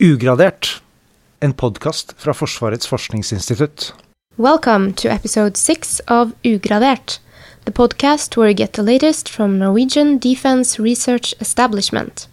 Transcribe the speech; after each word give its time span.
Ugradert, 0.00 0.82
en 1.40 1.52
podkast 1.52 2.14
fra 2.16 2.34
Forsvarets 2.34 2.86
forskningsinstitutt. 2.86 3.94
Welcome 4.36 4.92
to 4.92 5.08
episode 5.08 5.56
6 5.56 6.00
of 6.06 6.28
Ugradert, 6.44 7.18
the 7.64 7.72
podcast 7.72 8.36
where 8.36 8.48
you 8.48 8.54
get 8.54 8.72
the 8.72 8.82
latest 8.82 9.28
from 9.28 9.58
Norwegian 9.58 10.18
Defense 10.18 10.78
Research 10.78 11.34
Establishment. 11.40 12.28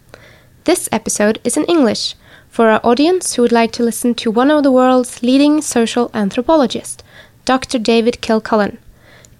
This 0.65 0.87
episode 0.91 1.39
is 1.43 1.57
in 1.57 1.65
English 1.65 2.13
for 2.49 2.69
our 2.69 2.81
audience 2.83 3.33
who 3.33 3.41
would 3.41 3.51
like 3.51 3.71
to 3.71 3.83
listen 3.83 4.13
to 4.13 4.29
one 4.29 4.51
of 4.51 4.61
the 4.61 4.71
world's 4.71 5.23
leading 5.23 5.61
social 5.61 6.11
anthropologists, 6.13 7.03
Dr. 7.45 7.79
David 7.79 8.21
Kilcullen, 8.21 8.77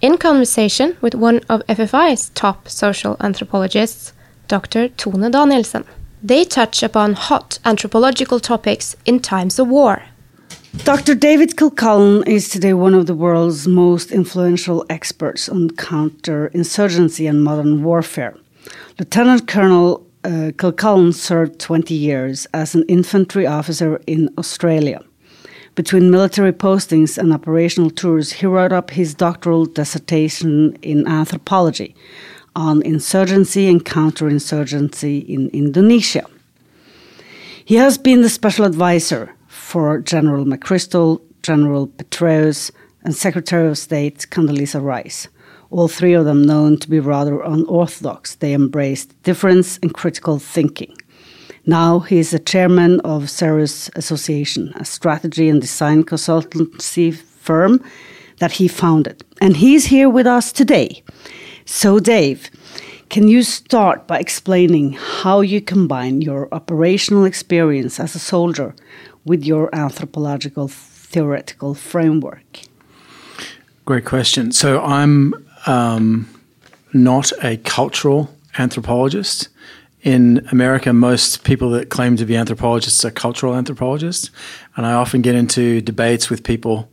in 0.01 0.17
conversation 0.17 0.97
with 0.99 1.13
one 1.13 1.41
of 1.47 1.61
FFI's 1.67 2.31
top 2.33 2.69
social 2.69 3.17
anthropologists, 3.19 4.13
Dr. 4.47 4.89
Tone 4.89 5.29
Danielsen. 5.29 5.85
They 6.25 6.43
touch 6.43 6.81
upon 6.81 7.13
hot 7.13 7.59
anthropological 7.65 8.39
topics 8.39 8.95
in 9.05 9.19
times 9.19 9.59
of 9.59 9.67
war. 9.67 10.01
Dr. 10.77 11.13
David 11.13 11.55
Kilcullen 11.55 12.23
is 12.25 12.49
today 12.49 12.73
one 12.73 12.95
of 12.95 13.05
the 13.05 13.13
world's 13.13 13.67
most 13.67 14.11
influential 14.11 14.83
experts 14.89 15.47
on 15.47 15.69
counterinsurgency 15.69 17.29
and 17.29 17.43
modern 17.43 17.83
warfare. 17.83 18.35
Lieutenant 18.97 19.47
Colonel 19.47 20.03
uh, 20.23 20.49
Kilcullen 20.57 21.13
served 21.13 21.59
20 21.59 21.93
years 21.93 22.47
as 22.55 22.73
an 22.73 22.85
infantry 22.87 23.45
officer 23.45 24.01
in 24.07 24.33
Australia. 24.39 25.01
Between 25.75 26.09
military 26.09 26.53
postings 26.53 27.19
and 27.19 27.33
operational 27.33 27.91
tours, 27.91 28.33
he 28.33 28.47
wrote 28.47 28.71
up 28.71 28.89
his 28.89 29.13
doctoral 29.13 29.65
dissertation 29.67 30.75
in 30.81 31.07
anthropology 31.07 31.95
on 32.55 32.81
insurgency 32.83 33.67
and 33.67 33.83
counterinsurgency 33.83 35.27
in 35.27 35.49
Indonesia. 35.49 36.25
He 37.65 37.75
has 37.75 37.97
been 37.97 38.21
the 38.21 38.29
special 38.29 38.65
advisor 38.65 39.33
for 39.47 39.99
General 39.99 40.45
McChrystal, 40.45 41.21
General 41.41 41.87
Petraeus, 41.87 42.71
and 43.03 43.15
Secretary 43.15 43.67
of 43.67 43.77
State 43.77 44.27
Condoleezza 44.29 44.81
Rice, 44.81 45.27
all 45.69 45.87
three 45.87 46.13
of 46.13 46.25
them 46.25 46.43
known 46.43 46.77
to 46.77 46.89
be 46.89 46.99
rather 46.99 47.41
unorthodox. 47.41 48.35
They 48.35 48.53
embraced 48.53 49.21
difference 49.23 49.77
and 49.81 49.93
critical 49.93 50.39
thinking. 50.39 50.95
Now 51.65 51.99
he 51.99 52.19
is 52.19 52.31
the 52.31 52.39
chairman 52.39 52.99
of 53.01 53.27
Caerus 53.27 53.89
Association, 53.95 54.71
a 54.75 54.85
strategy 54.85 55.49
and 55.49 55.59
design 55.59 56.03
consultancy 56.03 57.15
firm 57.15 57.83
that 58.39 58.53
he 58.53 58.67
founded. 58.67 59.23
And 59.41 59.57
he's 59.57 59.85
here 59.85 60.09
with 60.09 60.27
us 60.27 60.51
today 60.51 61.03
so, 61.65 61.99
Dave, 61.99 62.49
can 63.09 63.27
you 63.27 63.43
start 63.43 64.07
by 64.07 64.19
explaining 64.19 64.93
how 64.93 65.41
you 65.41 65.61
combine 65.61 66.21
your 66.21 66.47
operational 66.53 67.25
experience 67.25 67.99
as 67.99 68.15
a 68.15 68.19
soldier 68.19 68.75
with 69.25 69.43
your 69.43 69.73
anthropological 69.73 70.67
theoretical 70.67 71.73
framework? 71.73 72.61
Great 73.85 74.05
question. 74.05 74.51
So, 74.51 74.81
I'm 74.81 75.33
um, 75.65 76.29
not 76.93 77.31
a 77.43 77.57
cultural 77.57 78.29
anthropologist. 78.57 79.49
In 80.01 80.47
America, 80.51 80.93
most 80.93 81.43
people 81.43 81.71
that 81.71 81.89
claim 81.89 82.15
to 82.17 82.25
be 82.25 82.35
anthropologists 82.35 83.03
are 83.03 83.11
cultural 83.11 83.55
anthropologists. 83.55 84.29
And 84.75 84.85
I 84.85 84.93
often 84.93 85.21
get 85.21 85.33
into 85.33 85.81
debates 85.81 86.29
with 86.29 86.43
people 86.43 86.91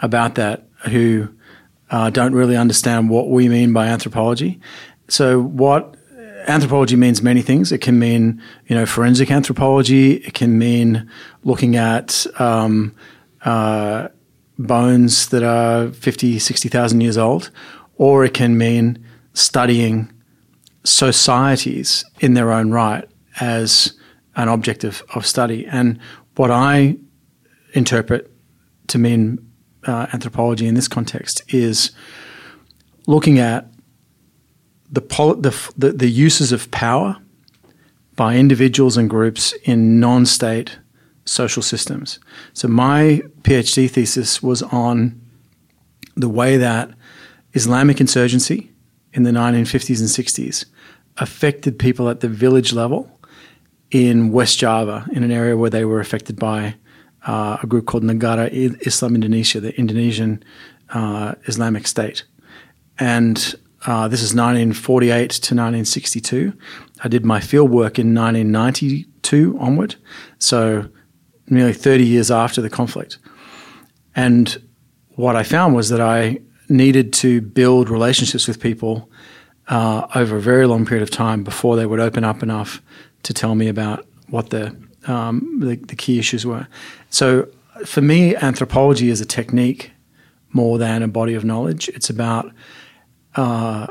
about 0.00 0.34
that 0.34 0.66
who 0.90 1.28
uh, 1.92 2.10
don't 2.10 2.34
really 2.34 2.56
understand 2.56 3.10
what 3.10 3.30
we 3.30 3.48
mean 3.48 3.72
by 3.72 3.86
anthropology. 3.86 4.58
So, 5.08 5.40
what 5.40 5.96
anthropology 6.48 6.96
means 6.96 7.22
many 7.22 7.42
things. 7.42 7.70
It 7.70 7.78
can 7.78 7.98
mean, 7.98 8.42
you 8.66 8.74
know, 8.74 8.86
forensic 8.86 9.30
anthropology. 9.30 10.14
It 10.14 10.34
can 10.34 10.58
mean 10.58 11.08
looking 11.44 11.76
at 11.76 12.26
um, 12.40 12.94
uh, 13.44 14.08
bones 14.58 15.28
that 15.28 15.42
are 15.42 15.88
50, 15.88 16.38
60,000 16.38 17.00
years 17.00 17.18
old, 17.18 17.50
or 17.96 18.24
it 18.24 18.34
can 18.34 18.56
mean 18.58 19.04
studying 19.34 20.12
societies 20.84 22.04
in 22.20 22.34
their 22.34 22.50
own 22.50 22.70
right 22.70 23.08
as 23.40 23.94
an 24.36 24.48
object 24.48 24.82
of, 24.82 25.02
of 25.14 25.26
study. 25.26 25.66
And 25.66 25.98
what 26.36 26.50
I 26.50 26.96
interpret 27.74 28.30
to 28.88 28.98
mean 28.98 29.51
uh, 29.86 30.06
anthropology 30.12 30.66
in 30.66 30.74
this 30.74 30.88
context 30.88 31.42
is 31.52 31.90
looking 33.06 33.38
at 33.38 33.68
the, 34.90 35.00
the, 35.00 35.72
the, 35.76 35.92
the 35.92 36.10
uses 36.10 36.52
of 36.52 36.70
power 36.70 37.16
by 38.14 38.36
individuals 38.36 38.96
and 38.96 39.08
groups 39.08 39.52
in 39.64 39.98
non 39.98 40.26
state 40.26 40.78
social 41.24 41.62
systems. 41.62 42.18
So, 42.52 42.68
my 42.68 43.22
PhD 43.42 43.88
thesis 43.90 44.42
was 44.42 44.62
on 44.62 45.20
the 46.14 46.28
way 46.28 46.56
that 46.56 46.90
Islamic 47.54 48.00
insurgency 48.00 48.70
in 49.12 49.22
the 49.22 49.30
1950s 49.30 50.00
and 50.00 50.08
60s 50.08 50.66
affected 51.18 51.78
people 51.78 52.08
at 52.08 52.20
the 52.20 52.28
village 52.28 52.72
level 52.72 53.18
in 53.90 54.32
West 54.32 54.58
Java, 54.58 55.06
in 55.12 55.22
an 55.22 55.30
area 55.30 55.56
where 55.56 55.70
they 55.70 55.84
were 55.84 56.00
affected 56.00 56.38
by 56.38 56.74
uh, 57.26 57.58
a 57.62 57.66
group 57.66 57.86
called 57.86 58.02
Negara 58.02 58.48
Islam 58.86 59.14
Indonesia, 59.14 59.60
the 59.60 59.76
Indonesian 59.78 60.42
uh, 60.90 61.34
Islamic 61.46 61.86
State. 61.86 62.24
And 62.98 63.54
uh, 63.86 64.08
this 64.08 64.20
is 64.20 64.34
1948 64.34 65.18
to 65.18 65.54
1962. 65.54 66.52
I 67.02 67.08
did 67.08 67.24
my 67.24 67.40
field 67.40 67.70
work 67.70 67.98
in 67.98 68.14
1992 68.14 69.58
onward, 69.58 69.96
so 70.38 70.88
nearly 71.48 71.72
30 71.72 72.04
years 72.04 72.30
after 72.30 72.60
the 72.60 72.70
conflict. 72.70 73.18
And 74.14 74.62
what 75.16 75.36
I 75.36 75.42
found 75.42 75.74
was 75.74 75.88
that 75.88 76.00
I 76.00 76.38
needed 76.68 77.12
to 77.14 77.40
build 77.40 77.88
relationships 77.88 78.46
with 78.46 78.60
people 78.60 79.10
uh, 79.68 80.06
over 80.14 80.36
a 80.36 80.40
very 80.40 80.66
long 80.66 80.86
period 80.86 81.02
of 81.02 81.10
time 81.10 81.44
before 81.44 81.76
they 81.76 81.86
would 81.86 82.00
open 82.00 82.24
up 82.24 82.42
enough 82.42 82.82
to 83.24 83.34
tell 83.34 83.54
me 83.54 83.68
about 83.68 84.06
what 84.28 84.50
the 84.50 84.76
um, 85.06 85.58
the, 85.60 85.76
the 85.76 85.96
key 85.96 86.18
issues 86.18 86.46
were. 86.46 86.66
So 87.10 87.48
for 87.84 88.00
me, 88.00 88.36
anthropology 88.36 89.08
is 89.08 89.20
a 89.20 89.26
technique 89.26 89.92
more 90.50 90.78
than 90.78 91.02
a 91.02 91.08
body 91.08 91.34
of 91.34 91.44
knowledge. 91.44 91.88
It's 91.90 92.10
about 92.10 92.52
uh, 93.34 93.86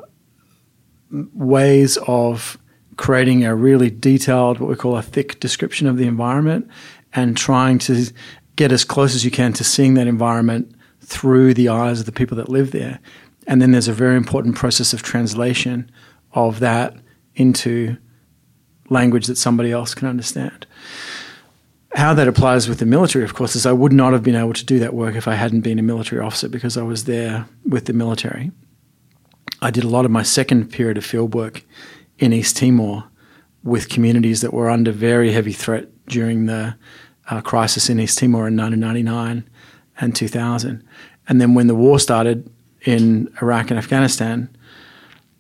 ways 1.10 1.98
of 2.08 2.58
creating 2.98 3.44
a 3.44 3.56
really 3.56 3.90
detailed, 3.90 4.60
what 4.60 4.70
we 4.70 4.76
call 4.76 4.96
a 4.96 5.02
thick 5.02 5.40
description 5.40 5.88
of 5.88 5.98
the 5.98 6.06
environment, 6.06 6.68
and 7.14 7.36
trying 7.36 7.80
to 7.80 8.06
get 8.56 8.72
as 8.72 8.86
close 8.86 9.16
as 9.16 9.26
you 9.26 9.32
can 9.32 9.54
to 9.54 9.64
seeing 9.64 9.96
that 9.96 10.08
environment 10.08 10.76
through 11.02 11.54
the 11.54 11.68
eyes 11.68 12.00
of 12.00 12.06
the 12.06 12.12
people 12.12 12.38
that 12.38 12.50
live 12.50 12.72
there. 12.72 13.00
And 13.48 13.62
then 13.62 13.72
there's 13.72 13.88
a 13.88 13.94
very 13.94 14.16
important 14.16 14.56
process 14.56 14.94
of 14.94 15.02
translation 15.02 15.90
of 16.34 16.60
that 16.60 16.96
into 17.36 17.98
language 18.90 19.26
that 19.28 19.38
somebody 19.38 19.72
else 19.72 19.96
can 19.96 20.08
understand. 20.08 20.68
How 21.96 22.13
that 22.13 22.28
applies 22.28 22.69
with 22.69 22.79
the 22.79 22.85
military, 22.85 23.25
of 23.25 23.34
course, 23.34 23.56
is 23.56 23.66
I 23.66 23.74
would 23.74 23.91
not 23.91 24.13
have 24.13 24.24
been 24.24 24.35
able 24.35 24.53
to 24.53 24.66
do 24.66 24.79
that 24.79 24.94
work 24.94 25.16
if 25.16 25.28
I 25.28 25.35
hadn't 25.35 25.62
been 25.62 25.79
a 25.79 25.84
military 25.84 26.22
officer 26.22 26.47
because 26.47 26.78
I 26.78 26.84
was 26.84 27.03
there 27.03 27.47
with 27.66 27.85
the 27.85 27.94
military. 27.94 28.52
I 29.62 29.72
did 29.72 29.84
a 29.84 29.90
lot 29.90 30.06
of 30.06 30.12
my 30.12 30.24
second 30.24 30.72
period 30.72 30.97
of 30.97 31.06
field 31.06 31.35
work 31.35 31.63
in 32.18 32.31
East 32.31 32.57
Timor 32.57 33.03
with 33.63 33.90
communities 33.90 34.41
that 34.41 34.53
were 34.53 34.69
under 34.69 34.91
very 34.91 35.34
heavy 35.34 35.51
threat 35.51 35.88
during 36.07 36.46
the 36.46 36.75
uh, 37.30 37.41
crisis 37.41 37.90
in 37.90 38.00
East 38.00 38.18
Timor 38.18 38.47
in 38.47 38.57
1999 38.57 39.47
and 40.00 40.16
2000. 40.16 40.84
And 41.28 41.41
then 41.41 41.53
when 41.53 41.68
the 41.68 41.75
war 41.75 42.00
started 42.00 42.50
in 42.85 43.31
Iraq 43.41 43.69
and 43.69 43.78
Afghanistan, 43.78 44.50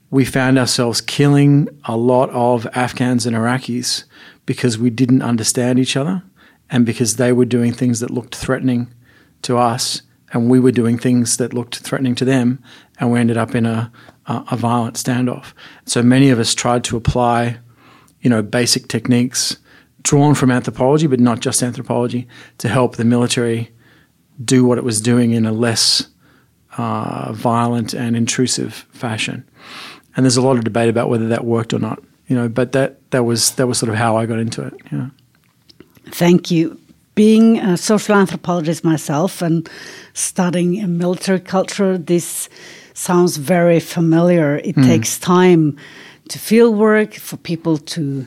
we 0.09 0.25
found 0.25 0.59
ourselves 0.59 0.99
killing 0.99 1.69
a 1.85 1.95
lot 1.95 2.29
of 2.31 2.67
Afghans 2.75 3.25
and 3.25 3.35
Iraqis 3.35 4.03
because 4.45 4.77
we 4.77 4.89
didn't 4.89 5.21
understand 5.21 5.79
each 5.79 5.95
other 5.95 6.21
and 6.71 6.85
because 6.85 7.17
they 7.17 7.31
were 7.31 7.45
doing 7.45 7.73
things 7.73 7.99
that 7.99 8.09
looked 8.09 8.35
threatening 8.35 8.93
to 9.43 9.57
us 9.57 10.01
and 10.33 10.49
we 10.49 10.59
were 10.59 10.71
doing 10.71 10.97
things 10.97 11.37
that 11.37 11.53
looked 11.53 11.79
threatening 11.79 12.15
to 12.15 12.25
them 12.25 12.63
and 12.99 13.11
we 13.11 13.19
ended 13.19 13.37
up 13.37 13.53
in 13.53 13.65
a, 13.65 13.91
a, 14.25 14.43
a 14.51 14.57
violent 14.57 14.95
standoff. 14.95 15.53
So 15.85 16.01
many 16.01 16.29
of 16.29 16.39
us 16.39 16.55
tried 16.55 16.83
to 16.85 16.97
apply, 16.97 17.59
you 18.21 18.29
know, 18.29 18.41
basic 18.41 18.87
techniques 18.87 19.57
drawn 20.01 20.33
from 20.33 20.49
anthropology, 20.49 21.05
but 21.05 21.19
not 21.19 21.41
just 21.41 21.61
anthropology, 21.61 22.27
to 22.57 22.69
help 22.69 22.95
the 22.95 23.05
military 23.05 23.71
do 24.43 24.65
what 24.65 24.79
it 24.79 24.83
was 24.83 25.01
doing 25.01 25.33
in 25.33 25.45
a 25.45 25.51
less 25.51 26.07
uh, 26.77 27.33
violent 27.33 27.93
and 27.93 28.15
intrusive 28.15 28.87
fashion 28.91 29.47
and 30.15 30.25
there's 30.25 30.37
a 30.37 30.41
lot 30.41 30.57
of 30.57 30.63
debate 30.63 30.89
about 30.89 31.09
whether 31.09 31.27
that 31.29 31.45
worked 31.45 31.73
or 31.73 31.79
not. 31.79 32.01
You 32.27 32.35
know, 32.35 32.49
but 32.49 32.71
that 32.73 33.11
that 33.11 33.23
was 33.23 33.51
that 33.51 33.67
was 33.67 33.77
sort 33.77 33.89
of 33.89 33.95
how 33.95 34.17
I 34.17 34.25
got 34.25 34.39
into 34.39 34.65
it. 34.65 34.73
Yeah. 34.91 35.07
Thank 36.07 36.51
you. 36.51 36.79
Being 37.15 37.59
a 37.59 37.77
social 37.77 38.15
anthropologist 38.15 38.83
myself 38.83 39.41
and 39.41 39.69
studying 40.13 40.97
military 40.97 41.39
culture, 41.39 41.97
this 41.97 42.49
sounds 42.93 43.37
very 43.37 43.79
familiar. 43.79 44.57
It 44.57 44.75
mm. 44.75 44.85
takes 44.85 45.19
time 45.19 45.77
to 46.29 46.39
field 46.39 46.77
work 46.77 47.13
for 47.15 47.37
people 47.37 47.77
to 47.77 48.25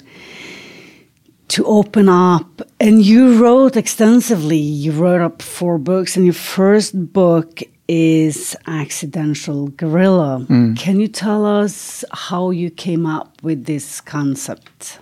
to 1.48 1.64
open 1.66 2.08
up. 2.08 2.62
And 2.80 3.04
you 3.04 3.40
wrote 3.40 3.76
extensively. 3.76 4.58
You 4.58 4.92
wrote 4.92 5.20
up 5.20 5.42
four 5.42 5.78
books, 5.78 6.16
and 6.16 6.24
your 6.24 6.34
first 6.34 7.12
book 7.12 7.62
is 7.86 8.56
Accidental 8.66 9.68
Guerrilla. 9.68 10.44
Mm. 10.48 10.76
Can 10.76 11.00
you 11.00 11.08
tell 11.08 11.44
us 11.44 12.04
how 12.12 12.50
you 12.50 12.70
came 12.70 13.06
up 13.06 13.42
with 13.42 13.66
this 13.66 14.00
concept? 14.00 14.98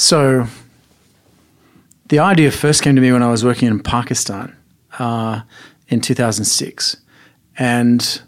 So, 0.00 0.46
the 2.08 2.20
idea 2.20 2.50
first 2.50 2.82
came 2.82 2.96
to 2.96 3.02
me 3.02 3.12
when 3.12 3.22
I 3.22 3.30
was 3.30 3.44
working 3.44 3.68
in 3.68 3.80
Pakistan 3.80 4.56
uh, 4.98 5.42
in 5.88 6.00
2006. 6.00 6.96
And 7.58 8.22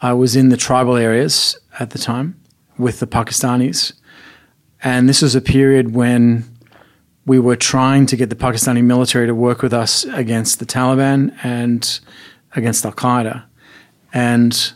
I 0.00 0.12
was 0.12 0.36
in 0.36 0.50
the 0.50 0.56
tribal 0.56 0.94
areas 0.94 1.58
at 1.80 1.90
the 1.90 1.98
time 1.98 2.40
with 2.78 3.00
the 3.00 3.08
Pakistanis. 3.08 3.92
And 4.84 5.08
this 5.08 5.20
was 5.20 5.34
a 5.34 5.40
period 5.40 5.96
when 5.96 6.44
we 7.26 7.40
were 7.40 7.56
trying 7.56 8.06
to 8.06 8.16
get 8.16 8.30
the 8.30 8.36
Pakistani 8.36 8.84
military 8.84 9.26
to 9.26 9.34
work 9.34 9.62
with 9.62 9.72
us 9.72 10.04
against 10.04 10.60
the 10.60 10.64
Taliban 10.64 11.36
and 11.42 11.98
against 12.54 12.86
Al 12.86 12.92
Qaeda. 12.92 13.42
And 14.12 14.72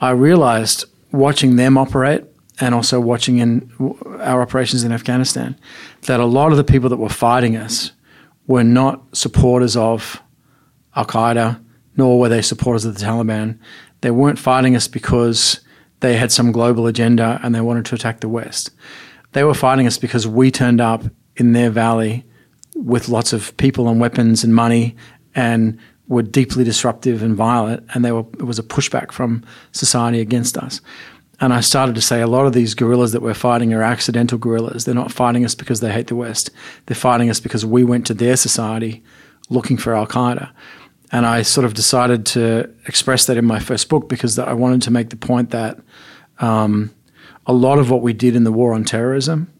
I 0.00 0.10
realized 0.10 0.84
watching 1.10 1.56
them 1.56 1.76
operate 1.76 2.29
and 2.60 2.74
also 2.74 3.00
watching 3.00 3.38
in 3.38 3.72
our 4.20 4.42
operations 4.42 4.84
in 4.84 4.92
Afghanistan 4.92 5.58
that 6.02 6.20
a 6.20 6.26
lot 6.26 6.52
of 6.52 6.58
the 6.58 6.64
people 6.64 6.88
that 6.90 6.98
were 6.98 7.08
fighting 7.08 7.56
us 7.56 7.92
were 8.46 8.64
not 8.64 9.02
supporters 9.16 9.76
of 9.76 10.22
Al 10.94 11.06
Qaeda, 11.06 11.62
nor 11.96 12.18
were 12.18 12.28
they 12.28 12.42
supporters 12.42 12.84
of 12.84 12.96
the 12.96 13.04
Taliban. 13.04 13.58
They 14.02 14.10
weren't 14.10 14.38
fighting 14.38 14.76
us 14.76 14.88
because 14.88 15.60
they 16.00 16.16
had 16.16 16.32
some 16.32 16.52
global 16.52 16.86
agenda 16.86 17.40
and 17.42 17.54
they 17.54 17.60
wanted 17.60 17.86
to 17.86 17.94
attack 17.94 18.20
the 18.20 18.28
West. 18.28 18.70
They 19.32 19.44
were 19.44 19.54
fighting 19.54 19.86
us 19.86 19.98
because 19.98 20.26
we 20.26 20.50
turned 20.50 20.80
up 20.80 21.04
in 21.36 21.52
their 21.52 21.70
valley 21.70 22.24
with 22.74 23.08
lots 23.08 23.32
of 23.32 23.56
people 23.56 23.88
and 23.88 24.00
weapons 24.00 24.42
and 24.42 24.54
money 24.54 24.96
and 25.34 25.78
were 26.08 26.22
deeply 26.22 26.64
disruptive 26.64 27.22
and 27.22 27.36
violent 27.36 27.86
and 27.94 28.04
they 28.04 28.10
were 28.10 28.24
it 28.34 28.42
was 28.42 28.58
a 28.58 28.64
pushback 28.64 29.12
from 29.12 29.44
society 29.72 30.20
against 30.20 30.58
us. 30.58 30.80
And 31.40 31.54
I 31.54 31.60
started 31.60 31.94
to 31.94 32.02
say 32.02 32.20
a 32.20 32.26
lot 32.26 32.44
of 32.44 32.52
these 32.52 32.74
guerrillas 32.74 33.12
that 33.12 33.22
we're 33.22 33.32
fighting 33.32 33.72
are 33.72 33.82
accidental 33.82 34.36
guerrillas. 34.36 34.84
They're 34.84 34.94
not 34.94 35.10
fighting 35.10 35.44
us 35.44 35.54
because 35.54 35.80
they 35.80 35.90
hate 35.90 36.08
the 36.08 36.16
West. 36.16 36.50
They're 36.86 36.94
fighting 36.94 37.30
us 37.30 37.40
because 37.40 37.64
we 37.64 37.82
went 37.82 38.06
to 38.08 38.14
their 38.14 38.36
society 38.36 39.02
looking 39.48 39.78
for 39.78 39.94
Al 39.94 40.06
Qaeda. 40.06 40.50
And 41.12 41.26
I 41.26 41.42
sort 41.42 41.64
of 41.64 41.74
decided 41.74 42.26
to 42.26 42.70
express 42.86 43.26
that 43.26 43.38
in 43.38 43.46
my 43.46 43.58
first 43.58 43.88
book 43.88 44.08
because 44.08 44.38
I 44.38 44.52
wanted 44.52 44.82
to 44.82 44.90
make 44.90 45.10
the 45.10 45.16
point 45.16 45.50
that 45.50 45.80
um, 46.40 46.94
a 47.46 47.52
lot 47.52 47.78
of 47.78 47.90
what 47.90 48.02
we 48.02 48.12
did 48.12 48.36
in 48.36 48.44
the 48.44 48.52
war 48.52 48.74
on 48.74 48.84
terrorism 48.84 49.52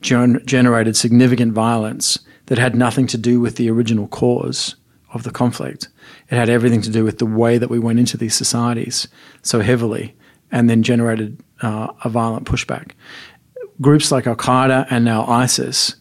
gen- 0.00 0.40
generated 0.46 0.96
significant 0.96 1.52
violence 1.52 2.20
that 2.46 2.58
had 2.58 2.74
nothing 2.74 3.06
to 3.08 3.18
do 3.18 3.40
with 3.40 3.56
the 3.56 3.68
original 3.68 4.08
cause 4.08 4.76
of 5.12 5.24
the 5.24 5.30
conflict. 5.30 5.88
It 6.30 6.36
had 6.36 6.48
everything 6.48 6.80
to 6.82 6.90
do 6.90 7.04
with 7.04 7.18
the 7.18 7.26
way 7.26 7.58
that 7.58 7.70
we 7.70 7.78
went 7.78 7.98
into 7.98 8.16
these 8.16 8.34
societies 8.34 9.08
so 9.42 9.60
heavily 9.60 10.14
and 10.50 10.68
then 10.68 10.82
generated 10.82 11.42
uh, 11.62 11.88
a 12.04 12.08
violent 12.08 12.46
pushback. 12.46 12.92
Groups 13.80 14.10
like 14.10 14.26
Al 14.26 14.36
Qaeda 14.36 14.86
and 14.90 15.04
now 15.04 15.26
ISIS 15.26 15.96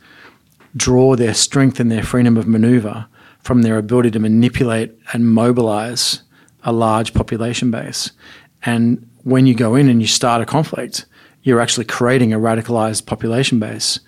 draw 0.75 1.15
their 1.15 1.33
strength 1.33 1.79
and 1.79 1.91
their 1.91 2.03
freedom 2.03 2.38
of 2.38 2.47
maneuver 2.47 3.07
from 3.39 3.61
their 3.61 3.77
ability 3.77 4.11
to 4.11 4.19
manipulate 4.19 4.97
and 5.13 5.31
mobilize 5.33 6.21
a 6.63 6.71
large 6.71 7.13
population 7.13 7.71
base. 7.71 8.11
And 8.63 9.09
when 9.23 9.45
you 9.45 9.55
go 9.55 9.75
in 9.75 9.89
and 9.89 10.01
you 10.01 10.07
start 10.07 10.41
a 10.41 10.45
conflict, 10.45 11.05
you're 11.44 11.61
actually 11.61 11.85
creating 11.85 12.33
a 12.33 12.39
radicalized 12.39 13.05
population 13.05 13.59
base, 13.59 13.99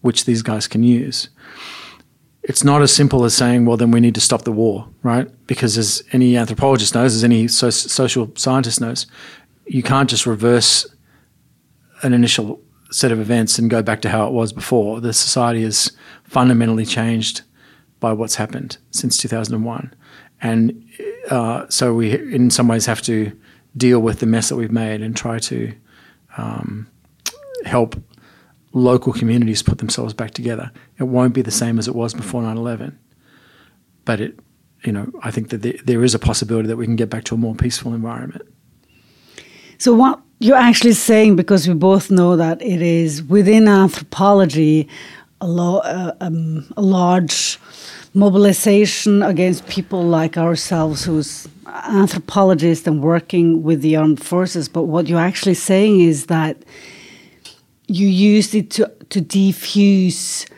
which 0.00 0.24
these 0.24 0.42
guys 0.42 0.66
can 0.66 0.82
use. 0.82 1.28
It's 2.42 2.64
not 2.64 2.82
as 2.82 2.92
simple 2.92 3.24
as 3.24 3.34
saying, 3.34 3.66
well, 3.66 3.76
then 3.76 3.90
we 3.90 4.00
need 4.00 4.14
to 4.14 4.20
stop 4.20 4.42
the 4.42 4.52
war, 4.52 4.88
right? 5.02 5.28
Because 5.46 5.76
as 5.78 6.02
any 6.12 6.36
anthropologist 6.36 6.94
knows, 6.94 7.14
as 7.14 7.22
any 7.22 7.46
so- 7.46 7.70
social 7.70 8.32
scientist 8.34 8.80
knows, 8.80 9.06
you 9.68 9.82
can't 9.82 10.08
just 10.08 10.26
reverse 10.26 10.86
an 12.02 12.12
initial 12.12 12.60
set 12.90 13.12
of 13.12 13.20
events 13.20 13.58
and 13.58 13.68
go 13.68 13.82
back 13.82 14.00
to 14.02 14.08
how 14.08 14.26
it 14.26 14.32
was 14.32 14.52
before. 14.52 15.00
The 15.00 15.12
society 15.12 15.62
has 15.62 15.92
fundamentally 16.24 16.86
changed 16.86 17.42
by 18.00 18.12
what's 18.12 18.36
happened 18.36 18.78
since 18.90 19.16
2001. 19.18 19.94
And 20.40 20.88
uh, 21.30 21.66
so 21.68 21.94
we, 21.94 22.12
in 22.34 22.50
some 22.50 22.68
ways, 22.68 22.86
have 22.86 23.02
to 23.02 23.32
deal 23.76 24.00
with 24.00 24.20
the 24.20 24.26
mess 24.26 24.48
that 24.48 24.56
we've 24.56 24.72
made 24.72 25.02
and 25.02 25.16
try 25.16 25.38
to 25.38 25.74
um, 26.36 26.88
help 27.64 28.00
local 28.72 29.12
communities 29.12 29.62
put 29.62 29.78
themselves 29.78 30.14
back 30.14 30.30
together. 30.32 30.70
It 30.98 31.04
won't 31.04 31.34
be 31.34 31.42
the 31.42 31.50
same 31.50 31.78
as 31.78 31.88
it 31.88 31.94
was 31.94 32.14
before 32.14 32.42
9 32.42 32.56
11. 32.56 32.98
But 34.04 34.20
it, 34.20 34.38
you 34.84 34.92
know, 34.92 35.10
I 35.22 35.30
think 35.30 35.50
that 35.50 35.82
there 35.84 36.04
is 36.04 36.14
a 36.14 36.18
possibility 36.18 36.68
that 36.68 36.76
we 36.76 36.86
can 36.86 36.96
get 36.96 37.10
back 37.10 37.24
to 37.24 37.34
a 37.34 37.38
more 37.38 37.54
peaceful 37.54 37.92
environment. 37.92 38.42
So, 39.78 39.94
what 39.94 40.20
you're 40.40 40.56
actually 40.56 40.94
saying, 40.94 41.36
because 41.36 41.68
we 41.68 41.74
both 41.74 42.10
know 42.10 42.36
that 42.36 42.60
it 42.60 42.82
is 42.82 43.22
within 43.22 43.68
anthropology 43.68 44.88
a, 45.40 45.46
lo- 45.46 45.78
uh, 45.78 46.14
um, 46.20 46.66
a 46.76 46.82
large 46.82 47.60
mobilization 48.12 49.22
against 49.22 49.68
people 49.68 50.02
like 50.02 50.36
ourselves 50.36 51.04
who's 51.04 51.46
anthropologists 51.66 52.88
and 52.88 53.02
working 53.02 53.62
with 53.62 53.80
the 53.82 53.94
armed 53.94 54.20
forces. 54.22 54.68
But 54.68 54.84
what 54.84 55.06
you're 55.06 55.20
actually 55.20 55.54
saying 55.54 56.00
is 56.00 56.26
that 56.26 56.56
you 57.86 58.08
used 58.08 58.56
it 58.56 58.70
to, 58.72 58.90
to 59.10 59.20
defuse 59.20 60.50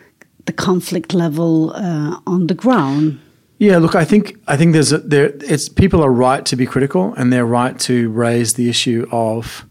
the 0.47 0.53
conflict 0.53 1.13
level 1.13 1.73
uh, 1.75 2.19
on 2.27 2.47
the 2.47 2.55
ground. 2.55 3.21
Yeah, 3.61 3.77
look, 3.77 3.95
I 3.95 4.07
think 4.07 4.41
I 4.47 4.57
think 4.57 4.73
there's 4.73 4.91
a, 4.91 4.99
there. 4.99 5.35
It's 5.43 5.69
people 5.69 6.03
are 6.03 6.11
right 6.11 6.47
to 6.47 6.57
be 6.57 6.65
critical, 6.65 7.13
and 7.19 7.31
they're 7.31 7.45
right 7.45 7.79
to 7.81 8.09
raise 8.09 8.55
the 8.55 8.71
issue 8.71 9.07
of 9.13 9.67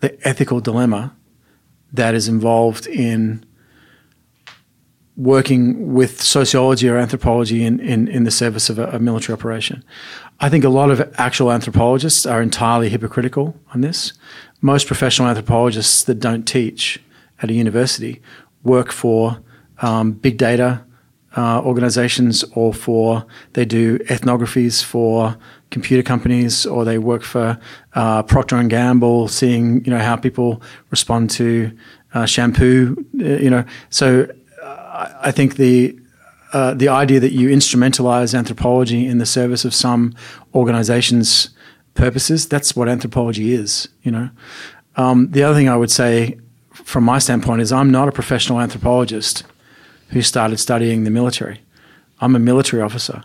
the 0.00 0.18
ethical 0.26 0.60
dilemma 0.60 1.14
that 1.92 2.12
is 2.12 2.26
involved 2.26 2.88
in 2.88 3.46
working 5.16 5.94
with 5.94 6.20
sociology 6.20 6.88
or 6.88 6.96
anthropology 6.96 7.62
in, 7.62 7.78
in, 7.78 8.08
in 8.08 8.24
the 8.24 8.30
service 8.32 8.68
of 8.68 8.80
a, 8.80 8.86
a, 8.88 8.98
military 8.98 9.36
operation. 9.36 9.84
I 10.40 10.48
think 10.48 10.64
a 10.64 10.68
lot 10.68 10.90
of 10.90 11.00
actual 11.16 11.52
anthropologists 11.52 12.26
are 12.26 12.42
entirely 12.42 12.88
hypocritical 12.88 13.54
on 13.72 13.80
this. 13.80 14.12
Most 14.60 14.88
professional 14.88 15.28
anthropologists 15.28 16.02
that 16.04 16.18
don't 16.18 16.48
teach 16.48 17.00
at 17.42 17.50
a 17.50 17.52
university 17.52 18.20
work 18.64 18.90
for 18.90 19.40
um, 19.82 20.12
big 20.12 20.36
data 20.36 20.84
uh, 21.36 21.62
organizations 21.62 22.44
or 22.54 22.74
for 22.74 23.24
they 23.52 23.64
do 23.64 23.98
ethnographies 24.00 24.82
for 24.82 25.36
computer 25.70 26.02
companies 26.02 26.66
or 26.66 26.84
they 26.84 26.98
work 26.98 27.22
for 27.22 27.58
uh, 27.94 28.22
Procter 28.24 28.56
and 28.56 28.68
Gamble, 28.68 29.28
seeing 29.28 29.84
you 29.84 29.90
know 29.90 29.98
how 29.98 30.16
people 30.16 30.60
respond 30.90 31.30
to 31.30 31.70
uh, 32.14 32.26
shampoo. 32.26 32.96
Uh, 33.20 33.24
you 33.24 33.50
know, 33.50 33.64
so 33.90 34.26
I 34.62 35.30
think 35.30 35.56
the 35.56 35.96
uh, 36.52 36.74
the 36.74 36.88
idea 36.88 37.20
that 37.20 37.32
you 37.32 37.48
instrumentalize 37.48 38.36
anthropology 38.36 39.06
in 39.06 39.18
the 39.18 39.26
service 39.26 39.64
of 39.64 39.72
some 39.72 40.14
organization's 40.52 41.50
purposes, 41.94 42.48
that's 42.48 42.74
what 42.74 42.88
anthropology 42.88 43.52
is, 43.52 43.88
you 44.02 44.10
know. 44.10 44.30
Um, 44.96 45.30
the 45.30 45.44
other 45.44 45.54
thing 45.54 45.68
I 45.68 45.76
would 45.76 45.90
say 45.92 46.38
from 46.72 47.04
my 47.04 47.18
standpoint 47.18 47.60
is 47.60 47.72
I'm 47.72 47.90
not 47.90 48.08
a 48.08 48.12
professional 48.12 48.60
anthropologist 48.60 49.44
who 50.10 50.22
started 50.22 50.58
studying 50.58 51.04
the 51.04 51.10
military. 51.10 51.60
I'm 52.20 52.36
a 52.36 52.38
military 52.38 52.82
officer 52.82 53.24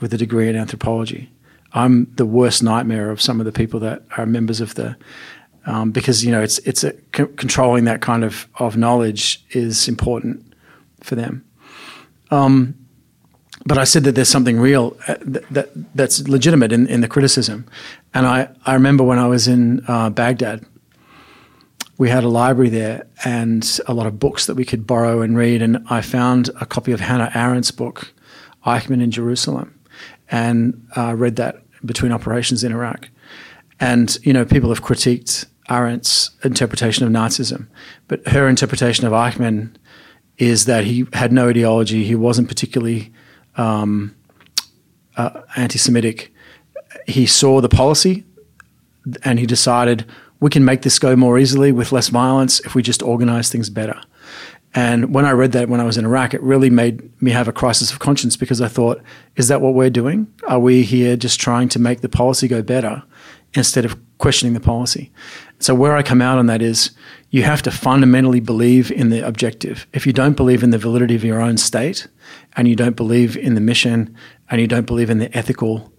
with 0.00 0.12
a 0.12 0.18
degree 0.18 0.48
in 0.48 0.56
anthropology. 0.56 1.30
I'm 1.72 2.12
the 2.16 2.26
worst 2.26 2.62
nightmare 2.62 3.10
of 3.10 3.20
some 3.20 3.40
of 3.40 3.46
the 3.46 3.52
people 3.52 3.80
that 3.80 4.02
are 4.16 4.26
members 4.26 4.60
of 4.60 4.74
the 4.74 4.96
um, 5.66 5.92
because 5.92 6.24
you 6.24 6.30
know 6.30 6.42
it's 6.42 6.58
it's 6.58 6.84
a, 6.84 6.92
c- 7.16 7.32
controlling 7.36 7.84
that 7.84 8.00
kind 8.00 8.22
of 8.22 8.46
of 8.58 8.76
knowledge 8.76 9.44
is 9.50 9.88
important 9.88 10.54
for 11.00 11.14
them. 11.14 11.44
Um, 12.30 12.74
but 13.66 13.78
I 13.78 13.84
said 13.84 14.04
that 14.04 14.14
there's 14.14 14.28
something 14.28 14.60
real 14.60 14.96
uh, 15.08 15.16
that, 15.20 15.48
that, 15.50 15.70
that's 15.94 16.28
legitimate 16.28 16.72
in, 16.72 16.86
in 16.86 17.00
the 17.00 17.08
criticism. 17.08 17.66
And 18.12 18.26
I, 18.26 18.48
I 18.66 18.74
remember 18.74 19.04
when 19.04 19.18
I 19.18 19.26
was 19.26 19.48
in 19.48 19.82
uh, 19.88 20.10
Baghdad, 20.10 20.66
we 21.96 22.10
had 22.10 22.24
a 22.24 22.28
library 22.28 22.70
there 22.70 23.06
and 23.24 23.80
a 23.86 23.94
lot 23.94 24.06
of 24.06 24.18
books 24.18 24.46
that 24.46 24.54
we 24.54 24.64
could 24.64 24.86
borrow 24.86 25.22
and 25.22 25.36
read. 25.36 25.62
And 25.62 25.84
I 25.88 26.00
found 26.00 26.50
a 26.60 26.66
copy 26.66 26.92
of 26.92 27.00
Hannah 27.00 27.30
Arendt's 27.34 27.70
book, 27.70 28.12
Eichmann 28.66 29.02
in 29.02 29.10
Jerusalem, 29.10 29.78
and 30.30 30.86
uh, 30.96 31.14
read 31.14 31.36
that 31.36 31.62
between 31.84 32.12
operations 32.12 32.64
in 32.64 32.72
Iraq. 32.72 33.08
And, 33.78 34.16
you 34.22 34.32
know, 34.32 34.44
people 34.44 34.70
have 34.70 34.82
critiqued 34.82 35.46
Arendt's 35.68 36.30
interpretation 36.42 37.06
of 37.06 37.12
Nazism, 37.12 37.68
but 38.08 38.26
her 38.28 38.48
interpretation 38.48 39.06
of 39.06 39.12
Eichmann 39.12 39.74
is 40.38 40.64
that 40.64 40.84
he 40.84 41.06
had 41.12 41.32
no 41.32 41.48
ideology. 41.48 42.04
He 42.04 42.14
wasn't 42.14 42.48
particularly 42.48 43.12
um, 43.56 44.16
uh, 45.16 45.42
anti-Semitic. 45.56 46.32
He 47.06 47.26
saw 47.26 47.60
the 47.60 47.68
policy, 47.68 48.24
and 49.22 49.38
he 49.38 49.46
decided 49.46 50.06
we 50.44 50.50
can 50.50 50.62
make 50.62 50.82
this 50.82 50.98
go 50.98 51.16
more 51.16 51.38
easily 51.38 51.72
with 51.72 51.90
less 51.90 52.08
violence 52.08 52.60
if 52.66 52.74
we 52.74 52.82
just 52.82 53.02
organize 53.02 53.48
things 53.48 53.70
better. 53.70 53.98
And 54.74 55.14
when 55.14 55.24
I 55.24 55.30
read 55.30 55.52
that 55.52 55.70
when 55.70 55.80
I 55.80 55.84
was 55.84 55.96
in 55.96 56.04
Iraq, 56.04 56.34
it 56.34 56.42
really 56.42 56.68
made 56.68 57.10
me 57.22 57.30
have 57.30 57.48
a 57.48 57.52
crisis 57.52 57.90
of 57.90 57.98
conscience 57.98 58.36
because 58.36 58.60
I 58.60 58.68
thought, 58.68 59.00
is 59.36 59.48
that 59.48 59.62
what 59.62 59.72
we're 59.72 59.88
doing? 59.88 60.30
Are 60.46 60.58
we 60.58 60.82
here 60.82 61.16
just 61.16 61.40
trying 61.40 61.70
to 61.70 61.78
make 61.78 62.02
the 62.02 62.10
policy 62.10 62.46
go 62.46 62.60
better 62.60 63.02
instead 63.54 63.86
of 63.86 63.96
questioning 64.18 64.52
the 64.52 64.60
policy? 64.60 65.10
So, 65.60 65.74
where 65.74 65.96
I 65.96 66.02
come 66.02 66.20
out 66.20 66.36
on 66.36 66.44
that 66.48 66.60
is 66.60 66.90
you 67.30 67.44
have 67.44 67.62
to 67.62 67.70
fundamentally 67.70 68.40
believe 68.40 68.92
in 68.92 69.08
the 69.08 69.26
objective. 69.26 69.86
If 69.94 70.06
you 70.06 70.12
don't 70.12 70.36
believe 70.36 70.62
in 70.62 70.68
the 70.68 70.78
validity 70.78 71.14
of 71.14 71.24
your 71.24 71.40
own 71.40 71.56
state 71.56 72.06
and 72.54 72.68
you 72.68 72.76
don't 72.76 72.96
believe 72.96 73.34
in 73.34 73.54
the 73.54 73.62
mission 73.62 74.14
and 74.50 74.60
you 74.60 74.66
don't 74.66 74.86
believe 74.86 75.08
in 75.08 75.20
the 75.20 75.34
ethical 75.34 75.90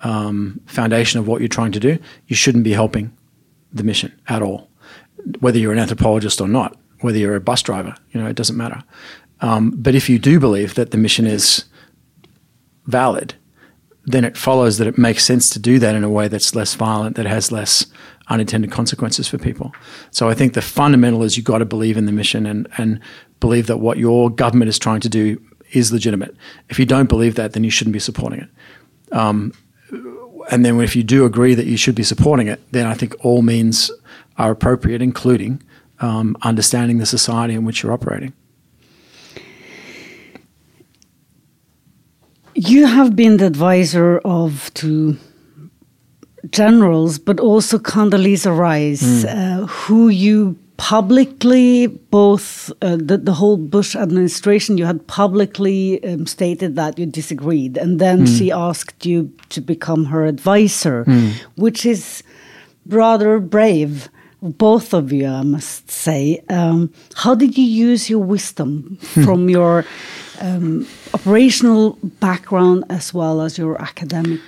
um, 0.00 0.60
foundation 0.66 1.20
of 1.20 1.26
what 1.26 1.40
you're 1.40 1.48
trying 1.48 1.72
to 1.72 1.80
do, 1.80 1.98
you 2.26 2.36
shouldn't 2.36 2.64
be 2.64 2.74
helping 2.74 3.10
the 3.74 3.84
mission 3.84 4.18
at 4.28 4.40
all, 4.40 4.70
whether 5.40 5.58
you're 5.58 5.72
an 5.72 5.78
anthropologist 5.78 6.40
or 6.40 6.48
not 6.48 6.78
whether 7.04 7.18
you're 7.18 7.36
a 7.36 7.40
bus 7.40 7.62
driver, 7.62 7.94
you 8.12 8.20
know, 8.20 8.26
it 8.26 8.34
doesn't 8.34 8.56
matter. 8.56 8.82
Um, 9.40 9.72
but 9.76 9.94
if 9.94 10.08
you 10.08 10.18
do 10.18 10.40
believe 10.40 10.74
that 10.74 10.90
the 10.90 10.96
mission 10.96 11.26
is 11.26 11.66
valid, 12.86 13.34
then 14.06 14.24
it 14.24 14.38
follows 14.38 14.78
that 14.78 14.86
it 14.86 14.96
makes 14.96 15.22
sense 15.22 15.50
to 15.50 15.58
do 15.58 15.78
that 15.80 15.94
in 15.94 16.02
a 16.02 16.08
way 16.08 16.28
that's 16.28 16.54
less 16.54 16.74
violent, 16.74 17.16
that 17.16 17.26
has 17.26 17.52
less 17.52 17.84
unintended 18.28 18.70
consequences 18.70 19.28
for 19.28 19.36
people. 19.36 19.70
So 20.12 20.30
I 20.30 20.34
think 20.34 20.54
the 20.54 20.62
fundamental 20.62 21.22
is 21.22 21.36
you've 21.36 21.44
got 21.44 21.58
to 21.58 21.66
believe 21.66 21.98
in 21.98 22.06
the 22.06 22.12
mission 22.12 22.46
and, 22.46 22.66
and 22.78 23.00
believe 23.38 23.66
that 23.66 23.80
what 23.80 23.98
your 23.98 24.30
government 24.30 24.70
is 24.70 24.78
trying 24.78 25.00
to 25.00 25.10
do 25.10 25.38
is 25.72 25.92
legitimate. 25.92 26.34
If 26.70 26.78
you 26.78 26.86
don't 26.86 27.08
believe 27.10 27.34
that, 27.34 27.52
then 27.52 27.64
you 27.64 27.70
shouldn't 27.70 27.92
be 27.92 27.98
supporting 27.98 28.40
it. 28.40 28.48
Um, 29.12 29.52
and 30.50 30.64
then 30.64 30.80
if 30.80 30.94
you 30.96 31.02
do 31.02 31.24
agree 31.24 31.54
that 31.54 31.66
you 31.66 31.76
should 31.76 31.94
be 31.94 32.02
supporting 32.02 32.48
it, 32.48 32.60
then 32.72 32.86
I 32.86 32.94
think 32.94 33.14
all 33.24 33.42
means 33.42 33.90
are 34.36 34.50
appropriate, 34.50 35.02
including 35.02 35.62
um, 36.00 36.36
understanding 36.42 36.98
the 36.98 37.06
society 37.06 37.54
in 37.54 37.64
which 37.64 37.82
you're 37.82 37.92
operating. 37.92 38.32
You 42.54 42.86
have 42.86 43.16
been 43.16 43.38
the 43.38 43.46
advisor 43.46 44.18
of 44.18 44.70
two 44.74 45.16
generals, 46.50 47.18
but 47.18 47.40
also 47.40 47.78
Condoleezza 47.78 48.56
Rice, 48.56 49.24
mm. 49.24 49.62
uh, 49.62 49.66
who 49.66 50.08
you 50.08 50.56
publicly 50.76 51.86
both 51.86 52.70
uh, 52.82 52.96
the, 52.96 53.16
the 53.16 53.32
whole 53.32 53.56
Bush 53.56 53.94
administration 53.94 54.76
you 54.76 54.84
had 54.84 55.06
publicly 55.06 56.02
um, 56.04 56.26
stated 56.26 56.74
that 56.76 56.98
you 56.98 57.06
disagreed 57.06 57.76
and 57.76 58.00
then 58.00 58.26
mm. 58.26 58.38
she 58.38 58.50
asked 58.50 59.06
you 59.06 59.32
to 59.50 59.60
become 59.60 60.06
her 60.06 60.26
advisor 60.26 61.04
mm. 61.04 61.32
which 61.56 61.86
is 61.86 62.22
rather 62.86 63.38
brave 63.38 64.08
both 64.44 64.92
of 64.92 65.10
you, 65.10 65.26
I 65.26 65.42
must 65.42 65.90
say. 65.90 66.44
Um, 66.50 66.92
how 67.14 67.34
did 67.34 67.56
you 67.56 67.64
use 67.64 68.10
your 68.10 68.22
wisdom 68.22 68.98
hmm. 69.00 69.24
from 69.24 69.48
your 69.48 69.86
um, 70.40 70.86
operational 71.14 71.98
background 72.20 72.84
as 72.90 73.14
well 73.14 73.40
as 73.40 73.56
your 73.56 73.80
academic? 73.80 74.42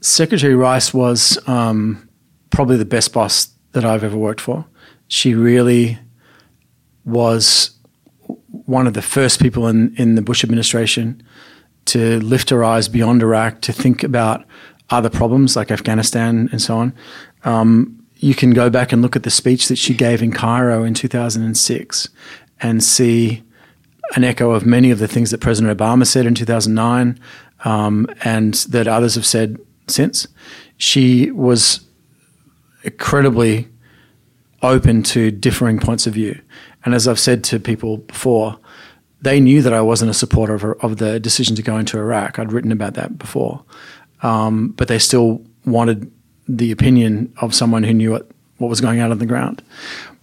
Secretary 0.00 0.54
Rice 0.54 0.94
was 0.94 1.38
um, 1.48 2.08
probably 2.50 2.76
the 2.76 2.84
best 2.84 3.12
boss 3.12 3.48
that 3.72 3.84
I've 3.84 4.04
ever 4.04 4.16
worked 4.16 4.40
for. 4.40 4.64
She 5.08 5.34
really 5.34 5.98
was 7.04 7.70
one 8.50 8.86
of 8.86 8.94
the 8.94 9.02
first 9.02 9.40
people 9.40 9.68
in, 9.68 9.94
in 9.96 10.16
the 10.16 10.22
Bush 10.22 10.42
administration 10.42 11.22
to 11.86 12.18
lift 12.20 12.50
her 12.50 12.64
eyes 12.64 12.88
beyond 12.88 13.22
Iraq, 13.22 13.60
to 13.62 13.72
think 13.72 14.02
about 14.02 14.44
other 14.90 15.10
problems 15.10 15.56
like 15.56 15.70
Afghanistan 15.70 16.48
and 16.52 16.60
so 16.60 16.76
on. 16.76 16.92
Um, 17.44 18.04
you 18.16 18.34
can 18.34 18.50
go 18.50 18.70
back 18.70 18.92
and 18.92 19.02
look 19.02 19.14
at 19.14 19.22
the 19.22 19.30
speech 19.30 19.68
that 19.68 19.76
she 19.76 19.94
gave 19.94 20.22
in 20.22 20.32
Cairo 20.32 20.84
in 20.84 20.94
2006 20.94 22.08
and 22.60 22.82
see 22.82 23.42
an 24.14 24.24
echo 24.24 24.50
of 24.52 24.64
many 24.64 24.90
of 24.90 24.98
the 24.98 25.08
things 25.08 25.30
that 25.30 25.40
President 25.40 25.76
Obama 25.76 26.06
said 26.06 26.26
in 26.26 26.34
2009 26.34 27.18
um, 27.64 28.06
and 28.24 28.54
that 28.54 28.88
others 28.88 29.14
have 29.14 29.26
said 29.26 29.58
since. 29.86 30.26
She 30.76 31.30
was 31.30 31.80
incredibly 32.84 33.68
open 34.62 35.02
to 35.02 35.30
differing 35.30 35.78
points 35.78 36.06
of 36.06 36.14
view. 36.14 36.40
And 36.84 36.94
as 36.94 37.06
I've 37.08 37.18
said 37.18 37.44
to 37.44 37.60
people 37.60 37.98
before, 37.98 38.58
they 39.22 39.40
knew 39.40 39.62
that 39.62 39.72
I 39.72 39.80
wasn't 39.80 40.10
a 40.10 40.14
supporter 40.14 40.54
of, 40.54 40.64
of 40.82 40.96
the 40.98 41.18
decision 41.18 41.56
to 41.56 41.62
go 41.62 41.76
into 41.78 41.98
Iraq. 41.98 42.38
I'd 42.38 42.52
written 42.52 42.72
about 42.72 42.94
that 42.94 43.18
before. 43.18 43.64
Um, 44.22 44.68
but 44.68 44.88
they 44.88 44.98
still 44.98 45.44
wanted 45.64 46.10
the 46.48 46.70
opinion 46.70 47.32
of 47.40 47.54
someone 47.54 47.82
who 47.82 47.92
knew 47.92 48.12
what, 48.12 48.30
what 48.58 48.68
was 48.68 48.80
going 48.80 49.00
on 49.00 49.10
on 49.10 49.18
the 49.18 49.26
ground. 49.26 49.62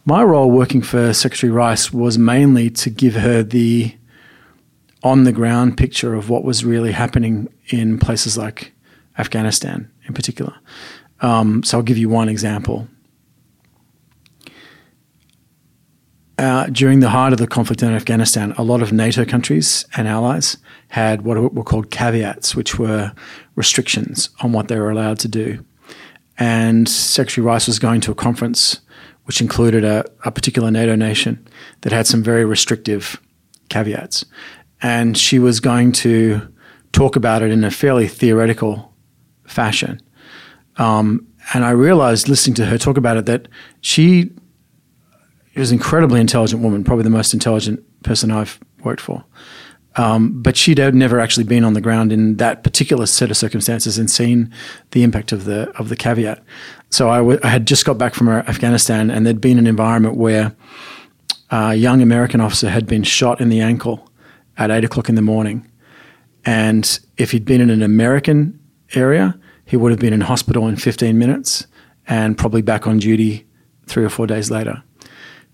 My 0.06 0.24
role 0.24 0.52
working 0.52 0.82
for 0.82 1.14
Secretary 1.14 1.52
Rice 1.52 1.94
was 1.94 2.18
mainly 2.18 2.70
to 2.72 2.90
give 2.90 3.16
her 3.16 3.44
the 3.44 3.96
on 5.04 5.26
the 5.26 5.32
ground 5.34 5.78
picture 5.78 6.14
of 6.14 6.30
what 6.30 6.46
was 6.46 6.64
really 6.64 6.94
happening 6.94 7.50
in 7.68 8.00
places 8.00 8.38
like 8.38 8.72
Afghanistan 9.18 9.92
in 10.08 10.14
particular. 10.14 10.54
Um, 11.20 11.62
so 11.64 11.78
I'll 11.78 11.84
give 11.84 11.98
you 11.98 12.10
one 12.10 12.30
example. 12.30 12.88
Uh, 16.38 16.66
during 16.68 17.00
the 17.00 17.10
height 17.10 17.32
of 17.32 17.40
the 17.40 17.48
conflict 17.48 17.84
in 17.84 17.94
Afghanistan, 17.94 18.54
a 18.58 18.64
lot 18.64 18.82
of 18.82 18.92
NATO 18.92 19.24
countries 19.24 19.86
and 19.96 20.08
allies 20.08 20.58
had 20.88 21.22
what 21.22 21.54
were 21.54 21.64
called 21.64 21.92
caveats, 21.92 22.56
which 22.56 22.80
were 22.80 23.14
restrictions 23.56 24.30
on 24.42 24.52
what 24.52 24.68
they 24.68 24.80
were 24.80 24.90
allowed 24.90 25.20
to 25.20 25.28
do 25.28 25.64
and 26.38 26.90
Secretary 26.90 27.46
Rice 27.46 27.68
was 27.68 27.80
going 27.80 28.02
to 28.02 28.12
a 28.12 28.16
conference 28.16 28.82
which 29.26 29.40
included 29.40 29.86
a, 29.86 30.04
a 30.26 30.32
particular 30.32 30.70
NATO 30.70 30.96
nation 30.96 31.48
that 31.82 31.94
had 31.94 32.08
some 32.08 32.24
very 32.24 32.44
restrictive 32.44 33.22
caveats. 33.70 34.26
And 34.82 35.18
she 35.18 35.40
was 35.40 35.60
going 35.62 35.94
to 35.94 36.42
talk 36.92 37.16
about 37.16 37.42
it 37.42 37.52
in 37.52 37.64
a 37.64 37.72
fairly 37.72 38.08
theoretical 38.08 38.94
fashion. 39.48 40.02
Um, 40.78 41.26
and 41.54 41.64
I 41.64 41.70
realized 41.72 42.28
listening 42.28 42.56
to 42.56 42.66
her 42.66 42.78
talk 42.78 42.98
about 42.98 43.16
it 43.16 43.26
that 43.28 43.48
she 43.80 44.32
was 45.60 45.72
an 45.72 45.78
incredibly 45.78 46.20
intelligent 46.20 46.62
woman, 46.62 46.84
probably 46.84 47.04
the 47.04 47.10
most 47.10 47.34
intelligent 47.34 47.84
person 48.04 48.32
I've 48.32 48.60
worked 48.84 49.02
for. 49.02 49.24
Um, 49.96 50.42
but 50.42 50.58
she'd 50.58 50.80
never 50.96 51.20
actually 51.20 51.44
been 51.44 51.64
on 51.64 51.74
the 51.74 51.82
ground 51.82 52.12
in 52.12 52.38
that 52.38 52.64
particular 52.64 53.06
set 53.06 53.30
of 53.30 53.38
circumstances 53.38 54.00
and 54.00 54.10
seen 54.10 54.52
the 54.92 55.04
impact 55.04 55.32
of 55.32 55.46
the 55.46 55.70
of 55.78 55.90
the 55.90 55.96
caveat. 55.96 56.44
So 56.90 57.10
I, 57.10 57.18
w- 57.18 57.40
I 57.44 57.50
had 57.50 57.68
just 57.68 57.86
got 57.86 58.00
back 58.00 58.16
from 58.16 58.28
Afghanistan, 58.28 59.12
and 59.12 59.26
there'd 59.26 59.42
been 59.42 59.60
an 59.60 59.68
environment 59.68 60.18
where 60.18 60.56
a 61.52 61.76
young 61.76 62.02
American 62.02 62.42
officer 62.42 62.70
had 62.70 62.88
been 62.88 63.04
shot 63.04 63.40
in 63.40 63.50
the 63.50 63.62
ankle 63.62 64.10
at 64.58 64.72
eight 64.72 64.84
o'clock 64.84 65.10
in 65.10 65.16
the 65.16 65.22
morning, 65.22 65.70
and 66.44 67.00
if 67.18 67.32
he'd 67.32 67.46
been 67.46 67.62
in 67.62 67.70
an 67.70 67.84
American 67.84 68.60
area, 68.96 69.38
he 69.66 69.78
would 69.78 69.92
have 69.92 70.00
been 70.00 70.14
in 70.14 70.22
hospital 70.22 70.68
in 70.68 70.76
15 70.76 71.18
minutes 71.18 71.68
and 72.08 72.38
probably 72.38 72.62
back 72.62 72.86
on 72.86 72.98
duty 73.00 73.46
three 73.88 74.04
or 74.04 74.10
four 74.10 74.28
days 74.28 74.52
later. 74.52 74.84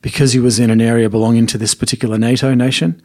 Because 0.02 0.34
he 0.34 0.40
was 0.40 0.60
in 0.60 0.70
an 0.70 0.82
area 0.82 1.10
belonging 1.10 1.46
to 1.48 1.58
this 1.58 1.76
particular 1.76 2.18
NATO 2.18 2.54
nation, 2.54 3.02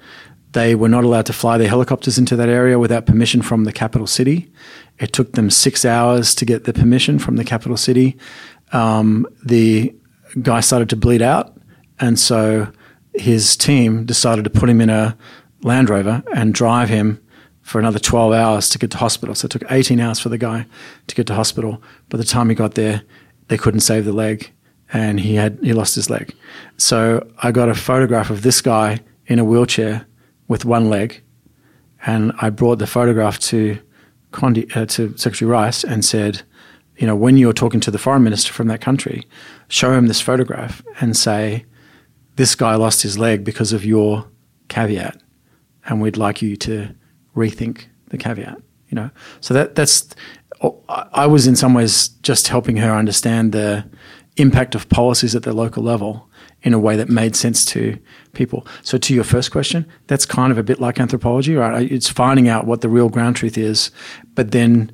they 0.52 0.76
were 0.76 0.88
not 0.88 1.02
allowed 1.02 1.26
to 1.26 1.32
fly 1.32 1.58
their 1.58 1.68
helicopters 1.68 2.16
into 2.16 2.36
that 2.36 2.48
area 2.48 2.78
without 2.78 3.06
permission 3.06 3.42
from 3.42 3.64
the 3.64 3.72
capital 3.72 4.06
city. 4.06 4.50
It 4.98 5.12
took 5.12 5.32
them 5.32 5.50
six 5.50 5.84
hours 5.84 6.34
to 6.36 6.44
get 6.44 6.64
the 6.64 6.72
permission 6.72 7.18
from 7.18 7.36
the 7.36 7.44
capital 7.44 7.76
city. 7.76 8.16
Um, 8.72 9.26
the 9.44 9.94
guy 10.40 10.60
started 10.60 10.88
to 10.90 10.96
bleed 10.96 11.22
out, 11.22 11.58
and 11.98 12.18
so 12.18 12.68
his 13.14 13.56
team 13.56 14.04
decided 14.04 14.44
to 14.44 14.50
put 14.50 14.68
him 14.68 14.80
in 14.80 14.90
a 14.90 15.16
Land 15.62 15.90
Rover 15.90 16.22
and 16.34 16.54
drive 16.54 16.88
him 16.88 17.20
for 17.62 17.78
another 17.78 17.98
12 17.98 18.32
hours 18.32 18.68
to 18.68 18.78
get 18.78 18.90
to 18.92 18.98
hospital. 18.98 19.34
So 19.34 19.46
it 19.46 19.50
took 19.50 19.64
18 19.70 19.98
hours 19.98 20.20
for 20.20 20.28
the 20.28 20.38
guy 20.38 20.66
to 21.06 21.14
get 21.14 21.26
to 21.28 21.34
hospital. 21.34 21.82
By 22.10 22.18
the 22.18 22.24
time 22.24 22.48
he 22.48 22.54
got 22.54 22.74
there, 22.74 23.02
they 23.48 23.56
couldn't 23.56 23.80
save 23.80 24.04
the 24.04 24.12
leg 24.12 24.52
and 24.94 25.20
he 25.20 25.34
had 25.34 25.58
he 25.62 25.74
lost 25.74 25.94
his 25.94 26.08
leg. 26.08 26.34
So 26.78 27.28
I 27.42 27.50
got 27.50 27.68
a 27.68 27.74
photograph 27.74 28.30
of 28.30 28.42
this 28.42 28.62
guy 28.62 29.00
in 29.26 29.38
a 29.38 29.44
wheelchair 29.44 30.06
with 30.48 30.64
one 30.64 30.88
leg, 30.88 31.20
and 32.06 32.32
I 32.40 32.48
brought 32.48 32.78
the 32.78 32.86
photograph 32.86 33.38
to 33.40 33.78
Condi, 34.32 34.74
uh, 34.74 34.86
to 34.86 35.16
Secretary 35.18 35.50
Rice 35.50 35.84
and 35.84 36.04
said, 36.04 36.42
you 36.96 37.06
know, 37.06 37.16
when 37.16 37.36
you're 37.36 37.52
talking 37.52 37.80
to 37.80 37.90
the 37.90 37.98
foreign 37.98 38.22
minister 38.22 38.52
from 38.52 38.68
that 38.68 38.80
country, 38.80 39.26
show 39.68 39.92
him 39.92 40.06
this 40.06 40.20
photograph 40.20 40.82
and 41.00 41.16
say, 41.16 41.64
this 42.36 42.54
guy 42.54 42.76
lost 42.76 43.02
his 43.02 43.18
leg 43.18 43.44
because 43.44 43.72
of 43.72 43.84
your 43.84 44.28
caveat, 44.68 45.20
and 45.86 46.00
we'd 46.00 46.16
like 46.16 46.40
you 46.40 46.56
to 46.56 46.94
rethink 47.36 47.86
the 48.08 48.18
caveat. 48.18 48.58
You 48.88 48.96
know, 48.96 49.10
so 49.40 49.54
that 49.54 49.74
that's. 49.74 50.14
I 50.88 51.26
was 51.26 51.46
in 51.46 51.56
some 51.56 51.74
ways 51.74 52.08
just 52.22 52.48
helping 52.48 52.76
her 52.78 52.94
understand 52.94 53.52
the 53.52 53.84
impact 54.36 54.74
of 54.74 54.88
policies 54.88 55.34
at 55.34 55.42
the 55.44 55.52
local 55.52 55.82
level 55.82 56.28
in 56.62 56.72
a 56.72 56.78
way 56.78 56.96
that 56.96 57.08
made 57.08 57.36
sense 57.36 57.64
to 57.64 57.98
people. 58.32 58.66
So, 58.82 58.98
to 58.98 59.14
your 59.14 59.24
first 59.24 59.50
question, 59.50 59.86
that's 60.06 60.26
kind 60.26 60.50
of 60.50 60.58
a 60.58 60.62
bit 60.62 60.80
like 60.80 60.98
anthropology, 60.98 61.54
right? 61.54 61.90
It's 61.90 62.08
finding 62.08 62.48
out 62.48 62.66
what 62.66 62.80
the 62.80 62.88
real 62.88 63.08
ground 63.08 63.36
truth 63.36 63.58
is, 63.58 63.90
but 64.34 64.50
then 64.50 64.90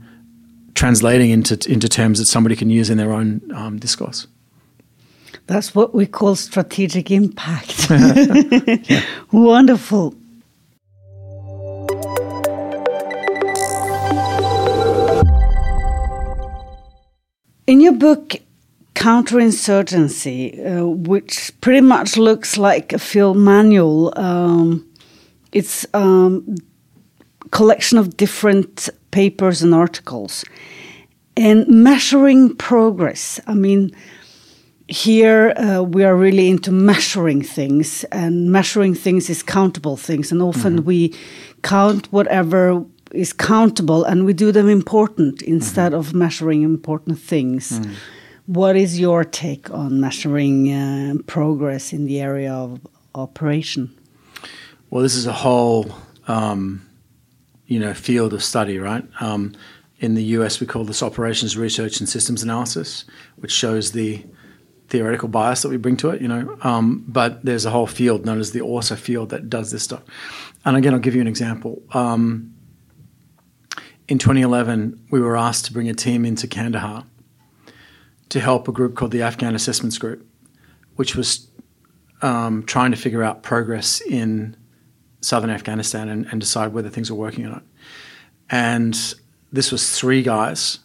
translating 0.74 1.30
into 1.30 1.54
into 1.70 1.88
terms 1.88 2.18
that 2.18 2.26
somebody 2.26 2.56
can 2.56 2.70
use 2.70 2.90
in 2.90 2.98
their 2.98 3.12
own 3.12 3.40
um, 3.54 3.78
discourse. 3.78 4.26
That's 5.46 5.74
what 5.74 5.94
we 5.94 6.06
call 6.06 6.36
strategic 6.36 7.10
impact. 7.10 7.90
Wonderful. 9.32 10.14
In 17.66 17.80
your 17.80 17.92
book, 17.92 18.36
Counterinsurgency, 19.00 20.58
uh, 20.58 20.86
which 20.86 21.50
pretty 21.62 21.80
much 21.80 22.18
looks 22.18 22.58
like 22.58 22.92
a 22.92 22.98
field 22.98 23.38
manual, 23.38 24.12
um, 24.14 24.86
it's 25.52 25.86
a 25.94 25.98
um, 25.98 26.54
collection 27.50 27.96
of 27.96 28.18
different 28.18 28.90
papers 29.10 29.62
and 29.62 29.74
articles. 29.74 30.44
And 31.34 31.66
measuring 31.66 32.54
progress, 32.56 33.40
I 33.46 33.54
mean, 33.54 33.90
here 34.86 35.54
uh, 35.56 35.82
we 35.82 36.04
are 36.04 36.14
really 36.14 36.50
into 36.50 36.70
measuring 36.70 37.40
things, 37.40 38.04
and 38.12 38.52
measuring 38.52 38.94
things 38.94 39.30
is 39.30 39.42
countable 39.42 39.96
things, 39.96 40.30
and 40.30 40.42
often 40.42 40.72
mm 40.72 40.78
-hmm. 40.78 40.86
we 40.86 41.14
count 41.62 42.08
whatever 42.10 42.84
is 43.14 43.32
countable 43.32 44.04
and 44.04 44.24
we 44.24 44.34
do 44.34 44.52
them 44.52 44.68
important 44.68 45.42
instead 45.42 45.92
mm 45.92 45.98
-hmm. 45.98 46.08
of 46.08 46.12
measuring 46.12 46.62
important 46.62 47.28
things. 47.28 47.70
Mm. 47.70 47.86
What 48.50 48.74
is 48.74 48.98
your 48.98 49.22
take 49.22 49.70
on 49.70 50.00
measuring 50.00 50.72
uh, 50.72 51.14
progress 51.28 51.92
in 51.92 52.06
the 52.06 52.20
area 52.20 52.52
of 52.52 52.80
operation? 53.14 53.96
Well, 54.90 55.04
this 55.04 55.14
is 55.14 55.24
a 55.24 55.32
whole, 55.32 55.94
um, 56.26 56.84
you 57.68 57.78
know, 57.78 57.94
field 57.94 58.34
of 58.34 58.42
study, 58.42 58.80
right? 58.80 59.04
Um, 59.20 59.54
in 60.00 60.16
the 60.16 60.24
US, 60.34 60.58
we 60.58 60.66
call 60.66 60.82
this 60.82 61.00
operations 61.00 61.56
research 61.56 62.00
and 62.00 62.08
systems 62.08 62.42
analysis, 62.42 63.04
which 63.36 63.52
shows 63.52 63.92
the 63.92 64.26
theoretical 64.88 65.28
bias 65.28 65.62
that 65.62 65.68
we 65.68 65.76
bring 65.76 65.96
to 65.98 66.10
it, 66.10 66.20
you 66.20 66.26
know. 66.26 66.58
Um, 66.62 67.04
but 67.06 67.44
there's 67.44 67.64
a 67.64 67.70
whole 67.70 67.86
field 67.86 68.26
known 68.26 68.40
as 68.40 68.50
the 68.50 68.62
ORSA 68.62 68.96
field 68.96 69.30
that 69.30 69.48
does 69.48 69.70
this 69.70 69.84
stuff. 69.84 70.02
And 70.64 70.76
again, 70.76 70.92
I'll 70.92 70.98
give 70.98 71.14
you 71.14 71.20
an 71.20 71.28
example. 71.28 71.80
Um, 71.92 72.52
in 74.08 74.18
2011, 74.18 75.06
we 75.12 75.20
were 75.20 75.36
asked 75.36 75.66
to 75.66 75.72
bring 75.72 75.88
a 75.88 75.94
team 75.94 76.24
into 76.24 76.48
Kandahar 76.48 77.04
to 78.30 78.40
help 78.40 78.68
a 78.68 78.72
group 78.72 78.94
called 78.94 79.10
the 79.10 79.22
Afghan 79.22 79.54
Assessments 79.54 79.98
Group, 79.98 80.26
which 80.96 81.14
was 81.14 81.48
um, 82.22 82.64
trying 82.64 82.90
to 82.90 82.96
figure 82.96 83.22
out 83.22 83.42
progress 83.42 84.00
in 84.00 84.56
southern 85.20 85.50
Afghanistan 85.50 86.08
and, 86.08 86.26
and 86.30 86.40
decide 86.40 86.72
whether 86.72 86.88
things 86.88 87.10
were 87.10 87.18
working 87.18 87.44
or 87.44 87.50
not. 87.50 87.62
And 88.48 89.14
this 89.52 89.70
was 89.70 89.98
three 89.98 90.22
guys 90.22 90.78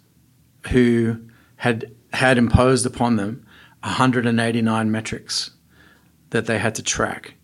who 0.72 1.20
had 1.58 1.92
had 2.14 2.38
imposed 2.38 2.86
upon 2.86 3.18
them 3.18 3.46
189 3.82 4.92
metrics 4.92 5.52
that 6.30 6.46
they 6.46 6.58
had 6.58 6.76
to 6.76 6.84
track. 6.84 7.36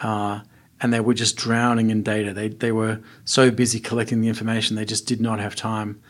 Uh, 0.00 0.40
and 0.80 0.92
they 0.92 1.00
were 1.00 1.14
just 1.14 1.36
drowning 1.36 1.90
in 1.90 2.02
data. 2.02 2.32
They, 2.32 2.48
they 2.48 2.72
were 2.72 3.00
so 3.24 3.50
busy 3.50 3.80
collecting 3.80 4.20
the 4.20 4.28
information, 4.28 4.76
they 4.76 4.84
just 4.84 5.06
did 5.06 5.20
not 5.20 5.40
have 5.40 5.56
time 5.56 6.00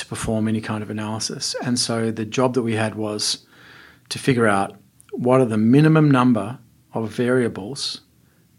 to 0.00 0.06
perform 0.06 0.48
any 0.48 0.60
kind 0.60 0.82
of 0.82 0.90
analysis. 0.90 1.54
And 1.62 1.78
so 1.78 2.10
the 2.10 2.24
job 2.24 2.54
that 2.54 2.62
we 2.62 2.74
had 2.74 2.94
was 2.94 3.46
to 4.08 4.18
figure 4.18 4.46
out 4.46 4.76
what 5.12 5.40
are 5.40 5.46
the 5.46 5.58
minimum 5.58 6.10
number 6.10 6.58
of 6.92 7.10
variables 7.10 8.00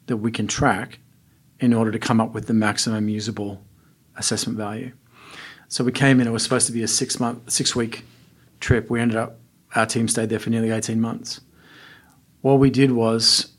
that 0.06 0.18
we 0.18 0.32
can 0.32 0.48
track 0.48 1.00
in 1.60 1.74
order 1.74 1.92
to 1.92 2.00
come 2.00 2.22
up 2.22 2.34
with 2.34 2.48
the 2.48 2.54
maximum 2.54 3.10
usable 3.10 3.64
assessment 4.16 4.58
value. 4.58 4.92
So 5.68 5.84
we 5.84 5.92
came 5.92 6.20
in, 6.20 6.28
it 6.28 6.32
was 6.32 6.44
supposed 6.44 6.68
to 6.68 6.74
be 6.74 6.84
a 6.84 6.88
six 6.88 7.20
month, 7.20 7.52
six 7.52 7.76
week 7.76 8.04
trip. 8.60 8.90
We 8.90 9.00
ended 9.00 9.18
up 9.18 9.38
our 9.76 9.86
team 9.86 10.08
stayed 10.08 10.30
there 10.30 10.40
for 10.40 10.50
nearly 10.50 10.70
18 10.70 11.00
months. 11.00 11.42
What 12.42 12.60
we 12.60 12.70
did 12.70 12.92
was 12.92 13.54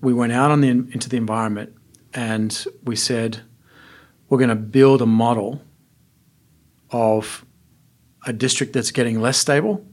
we 0.00 0.12
went 0.12 0.32
out 0.32 0.50
on 0.50 0.60
the, 0.60 0.68
into 0.68 1.08
the 1.08 1.16
environment 1.16 1.74
and 2.12 2.66
we 2.84 2.96
said, 2.96 3.40
we're 4.28 4.38
going 4.38 4.48
to 4.48 4.56
build 4.56 5.02
a 5.02 5.06
model 5.06 5.62
of 6.90 7.44
a 8.26 8.32
district 8.32 8.72
that's 8.72 8.90
getting 8.90 9.20
less 9.20 9.38
stable 9.38 9.84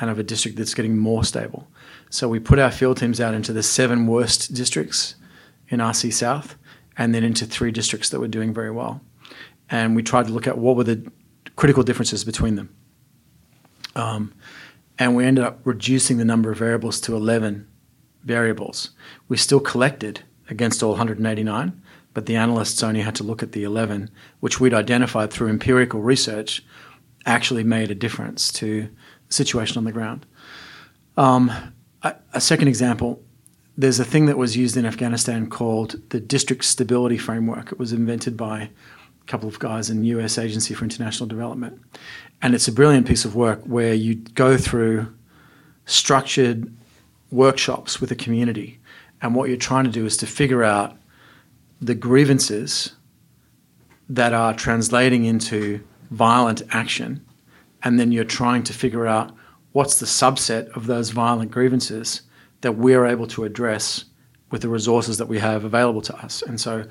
and 0.00 0.10
of 0.10 0.18
a 0.18 0.22
district 0.22 0.56
that's 0.56 0.74
getting 0.74 0.96
more 0.96 1.24
stable. 1.24 1.68
So 2.10 2.28
we 2.28 2.38
put 2.38 2.58
our 2.58 2.70
field 2.70 2.98
teams 2.98 3.20
out 3.20 3.34
into 3.34 3.52
the 3.52 3.62
seven 3.62 4.06
worst 4.06 4.54
districts 4.54 5.16
in 5.68 5.80
RC 5.80 6.12
South 6.12 6.56
and 6.96 7.14
then 7.14 7.24
into 7.24 7.44
three 7.46 7.70
districts 7.70 8.08
that 8.10 8.20
were 8.20 8.28
doing 8.28 8.52
very 8.52 8.70
well. 8.70 9.00
And 9.70 9.94
we 9.94 10.02
tried 10.02 10.26
to 10.26 10.32
look 10.32 10.46
at 10.46 10.58
what 10.58 10.76
were 10.76 10.84
the 10.84 11.10
critical 11.56 11.82
differences 11.82 12.24
between 12.24 12.54
them. 12.54 12.74
Um, 13.94 14.32
and 14.98 15.14
we 15.14 15.24
ended 15.24 15.44
up 15.44 15.60
reducing 15.64 16.16
the 16.18 16.24
number 16.24 16.50
of 16.50 16.58
variables 16.58 17.00
to 17.02 17.14
11 17.14 17.68
variables. 18.24 18.90
We 19.28 19.36
still 19.36 19.60
collected 19.60 20.20
against 20.48 20.82
all 20.82 20.90
189, 20.90 21.82
but 22.18 22.26
the 22.26 22.34
analysts 22.34 22.82
only 22.82 23.00
had 23.00 23.14
to 23.14 23.22
look 23.22 23.44
at 23.44 23.52
the 23.52 23.62
11, 23.62 24.10
which 24.40 24.58
we'd 24.58 24.74
identified 24.74 25.32
through 25.32 25.48
empirical 25.48 26.00
research 26.00 26.64
actually 27.26 27.62
made 27.62 27.92
a 27.92 27.94
difference 27.94 28.50
to 28.50 28.88
the 29.28 29.32
situation 29.32 29.78
on 29.78 29.84
the 29.84 29.92
ground. 29.92 30.26
Um, 31.16 31.52
a, 32.02 32.16
a 32.32 32.40
second 32.40 32.66
example 32.66 33.22
there's 33.76 34.00
a 34.00 34.04
thing 34.04 34.26
that 34.26 34.36
was 34.36 34.56
used 34.56 34.76
in 34.76 34.84
Afghanistan 34.84 35.48
called 35.48 36.10
the 36.10 36.18
District 36.18 36.64
Stability 36.64 37.18
Framework. 37.18 37.70
It 37.70 37.78
was 37.78 37.92
invented 37.92 38.36
by 38.36 38.62
a 38.62 39.26
couple 39.28 39.48
of 39.48 39.60
guys 39.60 39.88
in 39.88 40.00
the 40.00 40.08
US 40.08 40.38
Agency 40.38 40.74
for 40.74 40.82
International 40.82 41.28
Development. 41.28 41.80
And 42.42 42.52
it's 42.52 42.66
a 42.66 42.72
brilliant 42.72 43.06
piece 43.06 43.24
of 43.24 43.36
work 43.36 43.62
where 43.62 43.94
you 43.94 44.16
go 44.16 44.56
through 44.56 45.14
structured 45.86 46.76
workshops 47.30 48.00
with 48.00 48.10
the 48.10 48.16
community. 48.16 48.80
And 49.22 49.36
what 49.36 49.48
you're 49.48 49.56
trying 49.56 49.84
to 49.84 49.92
do 49.92 50.04
is 50.04 50.16
to 50.16 50.26
figure 50.26 50.64
out 50.64 50.98
the 51.80 51.94
grievances 51.94 52.92
that 54.08 54.32
are 54.32 54.54
translating 54.54 55.24
into 55.24 55.82
violent 56.10 56.62
action. 56.70 57.24
And 57.82 57.98
then 57.98 58.10
you're 58.12 58.24
trying 58.24 58.62
to 58.64 58.72
figure 58.72 59.06
out 59.06 59.34
what's 59.72 60.00
the 60.00 60.06
subset 60.06 60.68
of 60.76 60.86
those 60.86 61.10
violent 61.10 61.50
grievances 61.50 62.22
that 62.62 62.72
we're 62.72 63.06
able 63.06 63.26
to 63.28 63.44
address 63.44 64.04
with 64.50 64.62
the 64.62 64.68
resources 64.68 65.18
that 65.18 65.28
we 65.28 65.38
have 65.38 65.64
available 65.64 66.00
to 66.02 66.16
us. 66.16 66.42
And 66.42 66.60
so 66.60 66.84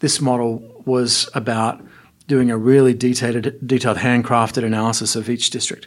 this 0.00 0.20
model 0.20 0.82
was 0.84 1.28
about 1.34 1.80
doing 2.26 2.50
a 2.50 2.56
really 2.56 2.92
detailed, 2.92 3.54
detailed 3.66 3.98
handcrafted 3.98 4.64
analysis 4.64 5.14
of 5.14 5.30
each 5.30 5.50
district. 5.50 5.86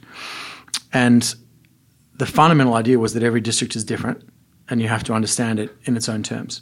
And 0.93 1.35
the 2.15 2.25
fundamental 2.25 2.75
idea 2.75 2.97
was 2.97 3.13
that 3.13 3.23
every 3.23 3.41
district 3.41 3.75
is 3.75 3.83
different 3.83 4.27
and 4.69 4.81
you 4.81 4.87
have 4.87 5.03
to 5.05 5.13
understand 5.13 5.59
it 5.59 5.75
in 5.83 5.97
its 5.97 6.09
own 6.09 6.23
terms. 6.23 6.61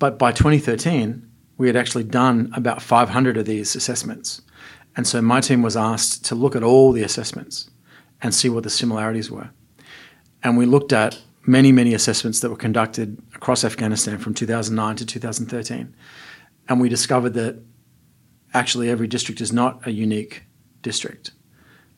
But 0.00 0.18
by 0.18 0.32
2013, 0.32 1.24
we 1.56 1.68
had 1.68 1.76
actually 1.76 2.02
done 2.04 2.50
about 2.56 2.82
500 2.82 3.36
of 3.36 3.46
these 3.46 3.76
assessments. 3.76 4.42
And 4.96 5.06
so 5.06 5.22
my 5.22 5.40
team 5.40 5.62
was 5.62 5.76
asked 5.76 6.24
to 6.24 6.34
look 6.34 6.56
at 6.56 6.64
all 6.64 6.90
the 6.90 7.04
assessments 7.04 7.70
and 8.20 8.34
see 8.34 8.48
what 8.48 8.64
the 8.64 8.70
similarities 8.70 9.30
were. 9.30 9.50
And 10.42 10.58
we 10.58 10.66
looked 10.66 10.92
at 10.92 11.20
many, 11.46 11.70
many 11.70 11.94
assessments 11.94 12.40
that 12.40 12.50
were 12.50 12.56
conducted 12.56 13.22
across 13.36 13.62
Afghanistan 13.62 14.18
from 14.18 14.34
2009 14.34 14.96
to 14.96 15.06
2013 15.06 15.94
and 16.70 16.80
we 16.80 16.88
discovered 16.88 17.30
that 17.30 17.60
actually 18.54 18.88
every 18.88 19.08
district 19.08 19.40
is 19.40 19.52
not 19.52 19.84
a 19.86 19.90
unique 19.90 20.44
district. 20.82 21.32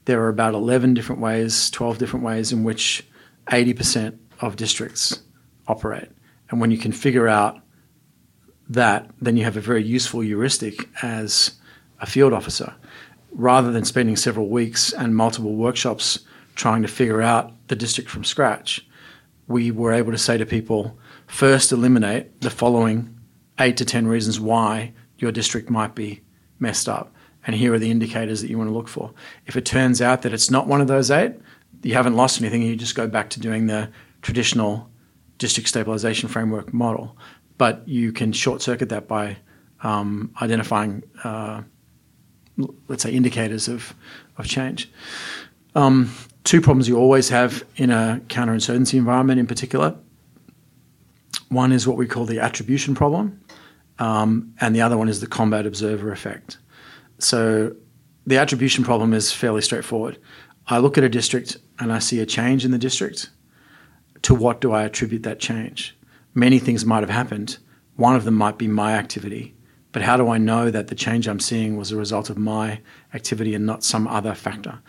There 0.07 0.23
are 0.23 0.31
about 0.31 0.55
11 0.55 0.95
different 0.95 1.21
ways, 1.21 1.71
12 1.71 1.99
different 1.99 2.25
ways 2.25 2.53
in 2.53 2.65
which 2.65 3.07
80% 3.49 4.19
of 4.41 4.57
districts 4.57 5.23
operate. 5.69 6.09
And 6.49 6.59
when 6.59 6.71
you 6.71 6.79
can 6.79 6.91
figure 6.91 7.29
out 7.29 7.61
that, 8.75 9.11
then 9.21 9.37
you 9.37 9.45
have 9.45 9.57
a 9.57 9.61
very 9.61 9.83
useful 9.83 10.21
heuristic 10.21 10.89
as 11.03 11.53
a 12.01 12.07
field 12.07 12.33
officer. 12.33 12.75
Rather 13.33 13.73
than 13.73 13.85
spending 13.85 14.17
several 14.17 14.49
weeks 14.49 14.93
and 14.93 15.17
multiple 15.17 15.55
workshops 15.55 16.21
trying 16.55 16.83
to 16.83 16.89
figure 16.89 17.23
out 17.23 17.53
the 17.69 17.77
district 17.77 18.11
from 18.11 18.25
scratch, 18.25 18.87
we 19.47 19.71
were 19.71 19.93
able 19.93 20.13
to 20.13 20.19
say 20.19 20.37
to 20.37 20.47
people 20.47 20.99
first 21.27 21.73
eliminate 21.73 22.41
the 22.41 22.51
following 22.51 23.19
eight 23.59 23.77
to 23.77 23.85
10 23.85 24.07
reasons 24.07 24.39
why 24.39 24.93
your 25.19 25.33
district 25.33 25.71
might 25.71 25.95
be 25.95 26.21
messed 26.59 26.89
up. 26.89 27.15
And 27.47 27.57
here 27.57 27.73
are 27.73 27.79
the 27.79 27.91
indicators 27.91 28.41
that 28.41 28.51
you 28.51 28.59
want 28.59 28.69
to 28.71 28.75
look 28.75 28.89
for. 28.89 29.13
If 29.47 29.57
it 29.57 29.65
turns 29.65 30.01
out 30.01 30.23
that 30.23 30.33
it's 30.33 30.51
not 30.51 30.67
one 30.67 30.81
of 30.81 30.87
those 30.87 31.11
eight, 31.11 31.33
you 31.83 31.95
haven't 31.95 32.17
lost 32.17 32.41
anything, 32.41 32.63
you 32.63 32.77
just 32.77 32.95
go 32.95 33.09
back 33.09 33.31
to 33.31 33.41
doing 33.41 33.67
the 33.67 33.91
traditional 34.21 34.89
district 35.39 35.69
stabilization 35.69 36.29
framework 36.29 36.73
model. 36.73 37.17
But 37.59 37.87
you 37.87 38.13
can 38.13 38.33
short 38.33 38.63
circuit 38.63 38.89
that 38.89 39.07
by 39.09 39.37
um, 39.83 40.33
identifying, 40.41 41.03
uh, 41.25 41.63
let's 42.89 43.03
say, 43.03 43.13
indicators 43.13 43.69
of, 43.69 43.95
of 44.39 44.47
change. 44.47 44.91
Um, 45.75 46.13
two 46.45 46.61
problems 46.61 46.89
you 46.89 46.99
always 46.99 47.29
have 47.29 47.65
in 47.77 47.91
a 47.91 48.21
counterinsurgency 48.29 48.95
environment 48.95 49.41
in 49.41 49.47
particular. 49.47 49.97
One 51.49 51.73
is 51.73 51.87
what 51.87 51.97
we 51.97 52.07
call 52.07 52.25
the 52.25 52.41
attribution 52.41 52.95
problem, 52.95 53.41
um, 53.99 54.55
and 54.61 54.75
the 54.75 54.81
other 54.81 54.97
one 54.97 55.09
is 55.09 55.21
the 55.21 55.27
combat 55.27 55.67
observer 55.67 56.11
effect. 56.13 56.59
So 57.19 57.75
the 58.27 58.39
attribution 58.39 58.85
problem 58.85 59.13
is 59.13 59.33
fairly 59.33 59.63
straightforward. 59.63 60.19
I 60.67 60.79
look 60.79 60.97
at 60.97 61.05
a 61.05 61.09
district 61.09 61.59
and 61.79 61.93
I 61.93 61.99
see 61.99 62.21
a 62.21 62.27
change 62.27 62.65
in 62.65 62.71
the 62.71 62.79
district. 62.79 63.31
To 64.23 64.35
what 64.35 64.61
do 64.61 64.73
I 64.73 64.85
attribute 64.85 65.25
that 65.25 65.41
change? 65.41 65.97
Many 66.35 66.59
things 66.59 66.85
might 66.85 67.01
have 67.01 67.11
happened. 67.11 67.59
One 67.97 68.17
of 68.17 68.25
them 68.25 68.35
might 68.35 68.59
be 68.59 68.69
my 68.69 68.95
activity. 68.95 69.55
But 69.93 70.03
how 70.03 70.17
do 70.17 70.31
I 70.31 70.39
know 70.39 70.71
that 70.71 70.89
the 70.89 70.95
change 70.95 71.29
I'm 71.29 71.41
seeing 71.41 71.77
was 71.77 71.93
a 71.93 71.97
result 71.97 72.31
of 72.31 72.39
my 72.39 72.81
activity 73.13 73.55
and 73.55 73.67
not 73.67 73.85
some 73.85 74.09
other 74.09 74.35
factor? 74.35 74.81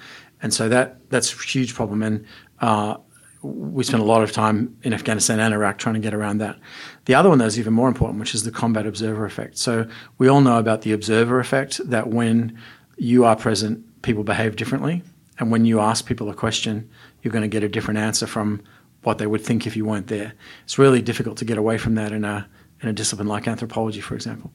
And 0.41 0.53
so 0.53 0.69
that 0.69 1.09
that's 1.09 1.33
a 1.33 1.37
huge 1.37 1.73
problem. 1.75 2.01
And 2.01 2.25
uh, 2.59 2.97
we 3.41 3.83
spent 3.83 4.01
a 4.01 4.05
lot 4.05 4.23
of 4.23 4.31
time 4.31 4.77
in 4.83 4.93
Afghanistan 4.93 5.39
and 5.39 5.53
Iraq 5.53 5.77
trying 5.77 5.95
to 5.95 6.01
get 6.01 6.13
around 6.13 6.37
that. 6.37 6.57
The 7.05 7.15
other 7.15 7.27
one 7.27 7.39
that 7.39 7.45
is 7.47 7.59
even 7.59 7.73
more 7.73 7.89
important, 7.89 8.19
which 8.19 8.33
is 8.33 8.43
the 8.43 8.51
combat 8.51 8.87
observer 8.87 9.25
effect. 9.25 9.57
So 9.57 9.85
we 10.17 10.29
all 10.29 10.39
know 10.39 10.57
about 10.57 10.83
the 10.83 10.93
observer 10.93 11.39
effect 11.39 11.81
that 11.89 12.07
when 12.07 12.57
you 12.97 13.25
are 13.25 13.35
present, 13.35 14.01
people 14.01 14.23
behave 14.23 14.55
differently. 14.55 15.03
And 15.39 15.51
when 15.51 15.65
you 15.65 15.81
ask 15.81 16.05
people 16.05 16.29
a 16.29 16.33
question, 16.33 16.89
you're 17.21 17.33
going 17.33 17.41
to 17.41 17.47
get 17.49 17.63
a 17.63 17.69
different 17.69 17.99
answer 17.99 18.27
from 18.27 18.61
what 19.03 19.17
they 19.17 19.27
would 19.27 19.41
think 19.41 19.67
if 19.67 19.75
you 19.75 19.85
weren't 19.85 20.07
there. 20.07 20.33
It's 20.63 20.79
really 20.79 21.01
difficult 21.01 21.37
to 21.37 21.45
get 21.45 21.57
away 21.57 21.77
from 21.77 21.95
that 21.95 22.11
in 22.11 22.25
a 22.25 22.47
in 22.81 22.89
a 22.89 22.93
discipline 22.93 23.27
like 23.27 23.47
anthropology, 23.47 24.01
for 24.01 24.13
example. 24.13 24.51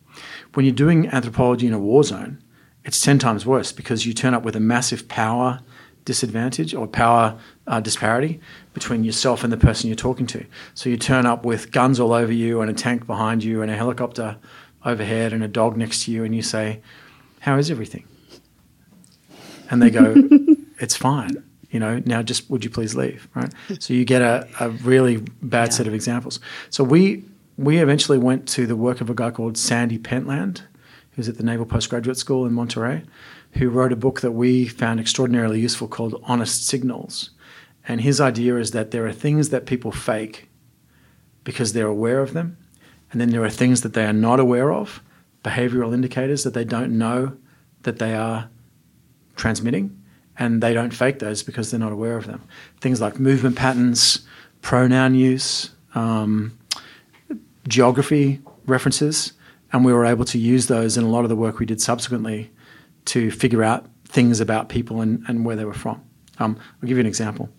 When 0.52 0.66
you're 0.66 0.74
doing 0.74 1.08
anthropology 1.08 1.66
in 1.66 1.72
a 1.72 1.78
war 1.78 2.04
zone, 2.04 2.42
it's 2.84 3.00
10 3.00 3.18
times 3.18 3.46
worse 3.46 3.72
because 3.72 4.04
you 4.04 4.12
turn 4.12 4.34
up 4.34 4.42
with 4.42 4.54
a 4.54 4.60
massive 4.60 5.08
power 5.08 5.60
disadvantage 6.04 6.74
or 6.74 6.86
power 6.86 7.38
uh, 7.66 7.80
disparity 7.80 8.40
between 8.72 9.04
yourself 9.04 9.44
and 9.44 9.52
the 9.52 9.56
person 9.56 9.88
you're 9.88 9.96
talking 9.96 10.26
to. 10.26 10.44
So 10.74 10.88
you 10.88 10.96
turn 10.96 11.26
up 11.26 11.44
with 11.44 11.70
guns 11.70 12.00
all 12.00 12.12
over 12.12 12.32
you 12.32 12.60
and 12.60 12.70
a 12.70 12.74
tank 12.74 13.06
behind 13.06 13.44
you 13.44 13.62
and 13.62 13.70
a 13.70 13.76
helicopter 13.76 14.38
overhead 14.84 15.32
and 15.32 15.42
a 15.42 15.48
dog 15.48 15.76
next 15.76 16.04
to 16.04 16.12
you, 16.12 16.24
and 16.24 16.34
you 16.34 16.42
say, 16.42 16.80
How 17.40 17.58
is 17.58 17.70
everything? 17.70 18.06
And 19.70 19.82
they 19.82 19.90
go, 19.90 20.14
It's 20.80 20.96
fine. 20.96 21.44
You 21.70 21.80
know, 21.80 22.02
now 22.06 22.22
just 22.22 22.48
would 22.50 22.64
you 22.64 22.70
please 22.70 22.94
leave? 22.94 23.28
Right. 23.34 23.52
So 23.78 23.92
you 23.92 24.04
get 24.04 24.22
a, 24.22 24.48
a 24.58 24.70
really 24.70 25.18
bad 25.42 25.68
yeah. 25.68 25.74
set 25.74 25.86
of 25.86 25.94
examples. 25.94 26.40
So 26.70 26.82
we 26.82 27.24
we 27.56 27.78
eventually 27.78 28.18
went 28.18 28.48
to 28.48 28.66
the 28.66 28.76
work 28.76 29.00
of 29.00 29.10
a 29.10 29.14
guy 29.14 29.30
called 29.30 29.58
Sandy 29.58 29.98
Pentland, 29.98 30.62
who's 31.12 31.28
at 31.28 31.36
the 31.36 31.42
Naval 31.42 31.66
Postgraduate 31.66 32.16
School 32.16 32.46
in 32.46 32.52
Monterey, 32.52 33.02
who 33.52 33.68
wrote 33.68 33.92
a 33.92 33.96
book 33.96 34.20
that 34.20 34.32
we 34.32 34.66
found 34.68 35.00
extraordinarily 35.00 35.60
useful 35.60 35.88
called 35.88 36.22
Honest 36.24 36.66
Signals. 36.66 37.30
And 37.86 38.00
his 38.00 38.20
idea 38.20 38.56
is 38.56 38.70
that 38.70 38.90
there 38.90 39.06
are 39.06 39.12
things 39.12 39.48
that 39.48 39.66
people 39.66 39.90
fake 39.90 40.48
because 41.42 41.72
they're 41.72 41.86
aware 41.86 42.20
of 42.20 42.34
them, 42.34 42.56
and 43.10 43.20
then 43.20 43.30
there 43.30 43.42
are 43.42 43.50
things 43.50 43.80
that 43.80 43.94
they 43.94 44.04
are 44.04 44.12
not 44.12 44.38
aware 44.38 44.70
of, 44.70 45.02
behavioral 45.42 45.94
indicators 45.94 46.44
that 46.44 46.54
they 46.54 46.64
don't 46.64 46.96
know 46.96 47.36
that 47.82 47.98
they 47.98 48.14
are 48.14 48.50
transmitting, 49.34 49.98
and 50.38 50.62
they 50.62 50.72
don't 50.72 50.92
fake 50.92 51.18
those 51.18 51.42
because 51.42 51.70
they're 51.70 51.80
not 51.80 51.92
aware 51.92 52.16
of 52.16 52.26
them. 52.26 52.42
Things 52.80 53.00
like 53.00 53.18
movement 53.18 53.56
patterns, 53.56 54.26
pronoun 54.62 55.14
use, 55.14 55.70
um, 55.94 56.56
geography 57.66 58.40
references, 58.66 59.32
and 59.72 59.84
we 59.84 59.92
were 59.92 60.06
able 60.06 60.24
to 60.26 60.38
use 60.38 60.68
those 60.68 60.96
in 60.96 61.04
a 61.04 61.08
lot 61.08 61.24
of 61.24 61.28
the 61.28 61.36
work 61.36 61.58
we 61.58 61.66
did 61.66 61.80
subsequently 61.80 62.50
to 63.06 63.30
figure 63.30 63.62
out 63.62 63.86
things 64.04 64.40
about 64.40 64.68
people 64.68 65.00
and, 65.00 65.24
and 65.28 65.44
where 65.44 65.56
they 65.56 65.64
were 65.64 65.74
from. 65.74 66.02
Um, 66.38 66.58
I'll 66.80 66.88
give 66.88 66.96
you 66.96 67.00
an 67.00 67.06
example. 67.06 67.50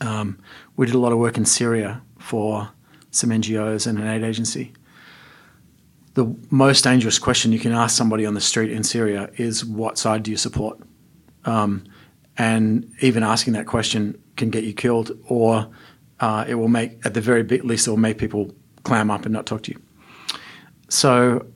Um, 0.00 0.38
we 0.76 0.86
did 0.86 0.94
a 0.94 0.98
lot 0.98 1.12
of 1.12 1.18
work 1.18 1.36
in 1.36 1.44
Syria 1.44 2.02
for 2.18 2.70
some 3.10 3.30
NGOs 3.30 3.86
and 3.86 3.98
an 3.98 4.06
aid 4.06 4.22
agency. 4.22 4.72
The 6.14 6.34
most 6.50 6.82
dangerous 6.82 7.18
question 7.18 7.52
you 7.52 7.58
can 7.58 7.72
ask 7.72 7.96
somebody 7.96 8.26
on 8.26 8.34
the 8.34 8.40
street 8.40 8.72
in 8.72 8.82
Syria 8.82 9.30
is, 9.36 9.64
What 9.64 9.98
side 9.98 10.22
do 10.22 10.30
you 10.30 10.36
support? 10.36 10.80
Um, 11.44 11.84
and 12.36 12.90
even 13.00 13.22
asking 13.22 13.52
that 13.54 13.66
question 13.66 14.20
can 14.36 14.50
get 14.50 14.64
you 14.64 14.72
killed, 14.72 15.12
or 15.26 15.68
uh, 16.20 16.44
it 16.48 16.54
will 16.54 16.68
make, 16.68 17.04
at 17.04 17.14
the 17.14 17.20
very 17.20 17.42
least, 17.42 17.86
it 17.86 17.90
will 17.90 17.96
make 17.98 18.18
people 18.18 18.54
clam 18.84 19.10
up 19.10 19.24
and 19.24 19.32
not 19.32 19.46
talk 19.46 19.62
to 19.64 19.72
you. 19.72 19.80
So, 20.88 21.46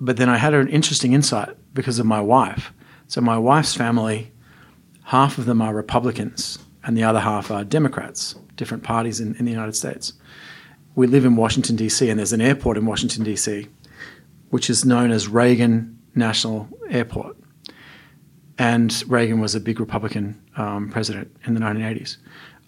but 0.00 0.16
then 0.16 0.28
I 0.28 0.36
had 0.36 0.54
an 0.54 0.68
interesting 0.68 1.12
insight 1.12 1.56
because 1.72 1.98
of 1.98 2.06
my 2.06 2.20
wife. 2.20 2.72
So, 3.08 3.20
my 3.20 3.38
wife's 3.38 3.74
family, 3.74 4.32
half 5.04 5.38
of 5.38 5.46
them 5.46 5.62
are 5.62 5.74
Republicans 5.74 6.58
and 6.86 6.96
the 6.96 7.02
other 7.02 7.20
half 7.20 7.50
are 7.50 7.64
Democrats, 7.64 8.36
different 8.54 8.84
parties 8.84 9.20
in, 9.20 9.34
in 9.36 9.44
the 9.44 9.50
United 9.50 9.74
States. 9.74 10.12
We 10.94 11.06
live 11.06 11.24
in 11.24 11.36
Washington, 11.36 11.76
D.C., 11.76 12.08
and 12.08 12.18
there's 12.18 12.32
an 12.32 12.40
airport 12.40 12.78
in 12.78 12.86
Washington, 12.86 13.24
D.C., 13.24 13.66
which 14.50 14.70
is 14.70 14.84
known 14.84 15.10
as 15.10 15.28
Reagan 15.28 15.98
National 16.14 16.68
Airport. 16.88 17.36
And 18.58 19.04
Reagan 19.06 19.40
was 19.40 19.54
a 19.54 19.60
big 19.60 19.80
Republican 19.80 20.40
um, 20.56 20.90
president 20.90 21.34
in 21.44 21.54
the 21.54 21.60
1980s. 21.60 22.16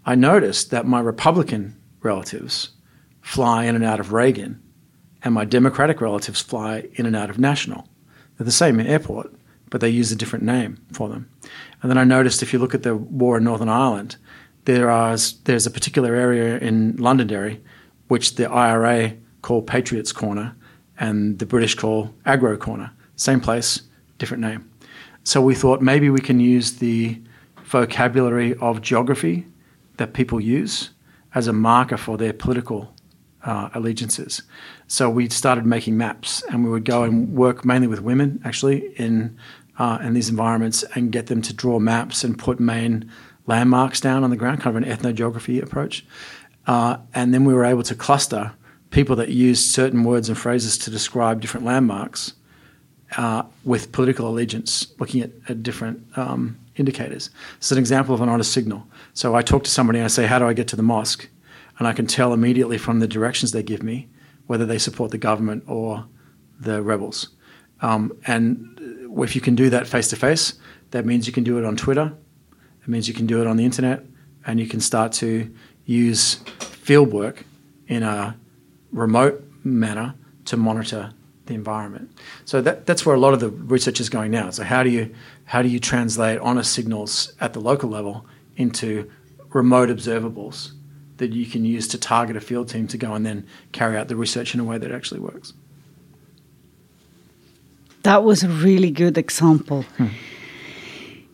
I 0.05 0.15
noticed 0.15 0.71
that 0.71 0.87
my 0.87 1.01
Republican 1.01 1.77
relatives 2.03 2.71
fly 3.21 3.65
in 3.65 3.75
and 3.75 3.85
out 3.85 4.01
of 4.01 4.13
Reagan, 4.13 4.63
and 5.23 5.35
my 5.35 5.45
Democratic 5.45 6.01
relatives 6.01 6.41
fly 6.41 6.89
in 6.95 7.07
and 7.07 7.17
out 7.17 7.31
of 7.31 7.39
National. 7.39 7.89
They're 8.37 8.45
the 8.45 8.53
same 8.53 8.81
airport, 8.81 9.35
but 9.71 9.81
they 9.81 9.89
use 9.89 10.13
a 10.13 10.17
different 10.17 10.45
name 10.45 10.79
for 10.93 11.09
them. 11.09 11.29
And 11.83 11.91
then 11.91 11.99
I 11.99 12.05
noticed 12.05 12.43
if 12.43 12.53
you 12.53 12.59
look 12.59 12.75
at 12.75 12.83
the 12.83 12.97
war 12.97 13.39
in 13.39 13.45
Northern 13.45 13.69
Ireland, 13.69 14.17
there 14.65 14.91
are, 14.91 15.17
there's 15.45 15.67
a 15.67 15.71
particular 15.71 16.15
area 16.15 16.59
in 16.59 16.97
Londonderry 16.97 17.61
which 18.09 18.37
the 18.37 18.51
IRA 18.51 19.15
call 19.43 19.63
Patriots 19.63 20.13
Corner 20.13 20.57
and 20.99 21.39
the 21.39 21.47
British 21.47 21.75
call 21.75 22.15
Aggro 22.27 22.59
Corner. 22.59 22.91
Same 23.17 23.41
place, 23.41 23.83
different 24.19 24.43
name. 24.43 24.71
So 25.25 25.41
we 25.41 25.55
thought 25.55 25.83
maybe 25.83 26.11
we 26.11 26.21
can 26.21 26.41
use 26.41 26.79
the 26.79 27.21
vocabulary 27.65 28.55
of 28.57 28.81
geography 28.81 29.47
that 29.99 30.15
people 30.15 30.41
use 30.41 30.91
as 31.35 31.47
a 31.47 31.53
marker 31.53 31.97
for 31.97 32.17
their 32.17 32.33
political 32.33 32.95
uh, 33.45 33.69
allegiances. 33.75 34.43
So 34.87 35.11
we 35.11 35.29
started 35.29 35.67
making 35.67 35.97
maps, 35.97 36.43
and 36.51 36.65
we 36.65 36.71
would 36.71 36.85
go 36.85 37.03
and 37.03 37.35
work 37.35 37.65
mainly 37.65 37.87
with 37.87 38.01
women, 38.01 38.41
actually, 38.45 38.93
in 38.97 39.37
uh, 39.79 39.99
in 40.03 40.13
these 40.15 40.29
environments, 40.29 40.83
and 40.95 41.13
get 41.13 41.27
them 41.27 41.41
to 41.43 41.55
draw 41.55 41.79
maps 41.79 42.25
and 42.25 42.37
put 42.37 42.59
main 42.59 43.11
landmarks 43.47 44.01
down 44.01 44.25
on 44.25 44.31
the 44.31 44.37
ground, 44.37 44.61
kind 44.61 44.77
of 44.77 44.83
an 44.83 44.89
ethnogeography 44.89 45.63
approach. 45.63 46.05
Uh, 46.67 46.99
and 47.15 47.33
then 47.33 47.45
we 47.45 47.55
were 47.55 47.65
able 47.65 47.83
to 47.85 47.95
cluster 47.95 48.53
people 48.91 49.15
that 49.17 49.29
used 49.29 49.73
certain 49.73 50.03
words 50.05 50.29
and 50.29 50.37
phrases 50.37 50.77
to 50.79 50.91
describe 50.91 51.41
different 51.41 51.65
landmarks 51.65 52.35
uh, 53.17 53.43
with 53.65 53.93
political 53.93 54.29
allegiance, 54.29 54.93
looking 54.99 55.23
at, 55.23 55.31
at 55.49 55.63
different 55.63 56.07
um, 56.17 56.59
indicators. 56.77 57.31
It's 57.57 57.73
an 57.73 57.79
example 57.79 58.15
of 58.15 58.21
an 58.21 58.29
honest 58.29 58.53
signal. 58.53 58.87
So 59.15 59.35
I 59.35 59.43
talk 59.43 59.65
to 59.65 59.71
somebody 59.71 59.99
and 59.99 60.05
I 60.05 60.09
say, 60.09 60.27
How 60.27 60.39
do 60.39 60.47
I 60.47 60.53
get 60.53 60.69
to 60.69 60.77
the 60.77 60.83
mosque? 60.83 61.29
and 61.79 61.87
I 61.87 61.93
can 61.93 62.07
tell 62.07 62.33
immediately 62.33 62.77
from 62.77 63.01
the 63.01 63.07
directions 63.07 63.53
they 63.53 63.63
give 63.63 63.83
me 63.83 64.09
whether 64.47 64.67
they 64.67 64.79
support 64.79 65.11
the 65.11 65.19
government 65.19 65.65
or 65.67 66.07
the 66.59 66.83
rebels. 66.83 67.29
Um, 67.81 68.13
and 68.27 69.09
if 69.19 69.35
you 69.35 69.41
can 69.41 69.55
do 69.55 69.71
that 69.71 69.87
face 69.87 70.09
to 70.09 70.17
face, 70.17 70.55
that 70.91 71.07
means 71.07 71.27
you 71.27 71.33
can 71.33 71.45
do 71.45 71.59
it 71.59 71.65
on 71.65 71.77
Twitter. 71.77 72.13
It 72.83 72.89
means 72.89 73.07
you 73.07 73.15
can 73.15 73.27
do 73.27 73.41
it 73.41 73.47
on 73.47 73.57
the 73.57 73.65
internet, 73.65 74.05
and 74.47 74.59
you 74.59 74.67
can 74.67 74.81
start 74.81 75.13
to 75.15 75.53
use 75.85 76.35
field 76.61 77.13
work 77.13 77.45
in 77.87 78.03
a 78.03 78.37
remote 78.91 79.45
manner 79.63 80.15
to 80.47 80.57
monitor 80.57 81.13
the 81.49 81.55
environment. 81.55 82.11
So 82.45 82.61
that, 82.63 82.87
that's 82.87 83.05
where 83.05 83.15
a 83.15 83.19
lot 83.19 83.35
of 83.35 83.41
the 83.41 83.51
research 83.51 84.01
is 84.01 84.09
going 84.09 84.31
now. 84.31 84.51
So 84.51 84.63
how 84.63 84.83
do 84.83 84.91
you 84.91 85.15
how 85.47 85.63
do 85.63 85.69
you 85.69 85.81
translate 85.81 86.39
honest 86.39 86.73
signals 86.73 87.33
at 87.41 87.53
the 87.53 87.61
local 87.61 87.91
level 87.91 88.25
into 88.57 89.11
remote 89.53 89.89
observables 89.89 90.73
that 91.17 91.33
you 91.33 91.47
can 91.47 91.65
use 91.65 91.89
to 91.89 91.99
target 91.99 92.37
a 92.37 92.41
field 92.41 92.69
team 92.69 92.87
to 92.89 92.97
go 92.97 93.15
and 93.15 93.27
then 93.27 93.47
carry 93.73 93.97
out 93.97 94.09
the 94.09 94.17
research 94.17 94.55
in 94.55 94.61
a 94.61 94.65
way 94.65 94.79
that 94.79 94.93
actually 94.93 95.21
works. 95.21 95.53
That 98.03 98.23
was 98.25 98.45
a 98.45 98.49
really 98.49 98.91
good 98.91 99.19
example. 99.19 99.83
Hmm. 99.97 100.07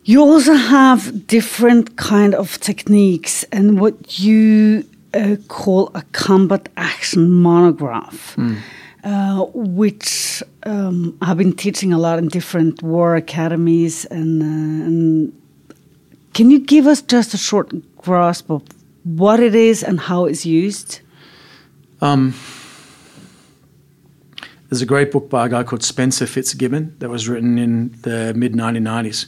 You 0.03 0.21
also 0.21 0.53
have 0.53 1.27
different 1.27 1.97
kind 1.97 2.35
of 2.35 2.59
techniques 2.59 3.43
and 3.51 3.79
what 3.79 4.19
you 4.19 4.83
uh, 5.13 5.37
call 5.47 5.91
a 5.95 6.03
combat 6.11 6.69
action 6.77 7.31
monograph. 7.31 8.35
Hmm. 8.35 8.55
Uh, 9.05 9.45
which 9.53 10.41
um, 10.63 11.15
I've 11.21 11.37
been 11.37 11.55
teaching 11.55 11.93
a 11.93 11.99
lot 11.99 12.17
in 12.17 12.27
different 12.27 12.81
war 12.81 13.15
academies. 13.15 14.03
And, 14.05 14.41
uh, 14.41 14.45
and, 14.85 15.41
can 16.33 16.49
you 16.49 16.59
give 16.59 16.87
us 16.87 17.03
just 17.03 17.35
a 17.35 17.37
short 17.37 17.71
grasp 17.97 18.49
of 18.49 18.63
what 19.03 19.39
it 19.39 19.53
is 19.53 19.83
and 19.83 19.99
how 19.99 20.25
it's 20.25 20.43
used? 20.43 21.01
Um, 22.01 22.33
there's 24.69 24.81
a 24.81 24.87
great 24.87 25.11
book 25.11 25.29
by 25.29 25.45
a 25.45 25.49
guy 25.49 25.61
called 25.61 25.83
Spencer 25.83 26.25
Fitz-Gibbon 26.25 26.95
that 26.97 27.09
was 27.09 27.29
written 27.29 27.59
in 27.59 27.95
the 28.01 28.33
mid 28.35 28.53
1990s 28.53 29.27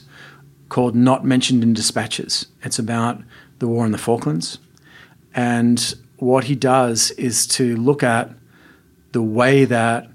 called 0.70 0.96
Not 0.96 1.24
Mentioned 1.24 1.62
in 1.62 1.72
Dispatches. 1.72 2.46
It's 2.64 2.80
about 2.80 3.22
the 3.60 3.68
war 3.68 3.86
in 3.86 3.92
the 3.92 3.98
Falklands. 3.98 4.58
And 5.34 5.94
what 6.16 6.44
he 6.44 6.56
does 6.56 7.12
is 7.12 7.46
to 7.46 7.76
look 7.76 8.02
at 8.02 8.37
the 9.12 9.22
way 9.22 9.64
that 9.64 10.08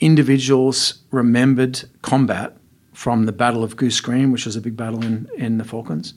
individuals 0.00 1.02
remembered 1.10 1.84
combat 2.02 2.56
from 2.92 3.26
the 3.26 3.32
Battle 3.32 3.62
of 3.62 3.76
Goose 3.76 4.00
Green, 4.00 4.32
which 4.32 4.46
was 4.46 4.56
a 4.56 4.60
big 4.60 4.76
battle 4.76 5.04
in, 5.04 5.28
in 5.36 5.58
the 5.58 5.64
Falklands, 5.64 6.14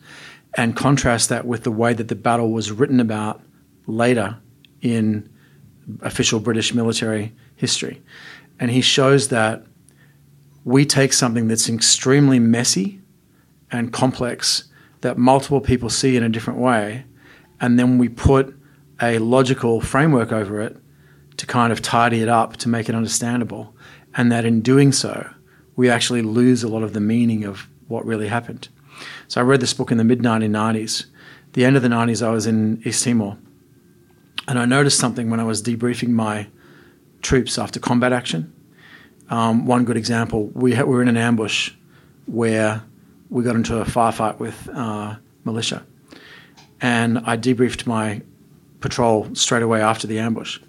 and 0.55 0.75
contrast 0.75 1.29
that 1.29 1.45
with 1.45 1.63
the 1.63 1.71
way 1.71 1.93
that 1.93 2.07
the 2.07 2.15
battle 2.15 2.51
was 2.51 2.71
written 2.71 2.99
about 2.99 3.41
later 3.85 4.37
in 4.81 5.29
official 6.01 6.39
British 6.39 6.73
military 6.73 7.33
history. 7.55 8.01
And 8.59 8.71
he 8.71 8.81
shows 8.81 9.29
that 9.29 9.65
we 10.63 10.85
take 10.85 11.13
something 11.13 11.47
that's 11.47 11.69
extremely 11.69 12.39
messy 12.39 13.01
and 13.71 13.91
complex 13.91 14.65
that 15.01 15.17
multiple 15.17 15.61
people 15.61 15.89
see 15.89 16.15
in 16.15 16.23
a 16.23 16.29
different 16.29 16.59
way, 16.59 17.05
and 17.61 17.77
then 17.77 17.97
we 17.97 18.09
put 18.09 18.55
a 19.01 19.17
logical 19.19 19.79
framework 19.81 20.31
over 20.31 20.61
it 20.61 20.77
to 21.39 21.45
kind 21.45 21.71
of 21.71 21.81
tidy 21.81 22.21
it 22.21 22.27
up 22.27 22.57
to 22.57 22.67
make 22.67 22.89
it 22.89 22.95
understandable. 22.95 23.73
And 24.13 24.29
that 24.29 24.43
in 24.43 24.59
doing 24.59 24.91
so, 24.91 25.29
we 25.77 25.89
actually 25.89 26.21
lose 26.21 26.63
a 26.63 26.67
lot 26.67 26.83
of 26.83 26.91
the 26.91 26.99
meaning 26.99 27.45
of 27.45 27.65
what 27.87 28.05
really 28.05 28.27
happened. 28.27 28.67
So 29.29 29.39
I 29.39 29.45
read 29.45 29.61
this 29.61 29.73
book 29.73 29.89
in 29.89 29.97
the 29.97 30.03
mid 30.03 30.19
1990s. 30.19 31.05
The 31.53 31.63
end 31.63 31.77
of 31.77 31.81
the 31.81 31.87
90s, 31.87 32.21
I 32.25 32.31
was 32.31 32.45
in 32.45 32.81
East 32.83 33.05
Timor. 33.05 33.37
And 34.49 34.59
I 34.59 34.65
noticed 34.65 34.99
something 34.99 35.29
when 35.29 35.39
I 35.39 35.45
was 35.45 35.63
debriefing 35.63 36.09
my 36.09 36.47
troops 37.21 37.57
after 37.57 37.79
combat 37.79 38.11
action. 38.11 38.53
Um, 39.29 39.65
one 39.65 39.85
good 39.85 39.95
example 39.95 40.47
we, 40.47 40.75
ha- 40.75 40.83
we 40.83 40.93
were 40.93 41.01
in 41.01 41.07
an 41.07 41.15
ambush 41.15 41.71
where 42.25 42.83
we 43.29 43.45
got 43.45 43.55
into 43.55 43.77
a 43.77 43.85
firefight 43.85 44.39
with 44.39 44.67
uh, 44.73 45.15
militia. 45.45 45.85
And 46.81 47.19
I 47.19 47.37
debriefed 47.37 47.87
my 47.87 48.23
patrol 48.81 49.33
straight 49.35 49.63
away 49.63 49.81
after 49.81 50.05
the 50.05 50.19
ambush. 50.19 50.59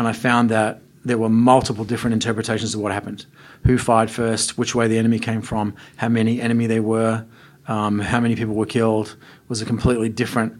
And 0.00 0.08
I 0.08 0.14
found 0.14 0.48
that 0.48 0.80
there 1.04 1.18
were 1.18 1.28
multiple 1.28 1.84
different 1.84 2.14
interpretations 2.14 2.74
of 2.74 2.80
what 2.80 2.90
happened 2.90 3.26
who 3.66 3.76
fired 3.76 4.10
first, 4.10 4.56
which 4.56 4.74
way 4.74 4.88
the 4.88 4.96
enemy 4.96 5.18
came 5.18 5.42
from, 5.42 5.76
how 5.96 6.08
many 6.08 6.40
enemy 6.40 6.66
there 6.66 6.82
were, 6.82 7.26
um, 7.66 7.98
how 7.98 8.18
many 8.18 8.34
people 8.34 8.54
were 8.54 8.64
killed, 8.64 9.14
was 9.48 9.60
a 9.60 9.66
completely 9.66 10.08
different, 10.08 10.58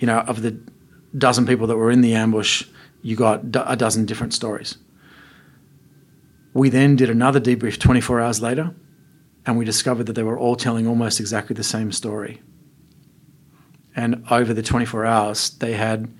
you 0.00 0.06
know, 0.06 0.20
of 0.20 0.40
the 0.40 0.58
dozen 1.18 1.44
people 1.44 1.66
that 1.66 1.76
were 1.76 1.90
in 1.90 2.00
the 2.00 2.14
ambush, 2.14 2.64
you 3.02 3.14
got 3.14 3.42
a 3.54 3.76
dozen 3.76 4.06
different 4.06 4.32
stories. 4.32 4.78
We 6.54 6.70
then 6.70 6.96
did 6.96 7.10
another 7.10 7.42
debrief 7.42 7.78
24 7.78 8.22
hours 8.22 8.40
later, 8.40 8.74
and 9.44 9.58
we 9.58 9.66
discovered 9.66 10.04
that 10.04 10.14
they 10.14 10.22
were 10.22 10.38
all 10.38 10.56
telling 10.56 10.86
almost 10.86 11.20
exactly 11.20 11.52
the 11.52 11.62
same 11.62 11.92
story. 11.92 12.40
And 13.94 14.24
over 14.30 14.54
the 14.54 14.62
24 14.62 15.04
hours, 15.04 15.50
they 15.50 15.74
had 15.74 16.10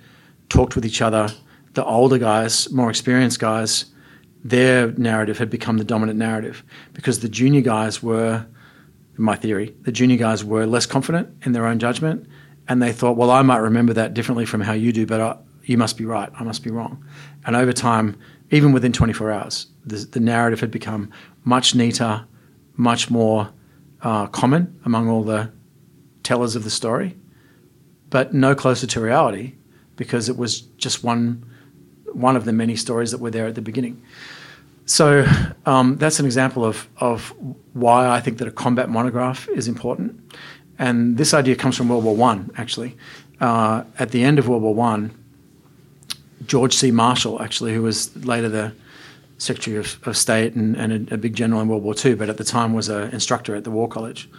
talked 0.49 0.75
with 0.75 0.85
each 0.85 1.01
other. 1.01 1.29
The 1.73 1.85
older 1.85 2.17
guys, 2.17 2.71
more 2.71 2.89
experienced 2.89 3.39
guys, 3.39 3.85
their 4.43 4.91
narrative 4.93 5.37
had 5.37 5.49
become 5.49 5.77
the 5.77 5.83
dominant 5.83 6.17
narrative 6.17 6.63
because 6.93 7.19
the 7.19 7.29
junior 7.29 7.61
guys 7.61 8.01
were, 8.01 8.45
in 9.17 9.23
my 9.23 9.35
theory, 9.35 9.75
the 9.81 9.91
junior 9.91 10.17
guys 10.17 10.43
were 10.43 10.65
less 10.65 10.85
confident 10.85 11.29
in 11.45 11.51
their 11.51 11.65
own 11.65 11.79
judgment. 11.79 12.27
And 12.67 12.81
they 12.81 12.91
thought, 12.91 13.17
well, 13.17 13.31
I 13.31 13.41
might 13.41 13.57
remember 13.57 13.93
that 13.93 14.13
differently 14.13 14.45
from 14.45 14.61
how 14.61 14.73
you 14.73 14.91
do, 14.91 15.05
but 15.05 15.19
I, 15.19 15.37
you 15.63 15.77
must 15.77 15.97
be 15.97 16.05
right. 16.05 16.29
I 16.39 16.43
must 16.43 16.63
be 16.63 16.69
wrong. 16.69 17.03
And 17.45 17.55
over 17.55 17.73
time, 17.73 18.17
even 18.51 18.71
within 18.71 18.93
24 18.93 19.31
hours, 19.31 19.67
the, 19.85 19.97
the 19.97 20.19
narrative 20.19 20.59
had 20.59 20.71
become 20.71 21.11
much 21.43 21.75
neater, 21.75 22.25
much 22.75 23.09
more 23.09 23.51
uh, 24.01 24.27
common 24.27 24.79
among 24.85 25.09
all 25.09 25.23
the 25.23 25.51
tellers 26.23 26.55
of 26.55 26.63
the 26.63 26.69
story, 26.69 27.17
but 28.09 28.33
no 28.33 28.55
closer 28.55 28.87
to 28.87 29.01
reality 29.01 29.53
because 29.95 30.29
it 30.29 30.37
was 30.37 30.61
just 30.61 31.03
one 31.03 31.45
one 32.13 32.35
of 32.35 32.45
the 32.45 32.53
many 32.53 32.75
stories 32.75 33.11
that 33.11 33.19
were 33.19 33.31
there 33.31 33.47
at 33.47 33.55
the 33.55 33.61
beginning. 33.61 34.01
So 34.85 35.25
um, 35.65 35.97
that's 35.97 36.19
an 36.19 36.25
example 36.25 36.65
of 36.65 36.87
of 36.97 37.33
why 37.73 38.09
I 38.09 38.19
think 38.21 38.39
that 38.39 38.47
a 38.47 38.51
combat 38.51 38.89
monograph 38.89 39.47
is 39.49 39.67
important. 39.67 40.19
And 40.79 41.17
this 41.17 41.33
idea 41.33 41.55
comes 41.55 41.75
from 41.77 41.89
World 41.89 42.03
War 42.03 42.15
One, 42.15 42.51
actually. 42.57 42.97
Uh, 43.39 43.83
at 43.99 44.11
the 44.11 44.23
end 44.23 44.39
of 44.39 44.47
World 44.47 44.63
War 44.63 44.73
One, 44.73 45.11
George 46.45 46.73
C. 46.73 46.91
Marshall, 46.91 47.41
actually, 47.41 47.73
who 47.73 47.83
was 47.83 48.15
later 48.25 48.49
the 48.49 48.73
Secretary 49.37 49.77
of, 49.77 49.99
of 50.07 50.17
State 50.17 50.55
and, 50.55 50.75
and 50.75 51.11
a, 51.11 51.13
a, 51.13 51.17
big 51.17 51.33
general 51.35 51.61
in 51.61 51.67
World 51.67 51.83
War 51.83 51.95
II, 52.03 52.15
but 52.15 52.29
at 52.29 52.37
the 52.37 52.43
time 52.43 52.73
was 52.73 52.89
an 52.89 53.09
instructor 53.11 53.55
at 53.55 53.63
the 53.63 53.71
War 53.71 53.87
College, 53.87 54.29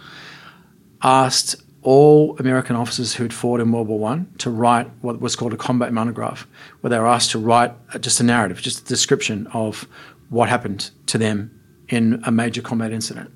asked 1.01 1.55
all 1.83 2.37
American 2.37 2.75
officers 2.75 3.15
who 3.15 3.23
had 3.23 3.33
fought 3.33 3.59
in 3.59 3.71
World 3.71 3.87
War 3.87 3.99
One 3.99 4.31
to 4.37 4.49
write 4.49 4.89
what 5.01 5.19
was 5.19 5.35
called 5.35 5.53
a 5.53 5.57
combat 5.57 5.91
monograph, 5.91 6.47
where 6.81 6.89
they 6.89 6.99
were 6.99 7.07
asked 7.07 7.31
to 7.31 7.39
write 7.39 7.73
uh, 7.93 7.97
just 7.97 8.19
a 8.19 8.23
narrative, 8.23 8.61
just 8.61 8.81
a 8.81 8.85
description 8.85 9.47
of 9.47 9.87
what 10.29 10.47
happened 10.49 10.91
to 11.07 11.17
them 11.17 11.59
in 11.89 12.21
a 12.25 12.31
major 12.31 12.61
combat 12.61 12.91
incident. 12.91 13.31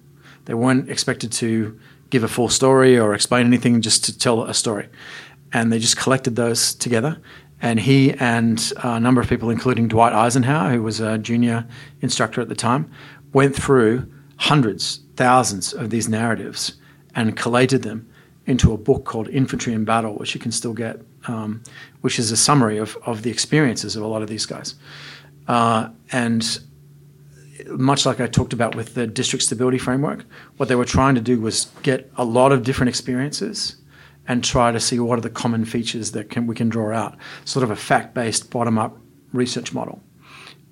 They 0.45 0.53
weren't 0.53 0.89
expected 0.89 1.31
to 1.33 1.79
give 2.09 2.23
a 2.23 2.27
full 2.27 2.49
story 2.49 2.97
or 2.99 3.13
explain 3.13 3.47
anything, 3.47 3.81
just 3.81 4.05
to 4.05 4.17
tell 4.17 4.43
a 4.43 4.53
story. 4.53 4.89
And 5.51 5.71
they 5.71 5.79
just 5.79 5.97
collected 5.97 6.35
those 6.35 6.75
together. 6.75 7.19
And 7.61 7.79
he 7.79 8.13
and 8.13 8.71
a 8.83 8.99
number 8.99 9.21
of 9.21 9.27
people, 9.27 9.49
including 9.49 9.87
Dwight 9.87 10.13
Eisenhower, 10.13 10.71
who 10.71 10.83
was 10.83 10.99
a 10.99 11.17
junior 11.17 11.65
instructor 12.01 12.41
at 12.41 12.49
the 12.49 12.55
time, 12.55 12.91
went 13.33 13.55
through 13.55 14.11
hundreds, 14.37 14.99
thousands 15.15 15.73
of 15.73 15.89
these 15.89 16.07
narratives 16.07 16.73
and 17.15 17.35
collated 17.35 17.81
them 17.81 18.07
into 18.45 18.73
a 18.73 18.77
book 18.77 19.05
called 19.05 19.27
Infantry 19.29 19.73
in 19.73 19.85
Battle, 19.85 20.15
which 20.15 20.35
you 20.35 20.39
can 20.39 20.51
still 20.51 20.73
get, 20.73 21.01
um, 21.27 21.63
which 22.01 22.19
is 22.19 22.31
a 22.31 22.37
summary 22.37 22.77
of, 22.77 22.97
of 23.05 23.23
the 23.23 23.31
experiences 23.31 23.95
of 23.95 24.03
a 24.03 24.07
lot 24.07 24.21
of 24.21 24.27
these 24.27 24.45
guys. 24.45 24.75
Uh, 25.47 25.89
and 26.11 26.59
much 27.67 28.05
like 28.05 28.19
I 28.19 28.27
talked 28.27 28.53
about 28.53 28.75
with 28.75 28.93
the 28.93 29.07
district 29.07 29.43
stability 29.43 29.77
framework, 29.77 30.25
what 30.57 30.69
they 30.69 30.75
were 30.75 30.85
trying 30.85 31.15
to 31.15 31.21
do 31.21 31.39
was 31.39 31.65
get 31.81 32.11
a 32.17 32.25
lot 32.25 32.51
of 32.51 32.63
different 32.63 32.89
experiences 32.89 33.77
and 34.27 34.43
try 34.43 34.71
to 34.71 34.79
see 34.79 34.99
what 34.99 35.17
are 35.17 35.21
the 35.21 35.29
common 35.29 35.65
features 35.65 36.11
that 36.11 36.29
can, 36.29 36.47
we 36.47 36.55
can 36.55 36.69
draw 36.69 36.93
out, 36.93 37.15
sort 37.45 37.63
of 37.63 37.71
a 37.71 37.75
fact 37.75 38.13
based 38.13 38.49
bottom 38.51 38.77
up 38.77 38.97
research 39.33 39.73
model. 39.73 40.01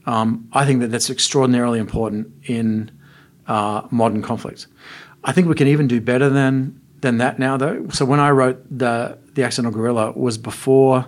Um, 0.06 0.50
I 0.54 0.66
think 0.66 0.82
that 0.82 0.88
that's 0.88 1.10
extraordinarily 1.10 1.80
important 1.80 2.34
in 2.44 2.92
uh, 3.48 3.88
modern 3.90 4.22
conflict. 4.22 4.68
I 5.24 5.32
think 5.32 5.48
we 5.48 5.56
can 5.56 5.68
even 5.68 5.88
do 5.88 6.02
better 6.02 6.30
than 6.30 6.82
than 7.04 7.20
that 7.20 7.38
now, 7.38 7.58
though. 7.58 7.88
So 7.90 8.06
when 8.06 8.20
I 8.20 8.32
wrote 8.32 8.66
the 8.76 9.20
the 9.36 9.44
accidental 9.44 9.72
guerrilla 9.72 10.14
was 10.14 10.40
before 10.40 11.06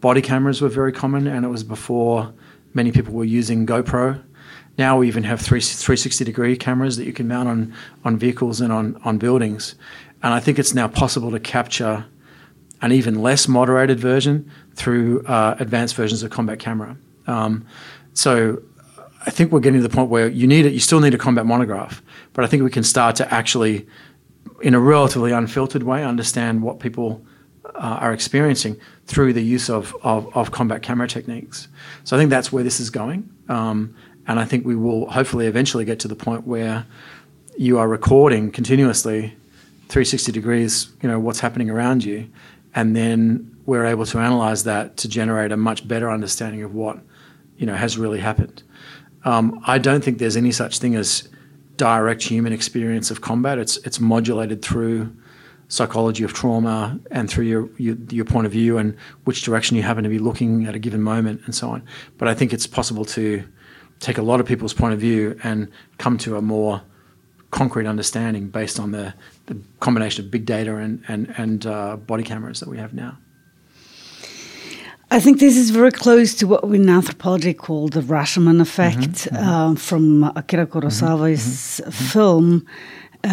body 0.00 0.20
cameras 0.20 0.60
were 0.60 0.68
very 0.68 0.92
common, 0.92 1.26
and 1.26 1.44
it 1.44 1.48
was 1.48 1.64
before 1.64 2.32
many 2.74 2.92
people 2.92 3.12
were 3.14 3.24
using 3.24 3.66
GoPro. 3.66 4.22
Now 4.78 4.98
we 4.98 5.08
even 5.08 5.24
have 5.24 5.40
three, 5.40 5.60
360 5.60 6.24
degree 6.24 6.56
cameras 6.56 6.96
that 6.96 7.04
you 7.04 7.12
can 7.12 7.26
mount 7.26 7.48
on 7.48 7.74
on 8.04 8.16
vehicles 8.16 8.60
and 8.60 8.72
on 8.72 9.00
on 9.04 9.18
buildings, 9.18 9.74
and 10.22 10.32
I 10.32 10.38
think 10.38 10.58
it's 10.58 10.74
now 10.74 10.86
possible 10.86 11.30
to 11.32 11.40
capture 11.40 12.04
an 12.82 12.92
even 12.92 13.22
less 13.22 13.48
moderated 13.48 13.98
version 13.98 14.50
through 14.74 15.24
uh, 15.26 15.56
advanced 15.58 15.94
versions 15.94 16.22
of 16.22 16.30
combat 16.30 16.58
camera. 16.58 16.96
Um, 17.26 17.64
so 18.12 18.60
I 19.24 19.30
think 19.30 19.52
we're 19.52 19.60
getting 19.60 19.80
to 19.80 19.88
the 19.88 19.94
point 19.94 20.10
where 20.10 20.28
you 20.28 20.46
need 20.46 20.66
it. 20.66 20.72
You 20.72 20.80
still 20.80 21.00
need 21.00 21.14
a 21.14 21.18
combat 21.18 21.46
monograph, 21.46 22.02
but 22.32 22.44
I 22.44 22.48
think 22.48 22.62
we 22.64 22.70
can 22.70 22.82
start 22.82 23.16
to 23.16 23.32
actually 23.32 23.86
in 24.62 24.74
a 24.74 24.80
relatively 24.80 25.32
unfiltered 25.32 25.82
way, 25.82 26.04
understand 26.04 26.62
what 26.62 26.78
people 26.80 27.24
uh, 27.74 27.98
are 28.00 28.12
experiencing 28.12 28.76
through 29.06 29.32
the 29.32 29.42
use 29.42 29.68
of, 29.68 29.94
of, 30.02 30.34
of, 30.36 30.50
combat 30.52 30.82
camera 30.82 31.08
techniques. 31.08 31.68
So 32.04 32.16
I 32.16 32.20
think 32.20 32.30
that's 32.30 32.52
where 32.52 32.62
this 32.62 32.80
is 32.80 32.90
going. 32.90 33.28
Um, 33.48 33.94
and 34.26 34.38
I 34.38 34.44
think 34.44 34.64
we 34.64 34.76
will 34.76 35.10
hopefully 35.10 35.46
eventually 35.46 35.84
get 35.84 35.98
to 36.00 36.08
the 36.08 36.14
point 36.14 36.46
where 36.46 36.86
you 37.56 37.78
are 37.78 37.88
recording 37.88 38.50
continuously 38.50 39.36
360 39.88 40.32
degrees, 40.32 40.92
you 41.02 41.08
know, 41.08 41.18
what's 41.18 41.40
happening 41.40 41.70
around 41.70 42.04
you. 42.04 42.28
And 42.74 42.96
then 42.96 43.56
we're 43.66 43.84
able 43.84 44.06
to 44.06 44.18
analyze 44.18 44.64
that 44.64 44.96
to 44.98 45.08
generate 45.08 45.52
a 45.52 45.56
much 45.56 45.86
better 45.86 46.10
understanding 46.10 46.62
of 46.62 46.74
what, 46.74 46.98
you 47.56 47.66
know, 47.66 47.74
has 47.74 47.98
really 47.98 48.20
happened. 48.20 48.62
Um, 49.24 49.60
I 49.66 49.78
don't 49.78 50.02
think 50.02 50.18
there's 50.18 50.36
any 50.36 50.52
such 50.52 50.78
thing 50.78 50.94
as 50.94 51.28
direct 51.82 52.22
human 52.22 52.52
experience 52.52 53.10
of 53.10 53.20
combat. 53.20 53.58
It's 53.58 53.76
it's 53.78 53.98
modulated 53.98 54.62
through 54.62 55.10
psychology 55.66 56.22
of 56.22 56.32
trauma 56.32 57.00
and 57.10 57.28
through 57.28 57.46
your, 57.46 57.68
your, 57.76 57.96
your 58.10 58.24
point 58.24 58.46
of 58.46 58.52
view 58.52 58.78
and 58.78 58.96
which 59.24 59.42
direction 59.42 59.76
you 59.76 59.82
happen 59.82 60.04
to 60.04 60.10
be 60.10 60.20
looking 60.20 60.66
at 60.66 60.76
a 60.76 60.78
given 60.78 61.02
moment 61.02 61.40
and 61.44 61.54
so 61.56 61.70
on. 61.70 61.82
But 62.18 62.28
I 62.28 62.34
think 62.34 62.52
it's 62.52 62.68
possible 62.68 63.04
to 63.16 63.42
take 63.98 64.16
a 64.16 64.22
lot 64.22 64.38
of 64.38 64.46
people's 64.46 64.74
point 64.74 64.94
of 64.94 65.00
view 65.00 65.36
and 65.42 65.68
come 65.98 66.18
to 66.18 66.36
a 66.36 66.42
more 66.42 66.82
concrete 67.50 67.88
understanding 67.88 68.48
based 68.48 68.78
on 68.78 68.92
the, 68.92 69.12
the 69.46 69.56
combination 69.80 70.24
of 70.24 70.30
big 70.30 70.44
data 70.44 70.76
and 70.76 71.02
and, 71.08 71.34
and 71.36 71.66
uh, 71.66 71.96
body 71.96 72.22
cameras 72.22 72.60
that 72.60 72.68
we 72.68 72.78
have 72.78 72.94
now. 72.94 73.18
I 75.12 75.20
think 75.20 75.40
this 75.40 75.58
is 75.58 75.68
very 75.68 75.90
close 75.90 76.34
to 76.36 76.46
what 76.46 76.66
we 76.66 76.78
in 76.78 76.88
anthropology 76.88 77.52
call 77.52 77.88
the 77.88 78.00
Rashomon 78.00 78.60
effect 78.62 79.28
mm 79.28 79.36
-hmm, 79.36 79.70
uh, 79.70 79.76
from 79.76 80.24
Akira 80.24 80.66
Kurosawa's 80.66 81.80
mm 81.80 81.84
-hmm, 81.84 81.92
film 82.12 82.64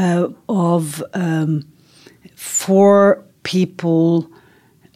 uh, 0.01 0.23
of 0.45 1.01
um, 1.13 1.63
four 2.35 3.23
people 3.43 4.27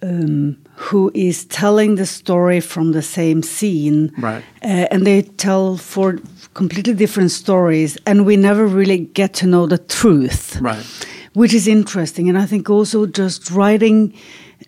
um, 0.01 0.57
who 0.75 1.11
is 1.13 1.45
telling 1.45 1.97
the 1.97 2.05
story 2.05 2.61
from 2.61 2.91
the 2.91 3.01
same 3.01 3.41
scene, 3.41 4.09
Right. 4.17 4.43
Uh, 4.61 4.93
and 4.93 5.03
they 5.03 5.21
tell 5.35 5.77
four 5.77 6.19
completely 6.53 6.95
different 6.95 7.31
stories, 7.31 7.97
and 8.05 8.25
we 8.25 8.35
never 8.35 8.65
really 8.79 9.09
get 9.13 9.39
to 9.39 9.45
know 9.45 9.67
the 9.67 9.83
truth, 9.99 10.57
Right. 10.61 10.85
Which 11.33 11.53
is 11.53 11.67
interesting, 11.67 12.29
and 12.29 12.43
I 12.43 12.47
think 12.47 12.69
also 12.69 13.05
just 13.05 13.49
writing 13.49 14.13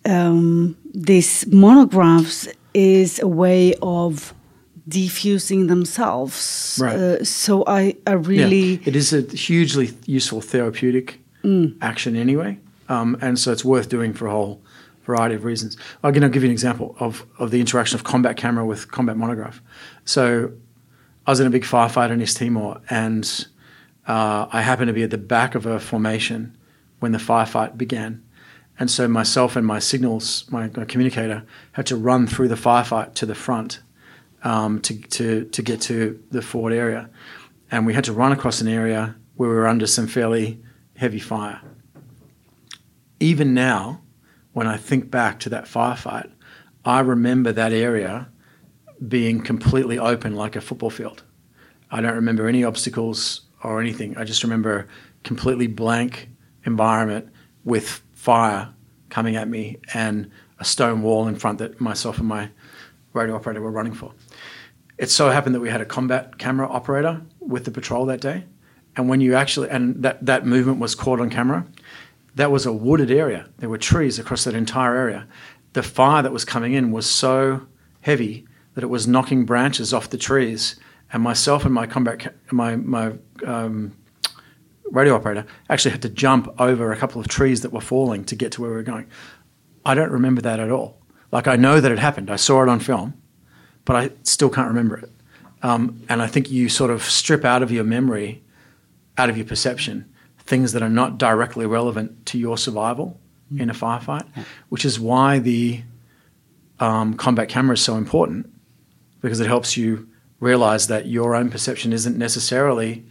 um, 0.04 0.76
these 0.94 1.46
monographs 1.46 2.48
is 2.74 3.18
a 3.20 3.28
way 3.28 3.74
of 3.82 4.34
diffusing 4.88 5.66
themselves. 5.66 6.78
Right. 6.80 6.96
Uh, 6.96 7.24
so 7.24 7.64
I, 7.66 7.96
I 8.06 8.12
really. 8.12 8.74
Yeah, 8.74 8.82
it 8.86 8.96
is 8.96 9.12
a 9.12 9.22
hugely 9.22 9.90
useful 10.06 10.40
therapeutic 10.40 11.20
action 11.80 12.16
anyway, 12.16 12.58
um, 12.88 13.16
and 13.20 13.38
so 13.38 13.52
it's 13.52 13.64
worth 13.64 13.88
doing 13.88 14.12
for 14.12 14.26
a 14.26 14.30
whole 14.30 14.60
variety 15.04 15.36
of 15.36 15.44
reasons. 15.44 15.76
Again, 16.02 16.24
I'll 16.24 16.30
give 16.30 16.42
you 16.42 16.48
an 16.48 16.52
example 16.52 16.96
of, 16.98 17.24
of 17.38 17.50
the 17.52 17.60
interaction 17.60 17.96
of 17.96 18.04
combat 18.04 18.36
camera 18.36 18.66
with 18.66 18.90
combat 18.90 19.16
monograph. 19.16 19.62
So 20.04 20.52
I 21.26 21.30
was 21.30 21.40
in 21.40 21.46
a 21.46 21.50
big 21.50 21.62
firefight 21.62 22.10
in 22.10 22.20
East 22.20 22.36
Timor, 22.36 22.80
and 22.90 23.46
uh, 24.06 24.46
I 24.52 24.62
happened 24.62 24.88
to 24.88 24.92
be 24.92 25.04
at 25.04 25.10
the 25.10 25.18
back 25.18 25.54
of 25.54 25.66
a 25.66 25.78
formation 25.78 26.56
when 26.98 27.12
the 27.12 27.18
firefight 27.18 27.78
began. 27.78 28.22
And 28.78 28.90
so 28.90 29.08
myself 29.08 29.56
and 29.56 29.66
my 29.66 29.78
signals, 29.78 30.44
my, 30.50 30.70
my 30.76 30.84
communicator, 30.84 31.44
had 31.72 31.86
to 31.86 31.96
run 31.96 32.26
through 32.26 32.48
the 32.48 32.56
firefight 32.56 33.14
to 33.14 33.26
the 33.26 33.34
front 33.34 33.80
um, 34.42 34.80
to, 34.82 35.00
to, 35.00 35.44
to 35.46 35.62
get 35.62 35.80
to 35.82 36.22
the 36.30 36.42
forward 36.42 36.72
area. 36.72 37.08
And 37.70 37.86
we 37.86 37.94
had 37.94 38.04
to 38.04 38.12
run 38.12 38.32
across 38.32 38.60
an 38.60 38.68
area 38.68 39.16
where 39.34 39.48
we 39.48 39.54
were 39.54 39.66
under 39.66 39.86
some 39.86 40.06
fairly 40.06 40.60
heavy 40.96 41.18
fire. 41.18 41.60
Even 43.18 43.54
now, 43.54 44.02
when 44.52 44.66
I 44.66 44.76
think 44.76 45.10
back 45.10 45.40
to 45.40 45.48
that 45.50 45.64
firefight, 45.64 46.30
I 46.84 47.00
remember 47.00 47.52
that 47.52 47.72
area 47.72 48.28
being 49.08 49.42
completely 49.42 49.98
open 49.98 50.36
like 50.36 50.56
a 50.56 50.60
football 50.60 50.90
field. 50.90 51.22
I 51.90 52.00
don't 52.00 52.14
remember 52.14 52.46
any 52.46 52.64
obstacles 52.64 53.42
or 53.62 53.80
anything. 53.80 54.16
I 54.16 54.24
just 54.24 54.42
remember 54.42 54.86
completely 55.24 55.66
blank 55.66 56.28
environment 56.64 57.28
with 57.64 58.02
fire 58.26 58.74
coming 59.08 59.36
at 59.36 59.48
me 59.48 59.76
and 59.94 60.28
a 60.58 60.64
stone 60.64 61.00
wall 61.00 61.28
in 61.28 61.36
front 61.36 61.58
that 61.58 61.80
myself 61.80 62.18
and 62.18 62.26
my 62.26 62.50
radio 63.12 63.36
operator 63.36 63.60
were 63.60 63.70
running 63.70 63.94
for. 63.94 64.12
It 64.98 65.10
so 65.10 65.30
happened 65.30 65.54
that 65.54 65.60
we 65.60 65.70
had 65.70 65.80
a 65.80 65.84
combat 65.84 66.36
camera 66.36 66.68
operator 66.68 67.22
with 67.38 67.64
the 67.66 67.70
patrol 67.70 68.04
that 68.06 68.20
day. 68.20 68.44
And 68.96 69.08
when 69.08 69.20
you 69.20 69.36
actually, 69.36 69.68
and 69.70 70.02
that, 70.02 70.26
that 70.26 70.44
movement 70.44 70.80
was 70.80 70.96
caught 70.96 71.20
on 71.20 71.30
camera, 71.30 71.66
that 72.34 72.50
was 72.50 72.66
a 72.66 72.72
wooded 72.72 73.12
area. 73.12 73.48
There 73.58 73.68
were 73.68 73.78
trees 73.78 74.18
across 74.18 74.42
that 74.42 74.54
entire 74.54 74.96
area. 74.96 75.28
The 75.74 75.84
fire 75.84 76.24
that 76.24 76.32
was 76.32 76.44
coming 76.44 76.72
in 76.72 76.90
was 76.90 77.06
so 77.06 77.68
heavy 78.00 78.44
that 78.74 78.82
it 78.82 78.90
was 78.90 79.06
knocking 79.06 79.44
branches 79.44 79.94
off 79.94 80.10
the 80.10 80.18
trees. 80.18 80.80
And 81.12 81.22
myself 81.22 81.64
and 81.64 81.72
my 81.72 81.86
combat, 81.86 82.18
ca- 82.18 82.30
my, 82.50 82.74
my 82.74 83.12
um, 83.46 83.92
radio 84.90 85.14
operator 85.14 85.46
actually 85.68 85.92
had 85.92 86.02
to 86.02 86.08
jump 86.08 86.54
over 86.60 86.92
a 86.92 86.96
couple 86.96 87.20
of 87.20 87.28
trees 87.28 87.62
that 87.62 87.72
were 87.72 87.80
falling 87.80 88.24
to 88.24 88.36
get 88.36 88.52
to 88.52 88.62
where 88.62 88.70
we 88.70 88.76
were 88.76 88.82
going. 88.82 89.06
I 89.84 89.94
don't 89.94 90.10
remember 90.10 90.40
that 90.42 90.60
at 90.60 90.70
all. 90.70 91.00
Like 91.32 91.46
I 91.46 91.56
know 91.56 91.80
that 91.80 91.92
it 91.92 91.98
happened. 91.98 92.30
I 92.30 92.36
saw 92.36 92.62
it 92.62 92.68
on 92.68 92.80
film, 92.80 93.14
but 93.84 93.96
I 93.96 94.10
still 94.22 94.50
can't 94.50 94.68
remember 94.68 94.98
it. 94.98 95.10
Um, 95.62 96.02
and 96.08 96.22
I 96.22 96.26
think 96.26 96.50
you 96.50 96.68
sort 96.68 96.90
of 96.90 97.02
strip 97.02 97.44
out 97.44 97.62
of 97.62 97.72
your 97.72 97.84
memory, 97.84 98.42
out 99.18 99.30
of 99.30 99.36
your 99.36 99.46
perception, 99.46 100.12
things 100.38 100.72
that 100.72 100.82
are 100.82 100.88
not 100.88 101.18
directly 101.18 101.66
relevant 101.66 102.26
to 102.26 102.38
your 102.38 102.56
survival 102.56 103.18
in 103.56 103.70
a 103.70 103.74
firefight, 103.74 104.26
which 104.68 104.84
is 104.84 104.98
why 104.98 105.38
the 105.38 105.82
um, 106.80 107.14
combat 107.14 107.48
camera 107.48 107.74
is 107.74 107.80
so 107.80 107.96
important 107.96 108.52
because 109.20 109.40
it 109.40 109.46
helps 109.46 109.76
you 109.76 110.08
realize 110.40 110.88
that 110.88 111.06
your 111.06 111.34
own 111.34 111.50
perception 111.50 111.92
isn't 111.92 112.16
necessarily. 112.16 113.04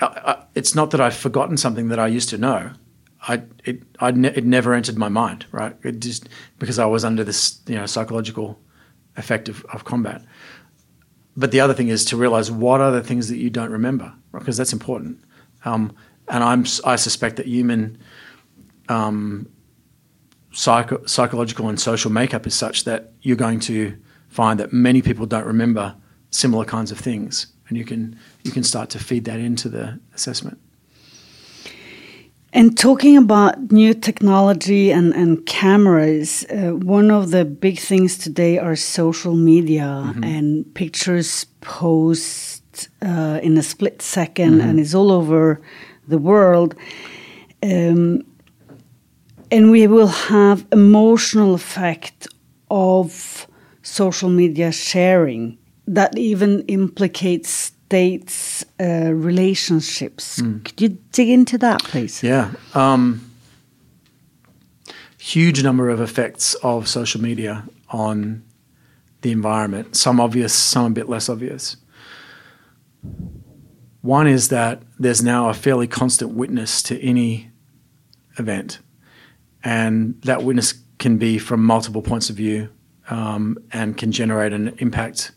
I, 0.00 0.44
it's 0.54 0.74
not 0.74 0.90
that 0.90 1.00
I've 1.00 1.16
forgotten 1.16 1.56
something 1.56 1.88
that 1.88 1.98
I 1.98 2.06
used 2.06 2.28
to 2.30 2.38
know. 2.38 2.72
I 3.28 3.42
it 3.64 3.82
I 3.98 4.10
ne- 4.10 4.34
it 4.34 4.44
never 4.44 4.74
entered 4.74 4.96
my 4.96 5.08
mind, 5.08 5.46
right? 5.52 5.76
It 5.82 6.00
just 6.00 6.28
because 6.58 6.78
I 6.78 6.86
was 6.86 7.04
under 7.04 7.24
this 7.24 7.60
you 7.66 7.76
know 7.76 7.86
psychological 7.86 8.60
effect 9.16 9.48
of, 9.48 9.64
of 9.72 9.84
combat. 9.84 10.22
But 11.36 11.50
the 11.50 11.60
other 11.60 11.74
thing 11.74 11.88
is 11.88 12.04
to 12.06 12.16
realize 12.16 12.50
what 12.50 12.80
are 12.80 12.90
the 12.90 13.02
things 13.02 13.28
that 13.28 13.36
you 13.36 13.50
don't 13.50 13.70
remember, 13.70 14.12
because 14.32 14.56
that's 14.56 14.72
important. 14.72 15.22
Um, 15.64 15.94
and 16.28 16.42
I'm 16.44 16.64
I 16.84 16.96
suspect 16.96 17.36
that 17.36 17.46
human 17.46 17.98
um, 18.88 19.48
psycho- 20.52 21.04
psychological 21.06 21.68
and 21.68 21.80
social 21.80 22.10
makeup 22.10 22.46
is 22.46 22.54
such 22.54 22.84
that 22.84 23.12
you're 23.22 23.36
going 23.36 23.60
to 23.60 23.96
find 24.28 24.60
that 24.60 24.72
many 24.72 25.02
people 25.02 25.26
don't 25.26 25.46
remember 25.46 25.96
similar 26.30 26.64
kinds 26.64 26.90
of 26.90 26.98
things, 26.98 27.46
and 27.68 27.76
you 27.76 27.84
can 27.84 28.18
you 28.44 28.52
can 28.52 28.62
start 28.62 28.90
to 28.90 28.98
feed 28.98 29.24
that 29.24 29.38
into 29.38 29.68
the 29.68 29.98
assessment. 30.14 30.58
And 32.52 32.78
talking 32.78 33.18
about 33.18 33.70
new 33.70 33.92
technology 33.92 34.90
and, 34.90 35.12
and 35.12 35.44
cameras, 35.44 36.46
uh, 36.48 36.70
one 36.70 37.10
of 37.10 37.30
the 37.30 37.44
big 37.44 37.78
things 37.78 38.16
today 38.16 38.56
are 38.56 38.74
social 38.74 39.34
media 39.34 40.14
and 40.22 40.64
pictures 40.74 41.44
post 41.60 42.88
uh, 43.02 43.40
in 43.42 43.58
a 43.58 43.62
split 43.62 43.98
2nd 43.98 44.62
and 44.62 44.80
it's 44.80 44.94
all 44.94 45.12
over 45.12 45.60
the 46.08 46.16
world. 46.16 46.74
Um, 47.62 48.22
and 49.50 49.70
we 49.70 49.86
will 49.86 50.08
have 50.08 50.66
emotional 50.72 51.54
effect 51.54 52.26
of 52.70 53.46
social 53.82 54.30
media 54.30 54.72
sharing 54.72 55.58
that 55.86 56.16
even 56.18 56.62
implicates 56.62 57.72
states 57.86 58.64
uh, 58.80 59.12
relationships. 59.14 60.42
Could 60.64 60.80
you 60.80 60.88
dig 61.12 61.28
into 61.28 61.56
that, 61.58 61.82
please? 61.84 62.20
Yeah. 62.22 62.52
Um, 62.74 63.30
huge 65.18 65.62
number 65.62 65.88
of 65.88 66.00
effects 66.00 66.54
of 66.62 66.88
social 66.88 67.20
media 67.20 67.64
on 67.90 68.42
the 69.22 69.30
environment, 69.30 69.96
some 69.96 70.20
obvious, 70.20 70.52
some 70.52 70.86
a 70.86 70.90
bit 70.90 71.08
less 71.08 71.28
obvious. 71.28 71.76
One 74.02 74.26
is 74.26 74.48
that 74.48 74.82
there's 74.98 75.22
now 75.22 75.48
a 75.48 75.54
fairly 75.54 75.86
constant 75.86 76.34
witness 76.34 76.82
to 76.82 77.00
any 77.00 77.50
event, 78.38 78.80
and 79.62 80.20
that 80.22 80.42
witness 80.42 80.74
can 80.98 81.18
be 81.18 81.38
from 81.38 81.64
multiple 81.64 82.02
points 82.02 82.30
of 82.30 82.36
view 82.36 82.68
um, 83.10 83.58
and 83.72 83.96
can 83.96 84.10
generate 84.12 84.52
an 84.52 84.74
impact 84.78 85.32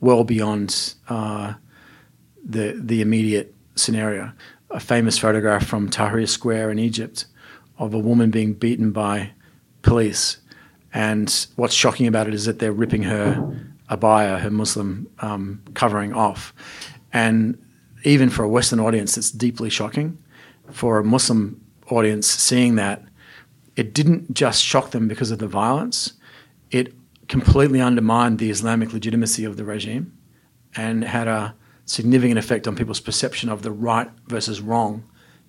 well 0.00 0.24
beyond 0.24 0.94
uh, 1.08 1.54
the 2.44 2.78
the 2.78 3.00
immediate 3.00 3.54
scenario. 3.74 4.32
A 4.70 4.80
famous 4.80 5.18
photograph 5.18 5.66
from 5.66 5.88
Tahrir 5.88 6.28
Square 6.28 6.70
in 6.70 6.78
Egypt 6.78 7.24
of 7.78 7.94
a 7.94 7.98
woman 7.98 8.30
being 8.30 8.52
beaten 8.52 8.90
by 8.90 9.32
police, 9.82 10.38
and 10.92 11.46
what's 11.56 11.74
shocking 11.74 12.06
about 12.06 12.26
it 12.28 12.34
is 12.34 12.44
that 12.44 12.58
they're 12.58 12.72
ripping 12.72 13.04
her 13.04 13.56
abaya, 13.90 14.40
her 14.40 14.50
Muslim 14.50 15.08
um, 15.20 15.62
covering 15.74 16.12
off, 16.12 16.52
and 17.12 17.58
even 18.04 18.30
for 18.30 18.42
a 18.44 18.48
Western 18.48 18.80
audience, 18.80 19.16
it's 19.16 19.30
deeply 19.30 19.70
shocking. 19.70 20.18
For 20.70 20.98
a 20.98 21.04
Muslim 21.04 21.64
audience, 21.90 22.26
seeing 22.26 22.74
that, 22.74 23.02
it 23.74 23.94
didn't 23.94 24.34
just 24.34 24.62
shock 24.62 24.90
them 24.90 25.08
because 25.08 25.30
of 25.30 25.38
the 25.38 25.48
violence; 25.48 26.12
it 26.70 26.92
completely 27.28 27.80
undermined 27.80 28.38
the 28.38 28.50
Islamic 28.50 28.92
legitimacy 28.92 29.44
of 29.44 29.56
the 29.56 29.64
regime, 29.64 30.16
and 30.76 31.04
had 31.04 31.28
a 31.28 31.54
significant 31.84 32.38
effect 32.38 32.66
on 32.66 32.76
people's 32.76 33.00
perception 33.00 33.48
of 33.48 33.62
the 33.62 33.70
right 33.70 34.10
versus 34.26 34.60
wrong 34.60 35.04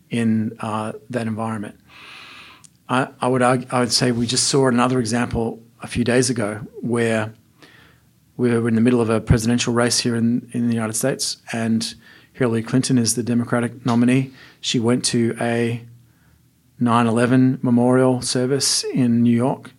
in 0.10 0.56
uh, 0.60 0.94
that 1.10 1.28
environment. 1.28 1.80
I, 2.88 3.10
I 3.22 3.28
would 3.28 3.42
argue, 3.42 3.68
I 3.72 3.80
would 3.82 3.92
say 3.92 4.12
we 4.12 4.26
just 4.26 4.48
saw 4.48 4.68
another 4.68 5.00
example 5.00 5.62
a 5.82 5.88
few 5.88 6.04
days 6.04 6.30
ago 6.30 6.66
where 6.82 7.34
we 8.38 8.50
were 8.58 8.68
in 8.68 8.76
the 8.76 8.82
middle 8.82 9.02
of 9.02 9.10
a 9.10 9.20
presidential 9.22 9.74
race 9.74 10.00
here 10.00 10.16
in, 10.16 10.50
in 10.54 10.68
the 10.68 10.74
United 10.74 10.94
States, 10.94 11.38
and 11.52 11.94
Hillary 12.34 12.64
Clinton 12.64 12.98
is 12.98 13.16
the 13.16 13.24
Democratic 13.24 13.86
nominee. 13.86 14.32
She 14.62 14.80
went 14.80 15.04
to 15.06 15.36
a 15.42 15.86
9 16.80 17.08
11 17.08 17.60
memorial 17.62 18.22
service 18.22 18.86
in 18.86 19.22
New 19.22 19.36
York 19.36 19.72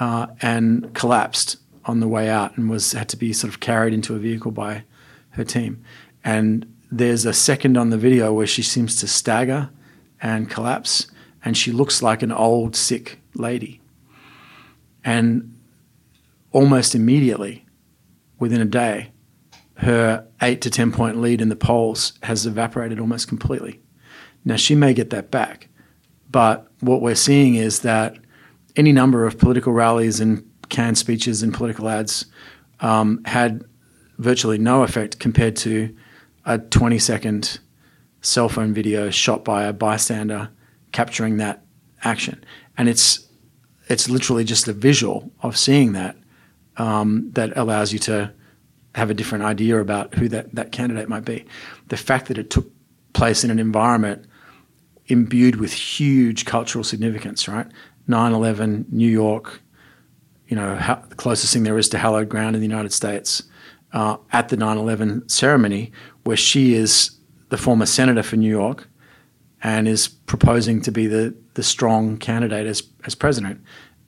uh, 0.00 0.26
and 0.40 0.92
collapsed 0.94 1.58
on 1.84 2.00
the 2.00 2.08
way 2.08 2.28
out 2.28 2.56
and 2.56 2.68
was 2.68 2.92
had 2.92 3.08
to 3.10 3.16
be 3.16 3.32
sort 3.32 3.52
of 3.52 3.60
carried 3.60 3.94
into 3.94 4.14
a 4.14 4.18
vehicle 4.18 4.50
by 4.50 4.82
her 5.30 5.44
team. 5.44 5.84
And 6.24 6.66
there's 6.90 7.24
a 7.24 7.32
second 7.32 7.76
on 7.76 7.90
the 7.90 7.98
video 7.98 8.32
where 8.32 8.46
she 8.46 8.62
seems 8.62 8.96
to 8.96 9.06
stagger 9.06 9.70
and 10.20 10.50
collapse, 10.50 11.06
and 11.44 11.56
she 11.56 11.70
looks 11.70 12.02
like 12.02 12.22
an 12.22 12.32
old, 12.32 12.74
sick 12.74 13.20
lady. 13.34 13.80
And 15.04 15.56
almost 16.50 16.94
immediately, 16.94 17.64
within 18.38 18.60
a 18.60 18.66
day, 18.66 19.12
her 19.74 20.26
eight 20.42 20.60
to 20.62 20.70
10 20.70 20.92
point 20.92 21.20
lead 21.20 21.40
in 21.40 21.48
the 21.48 21.56
polls 21.56 22.14
has 22.22 22.44
evaporated 22.44 22.98
almost 22.98 23.28
completely. 23.28 23.80
Now, 24.44 24.56
she 24.56 24.74
may 24.74 24.94
get 24.94 25.10
that 25.10 25.30
back, 25.30 25.68
but 26.30 26.70
what 26.80 27.02
we're 27.02 27.14
seeing 27.14 27.54
is 27.54 27.80
that 27.80 28.16
any 28.76 28.92
number 28.92 29.26
of 29.26 29.38
political 29.38 29.72
rallies 29.72 30.20
and 30.20 30.48
canned 30.68 30.98
speeches 30.98 31.42
and 31.42 31.52
political 31.52 31.88
ads 31.88 32.26
um, 32.80 33.22
had 33.24 33.64
virtually 34.18 34.58
no 34.58 34.82
effect 34.82 35.18
compared 35.18 35.56
to 35.56 35.94
a 36.44 36.58
20 36.58 36.98
second 36.98 37.58
cell 38.22 38.48
phone 38.48 38.72
video 38.72 39.10
shot 39.10 39.44
by 39.44 39.64
a 39.64 39.72
bystander 39.72 40.50
capturing 40.92 41.38
that 41.38 41.62
action. 42.04 42.42
And 42.76 42.88
it's 42.88 43.26
it's 43.88 44.08
literally 44.08 44.44
just 44.44 44.66
the 44.66 44.72
visual 44.72 45.30
of 45.42 45.56
seeing 45.56 45.92
that 45.92 46.16
um, 46.76 47.30
that 47.32 47.56
allows 47.56 47.92
you 47.92 47.98
to 48.00 48.32
have 48.94 49.10
a 49.10 49.14
different 49.14 49.44
idea 49.44 49.80
about 49.80 50.14
who 50.14 50.28
that, 50.28 50.54
that 50.54 50.72
candidate 50.72 51.08
might 51.08 51.24
be. 51.24 51.44
The 51.88 51.96
fact 51.96 52.28
that 52.28 52.38
it 52.38 52.50
took 52.50 52.70
place 53.12 53.44
in 53.44 53.50
an 53.50 53.58
environment 53.58 54.26
imbued 55.06 55.56
with 55.56 55.72
huge 55.72 56.44
cultural 56.44 56.84
significance, 56.84 57.48
right? 57.48 57.66
9 58.06 58.32
11, 58.32 58.86
New 58.90 59.08
York, 59.08 59.60
you 60.48 60.56
know, 60.56 60.74
the 61.08 61.14
closest 61.14 61.52
thing 61.52 61.62
there 61.62 61.78
is 61.78 61.88
to 61.90 61.98
hallowed 61.98 62.28
ground 62.28 62.56
in 62.56 62.60
the 62.60 62.66
United 62.66 62.92
States, 62.92 63.44
uh, 63.92 64.16
at 64.32 64.48
the 64.48 64.56
9 64.56 64.78
11 64.78 65.28
ceremony, 65.28 65.92
where 66.24 66.36
she 66.36 66.74
is 66.74 67.12
the 67.50 67.56
former 67.56 67.86
senator 67.86 68.22
for 68.22 68.36
New 68.36 68.50
York 68.50 68.88
and 69.62 69.86
is 69.86 70.08
proposing 70.08 70.80
to 70.82 70.90
be 70.90 71.06
the, 71.06 71.34
the 71.54 71.62
strong 71.62 72.16
candidate 72.16 72.66
as, 72.66 72.82
as 73.04 73.14
president. 73.14 73.60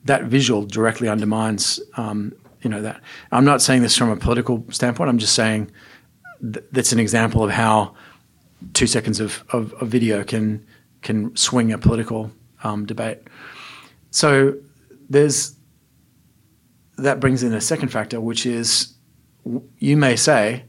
That 0.05 0.23
visual 0.23 0.65
directly 0.65 1.07
undermines, 1.07 1.79
um, 1.95 2.33
you 2.61 2.69
know, 2.69 2.81
that. 2.81 3.01
I'm 3.31 3.45
not 3.45 3.61
saying 3.61 3.81
this 3.83 3.97
from 3.97 4.09
a 4.09 4.17
political 4.17 4.65
standpoint. 4.69 5.09
I'm 5.09 5.17
just 5.17 5.35
saying 5.35 5.71
th- 6.41 6.65
that's 6.71 6.91
an 6.91 6.99
example 6.99 7.43
of 7.43 7.51
how 7.51 7.95
two 8.73 8.87
seconds 8.87 9.19
of, 9.19 9.43
of, 9.49 9.73
of 9.73 9.87
video 9.87 10.23
can 10.23 10.65
can 11.01 11.35
swing 11.35 11.73
a 11.73 11.77
political 11.77 12.31
um, 12.63 12.85
debate. 12.85 13.19
So 14.13 14.53
there's 15.09 15.55
that 16.97 17.19
brings 17.19 17.41
in 17.41 17.51
a 17.53 17.59
second 17.59 17.89
factor, 17.89 18.21
which 18.21 18.45
is 18.45 18.93
you 19.79 19.97
may 19.97 20.15
say 20.15 20.65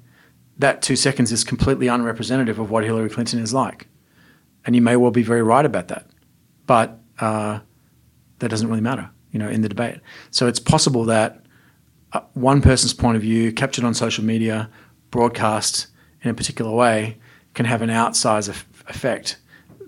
that 0.57 0.80
two 0.80 0.97
seconds 0.97 1.30
is 1.30 1.45
completely 1.45 1.86
unrepresentative 1.86 2.59
of 2.59 2.70
what 2.70 2.84
Hillary 2.84 3.11
Clinton 3.11 3.40
is 3.40 3.53
like. 3.53 3.86
And 4.64 4.74
you 4.74 4.80
may 4.80 4.97
well 4.97 5.11
be 5.11 5.22
very 5.22 5.42
right 5.42 5.64
about 5.64 5.88
that. 5.88 6.07
But 6.66 6.99
uh, 7.20 7.61
that 8.38 8.49
doesn't 8.49 8.66
really 8.66 8.80
matter, 8.80 9.11
you 9.30 9.38
know, 9.38 9.49
in 9.49 9.61
the 9.61 9.68
debate. 9.68 10.01
So 10.30 10.47
it's 10.47 10.59
possible 10.59 11.05
that 11.05 11.45
uh, 12.14 12.20
one 12.32 12.62
person's 12.62 12.95
point 12.95 13.16
of 13.16 13.22
view, 13.22 13.53
captured 13.53 13.84
on 13.84 13.92
social 13.92 14.24
media, 14.24 14.70
broadcast 15.11 15.88
in 16.22 16.30
a 16.30 16.34
particular 16.34 16.70
way, 16.70 17.18
can 17.53 17.66
have 17.66 17.82
an 17.82 17.90
outsized 17.90 18.49
effect 18.88 19.36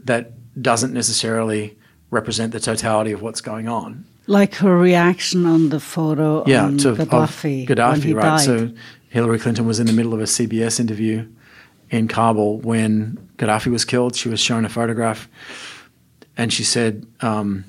that 0.05 0.33
doesn't 0.61 0.93
necessarily 0.93 1.79
represent 2.11 2.53
the 2.53 2.61
totality 2.61 3.13
of 3.13 3.23
what's 3.23 3.41
going 3.41 3.69
on. 3.69 4.05
Like 4.27 4.57
her 4.57 4.77
reaction 4.77 5.47
on 5.47 5.69
the 5.69 5.81
photo 5.81 6.45
yeah, 6.47 6.69
to, 6.69 6.95
Gaddafi. 6.95 7.67
Gaddafi, 7.67 8.15
right. 8.15 8.23
Died. 8.23 8.41
So 8.41 8.71
Hillary 9.09 9.39
Clinton 9.39 9.67
was 9.67 9.79
in 9.79 9.87
the 9.87 9.93
middle 9.93 10.15
of 10.15 10.21
a 10.21 10.25
CBS 10.25 10.81
interview 10.81 11.27
in 11.91 12.09
Kabul 12.09 12.59
when 12.59 13.17
Gaddafi 13.39 13.71
was 13.71 13.85
killed. 13.85 14.17
She 14.17 14.29
was 14.29 14.41
shown 14.41 14.65
a 14.65 14.69
photograph 14.69 15.29
and 16.37 16.53
she 16.53 16.65
said, 16.65 17.07
um, 17.21 17.65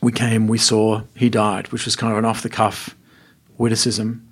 We 0.00 0.12
came, 0.12 0.48
we 0.48 0.58
saw, 0.58 1.02
he 1.14 1.28
died, 1.28 1.70
which 1.70 1.84
was 1.84 1.96
kind 1.96 2.12
of 2.12 2.18
an 2.18 2.24
off 2.24 2.42
the 2.42 2.48
cuff 2.48 2.96
witticism, 3.58 4.26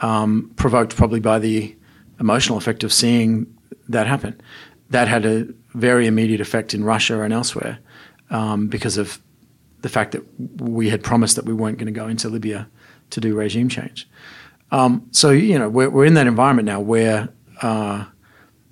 um, 0.00 0.50
provoked 0.56 0.96
probably 0.96 1.20
by 1.20 1.38
the 1.38 1.76
emotional 2.18 2.56
effect 2.56 2.82
of 2.82 2.92
seeing 2.92 3.46
that 3.88 4.06
happen. 4.06 4.40
That 4.90 5.06
had 5.06 5.26
a 5.26 5.46
very 5.74 6.06
immediate 6.06 6.40
effect 6.40 6.72
in 6.72 6.82
Russia 6.82 7.20
and 7.20 7.32
elsewhere 7.32 7.78
um, 8.30 8.68
because 8.68 8.98
of 8.98 9.20
the 9.80 9.88
fact 9.88 10.12
that 10.12 10.22
we 10.60 10.90
had 10.90 11.02
promised 11.02 11.36
that 11.36 11.44
we 11.44 11.52
weren't 11.52 11.78
going 11.78 11.92
to 11.92 12.00
go 12.00 12.08
into 12.08 12.28
Libya 12.28 12.68
to 13.10 13.20
do 13.20 13.34
regime 13.34 13.68
change. 13.68 14.08
Um, 14.70 15.08
so 15.12 15.30
you 15.30 15.58
know 15.58 15.68
we're, 15.68 15.90
we're 15.90 16.04
in 16.04 16.14
that 16.14 16.26
environment 16.26 16.66
now 16.66 16.80
where 16.80 17.28
uh, 17.62 18.04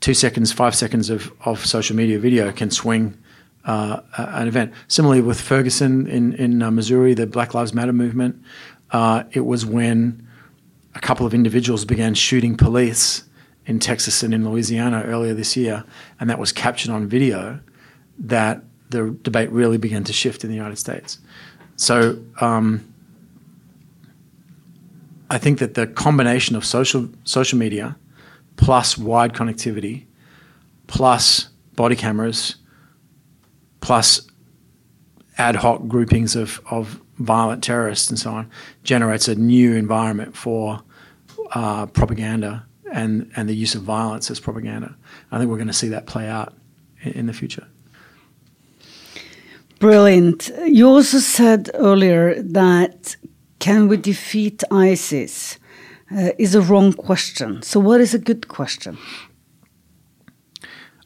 two 0.01 0.15
seconds, 0.15 0.53
five 0.53 0.75
seconds 0.75 1.11
of, 1.11 1.33
of 1.45 1.65
social 1.65 1.97
media 1.97 2.19
video 2.19 2.53
can 2.53 2.71
swing 2.71 3.17
uh, 3.65 4.01
an 4.17 4.47
event. 4.47 4.73
Similarly 4.89 5.23
with 5.23 5.41
Ferguson 5.41 6.07
in 6.07 6.35
in 6.35 6.63
uh, 6.63 6.71
Missouri, 6.71 7.15
the 7.15 7.27
Black 7.27 7.55
Lives 7.55 7.73
Matter 7.73 7.93
movement, 7.93 8.43
uh, 8.91 9.25
it 9.33 9.41
was 9.41 9.65
when 9.65 10.27
a 10.95 11.01
couple 11.01 11.27
of 11.27 11.35
individuals 11.35 11.85
began 11.85 12.15
shooting 12.15 12.57
police 12.57 13.25
in 13.67 13.79
Texas 13.81 14.23
and 14.23 14.33
in 14.33 14.49
Louisiana 14.49 15.03
earlier 15.05 15.35
this 15.35 15.57
year, 15.57 15.85
and 16.21 16.31
that 16.31 16.39
was 16.39 16.53
captured 16.53 16.91
on 16.91 17.07
video. 17.07 17.61
That 18.19 18.63
the 18.91 19.17
debate 19.23 19.51
really 19.51 19.79
began 19.79 20.05
to 20.05 20.13
shift 20.13 20.45
in 20.45 20.51
the 20.51 20.57
United 20.57 20.77
States. 20.77 21.19
So. 21.77 22.19
Um, 22.41 22.93
I 25.29 25.39
think 25.39 25.59
that 25.59 25.75
the 25.75 25.87
combination 25.87 26.55
of 26.55 26.65
social 26.65 27.09
social 27.25 27.59
media 27.59 27.97
plus 28.57 28.97
wide 28.97 29.33
connectivity 29.33 30.05
plus 30.87 31.49
body 31.75 31.97
cameras 31.97 32.57
plus 33.81 34.29
ad 35.39 35.57
hoc 35.57 35.87
groupings 35.89 36.37
of, 36.37 36.61
of 36.71 37.01
violent 37.19 37.63
terrorists 37.63 38.09
and 38.09 38.19
so 38.19 38.31
on 38.31 38.51
generates 38.85 39.29
a 39.29 39.35
new 39.35 39.75
environment 39.75 40.37
for 40.37 40.81
uh, 41.53 41.87
propaganda 41.87 42.65
and, 42.93 43.31
and 43.37 43.49
the 43.49 43.55
use 43.55 43.75
of 43.75 43.83
violence 43.83 44.31
as 44.31 44.41
propaganda. 44.41 44.97
I 45.31 45.39
think 45.39 45.51
we're 45.51 45.57
going 45.57 45.67
to 45.67 45.73
see 45.73 45.89
that 45.89 46.07
play 46.07 46.29
out 46.29 46.55
in, 47.03 47.13
in 47.13 47.27
the 47.27 47.33
future. 47.33 47.67
Brilliant. 49.79 50.51
You 50.65 50.89
also 50.89 51.19
said 51.19 51.71
earlier 51.75 52.41
that 52.43 53.17
can 53.59 53.89
we 53.89 53.97
defeat 53.97 54.63
ISIS? 54.71 55.59
Uh, 56.09 56.31
is 56.39 56.55
a 56.55 56.61
wrong 56.61 56.93
question. 56.93 57.63
So, 57.63 57.81
what 57.81 58.01
is 58.01 58.15
a 58.15 58.19
good 58.19 58.47
question? 58.47 58.97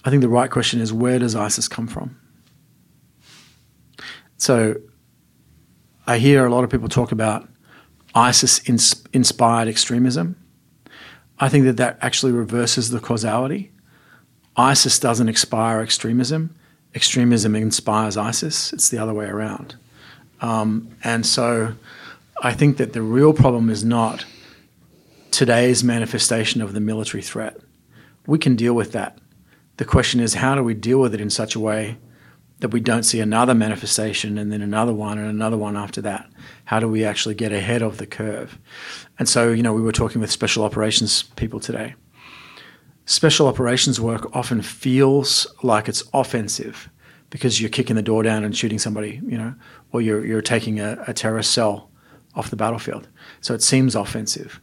I 0.04 0.10
think 0.10 0.20
the 0.20 0.28
right 0.28 0.50
question 0.50 0.78
is 0.78 0.92
where 0.92 1.18
does 1.18 1.34
ISIS 1.34 1.68
come 1.68 1.86
from? 1.86 2.20
So, 4.36 4.74
I 6.06 6.18
hear 6.18 6.44
a 6.44 6.50
lot 6.50 6.64
of 6.64 6.70
people 6.70 6.88
talk 6.88 7.12
about 7.12 7.48
ISIS 8.14 8.68
ins- 8.68 9.02
inspired 9.14 9.68
extremism. 9.68 10.36
I 11.38 11.48
think 11.48 11.64
that 11.64 11.78
that 11.78 11.98
actually 12.02 12.32
reverses 12.32 12.90
the 12.90 13.00
causality. 13.00 13.72
ISIS 14.56 14.98
doesn't 14.98 15.28
inspire 15.28 15.80
extremism, 15.80 16.54
extremism 16.94 17.54
inspires 17.54 18.16
ISIS. 18.16 18.72
It's 18.72 18.88
the 18.88 18.98
other 18.98 19.14
way 19.14 19.26
around. 19.26 19.76
Um, 20.40 20.88
and 21.04 21.24
so, 21.26 21.74
I 22.42 22.52
think 22.54 22.78
that 22.78 22.94
the 22.94 23.02
real 23.02 23.34
problem 23.34 23.68
is 23.68 23.84
not 23.84 24.24
today's 25.30 25.84
manifestation 25.84 26.62
of 26.62 26.72
the 26.72 26.80
military 26.80 27.22
threat. 27.22 27.58
We 28.26 28.38
can 28.38 28.56
deal 28.56 28.74
with 28.74 28.92
that. 28.92 29.18
The 29.76 29.84
question 29.84 30.20
is, 30.20 30.34
how 30.34 30.54
do 30.54 30.62
we 30.62 30.74
deal 30.74 31.00
with 31.00 31.14
it 31.14 31.20
in 31.20 31.30
such 31.30 31.54
a 31.54 31.60
way 31.60 31.98
that 32.60 32.68
we 32.68 32.80
don't 32.80 33.02
see 33.02 33.20
another 33.20 33.54
manifestation 33.54 34.38
and 34.38 34.52
then 34.52 34.62
another 34.62 34.92
one 34.92 35.18
and 35.18 35.28
another 35.28 35.56
one 35.56 35.76
after 35.76 36.00
that? 36.02 36.30
How 36.64 36.80
do 36.80 36.88
we 36.88 37.04
actually 37.04 37.34
get 37.34 37.52
ahead 37.52 37.82
of 37.82 37.98
the 37.98 38.06
curve? 38.06 38.58
And 39.18 39.28
so, 39.28 39.52
you 39.52 39.62
know, 39.62 39.72
we 39.72 39.82
were 39.82 39.92
talking 39.92 40.20
with 40.20 40.30
special 40.30 40.64
operations 40.64 41.22
people 41.22 41.60
today. 41.60 41.94
Special 43.10 43.48
operations 43.48 44.00
work 44.00 44.36
often 44.36 44.62
feels 44.62 45.44
like 45.64 45.88
it's 45.88 46.04
offensive 46.14 46.88
because 47.30 47.60
you're 47.60 47.68
kicking 47.68 47.96
the 47.96 48.02
door 48.02 48.22
down 48.22 48.44
and 48.44 48.56
shooting 48.56 48.78
somebody, 48.78 49.20
you 49.26 49.36
know, 49.36 49.52
or 49.90 50.00
you're, 50.00 50.24
you're 50.24 50.40
taking 50.40 50.78
a, 50.78 51.02
a 51.08 51.12
terrorist 51.12 51.50
cell 51.50 51.90
off 52.36 52.50
the 52.50 52.56
battlefield. 52.56 53.08
So 53.40 53.52
it 53.52 53.64
seems 53.64 53.96
offensive. 53.96 54.60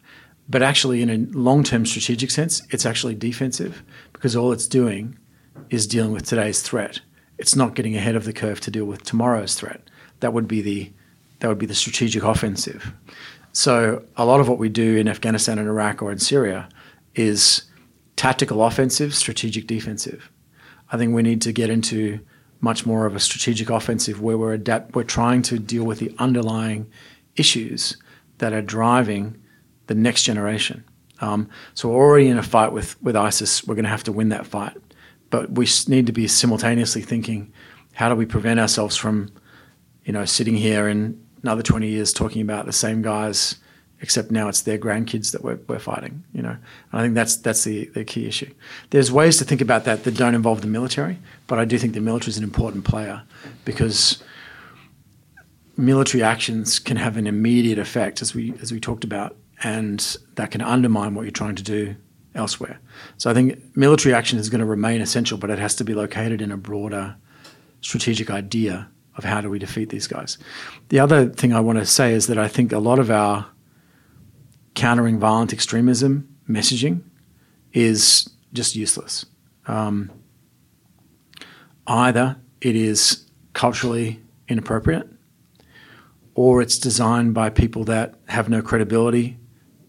But 0.48 0.64
actually, 0.64 1.02
in 1.02 1.10
a 1.10 1.18
long 1.38 1.62
term 1.62 1.86
strategic 1.86 2.32
sense, 2.32 2.66
it's 2.70 2.86
actually 2.86 3.16
defensive 3.16 3.84
because 4.14 4.34
all 4.34 4.54
it's 4.54 4.66
doing 4.66 5.20
is 5.70 5.86
dealing 5.86 6.14
with 6.14 6.26
today's 6.26 6.62
threat. 6.62 7.02
It's 7.38 7.58
not 7.58 7.76
getting 7.76 7.98
ahead 7.98 8.16
of 8.16 8.24
the 8.24 8.32
curve 8.32 8.62
to 8.62 8.72
deal 8.72 8.86
with 8.86 9.04
tomorrow's 9.04 9.56
threat. 9.56 9.82
That 10.22 10.32
would 10.32 10.48
be 10.48 10.62
the 10.62 10.94
that 11.40 11.50
would 11.50 11.60
be 11.60 11.66
the 11.66 11.76
strategic 11.76 12.24
offensive. 12.24 12.94
So 13.52 14.06
a 14.16 14.24
lot 14.24 14.40
of 14.40 14.48
what 14.48 14.58
we 14.58 14.70
do 14.70 14.96
in 14.96 15.10
Afghanistan 15.10 15.60
and 15.60 15.68
Iraq 15.68 16.02
or 16.02 16.14
in 16.14 16.20
Syria 16.20 16.70
is 17.14 17.67
tactical 18.18 18.64
offensive, 18.64 19.16
strategic 19.16 19.68
defensive. 19.68 20.30
I 20.92 20.98
think 20.98 21.14
we 21.14 21.22
need 21.22 21.42
to 21.44 21.54
get 21.54 21.70
into 21.70 22.20
much 22.60 22.86
more 22.86 23.06
of 23.06 23.16
a 23.16 23.20
strategic 23.20 23.70
offensive 23.70 24.22
where 24.22 24.38
we're 24.38 24.54
adapt 24.54 24.96
we're 24.96 25.04
trying 25.04 25.44
to 25.44 25.60
deal 25.60 25.86
with 25.86 26.00
the 26.00 26.14
underlying 26.18 26.90
issues 27.36 27.96
that 28.40 28.52
are 28.52 28.62
driving 28.62 29.40
the 29.86 29.96
next 29.96 30.24
generation. 30.24 30.84
Um, 31.20 31.50
so 31.74 31.90
we're 31.90 31.96
already 31.96 32.28
in 32.28 32.38
a 32.38 32.44
fight 32.44 32.72
with, 32.72 33.02
with 33.02 33.16
ISIS. 33.16 33.66
We're 33.66 33.76
going 33.76 33.86
to 33.86 33.90
have 33.90 34.04
to 34.04 34.12
win 34.12 34.30
that 34.30 34.46
fight. 34.46 34.76
But 35.30 35.52
we 35.52 35.68
need 35.88 36.06
to 36.08 36.12
be 36.12 36.28
simultaneously 36.28 37.02
thinking, 37.02 37.52
how 37.94 38.10
do 38.10 38.16
we 38.16 38.26
prevent 38.26 38.60
ourselves 38.60 38.96
from, 38.96 39.32
you 40.04 40.14
know, 40.14 40.26
sitting 40.26 40.56
here 40.56 40.88
in 40.88 41.22
another 41.42 41.64
20 41.64 41.88
years 41.88 42.14
talking 42.14 42.42
about 42.42 42.66
the 42.66 42.74
same 42.74 43.02
guys, 43.02 43.58
except 44.02 44.32
now 44.32 44.48
it's 44.48 44.62
their 44.62 44.78
grandkids 44.78 45.32
that 45.32 45.44
we're, 45.44 45.60
we're 45.68 45.80
fighting, 45.80 46.24
you 46.34 46.42
know? 46.42 46.58
And 46.92 46.94
I 46.94 47.02
think 47.02 47.16
that's, 47.16 47.38
that's 47.38 47.64
the, 47.64 47.86
the 47.86 48.06
key 48.06 48.28
issue. 48.28 48.54
There's 48.92 49.12
ways 49.12 49.38
to 49.38 49.46
think 49.46 49.62
about 49.62 49.86
that 49.86 50.04
that 50.04 50.16
don't 50.16 50.36
involve 50.36 50.62
the 50.62 50.68
military, 50.68 51.20
but 51.48 51.60
I 51.60 51.66
do 51.66 51.78
think 51.78 51.94
the 51.94 52.02
military 52.02 52.30
is 52.30 52.38
an 52.38 52.44
important 52.44 52.86
player 52.86 53.24
because– 53.66 54.24
military 55.78 56.24
actions 56.24 56.80
can 56.80 56.98
have 56.98 57.18
an 57.18 57.28
immediate 57.28 57.80
effect, 57.80 58.22
as 58.22 58.34
we 58.34 58.54
as 58.62 58.72
we 58.72 58.80
talked 58.80 59.04
about, 59.04 59.36
and 59.64 60.18
that 60.36 60.52
can 60.52 60.62
undermine 60.62 61.14
what 61.14 61.22
you're 61.22 61.32
trying 61.32 61.56
to 61.56 61.64
do 61.64 61.96
elsewhere. 62.36 62.80
So 63.18 63.30
I 63.30 63.34
think 63.34 63.60
military 63.76 64.14
action 64.14 64.40
is 64.40 64.50
going 64.50 64.60
to 64.60 64.66
remain 64.66 65.02
essential, 65.02 65.38
but 65.38 65.50
it 65.50 65.60
has 65.60 65.76
to 65.76 65.84
be 65.84 65.94
located 65.94 66.42
in 66.42 66.52
a 66.52 66.58
broader 66.58 67.16
strategic 67.82 68.30
idea 68.30 68.90
of 69.18 69.24
how 69.24 69.42
do 69.42 69.50
we 69.50 69.58
defeat 69.58 69.90
these 69.90 70.08
guys. 70.08 70.38
The 70.90 71.00
other 71.00 71.30
thing 71.30 71.54
I 71.54 71.60
want 71.60 71.80
to 71.80 71.86
say 71.86 72.14
is 72.14 72.28
that 72.28 72.38
I 72.38 72.48
think 72.48 72.72
a 72.72 72.80
lot 72.80 73.00
of 73.00 73.10
our 73.10 73.48
countering 74.78 75.18
violent 75.18 75.52
extremism 75.52 76.30
messaging 76.48 77.02
is 77.74 78.30
just 78.54 78.76
useless. 78.76 79.26
Um, 79.66 80.12
either 81.88 82.38
it 82.62 82.76
is 82.76 83.26
culturally 83.54 84.22
inappropriate 84.48 85.10
or 86.36 86.62
it's 86.62 86.78
designed 86.78 87.34
by 87.34 87.50
people 87.50 87.84
that 87.86 88.14
have 88.28 88.50
no 88.50 88.62
credibility 88.62 89.38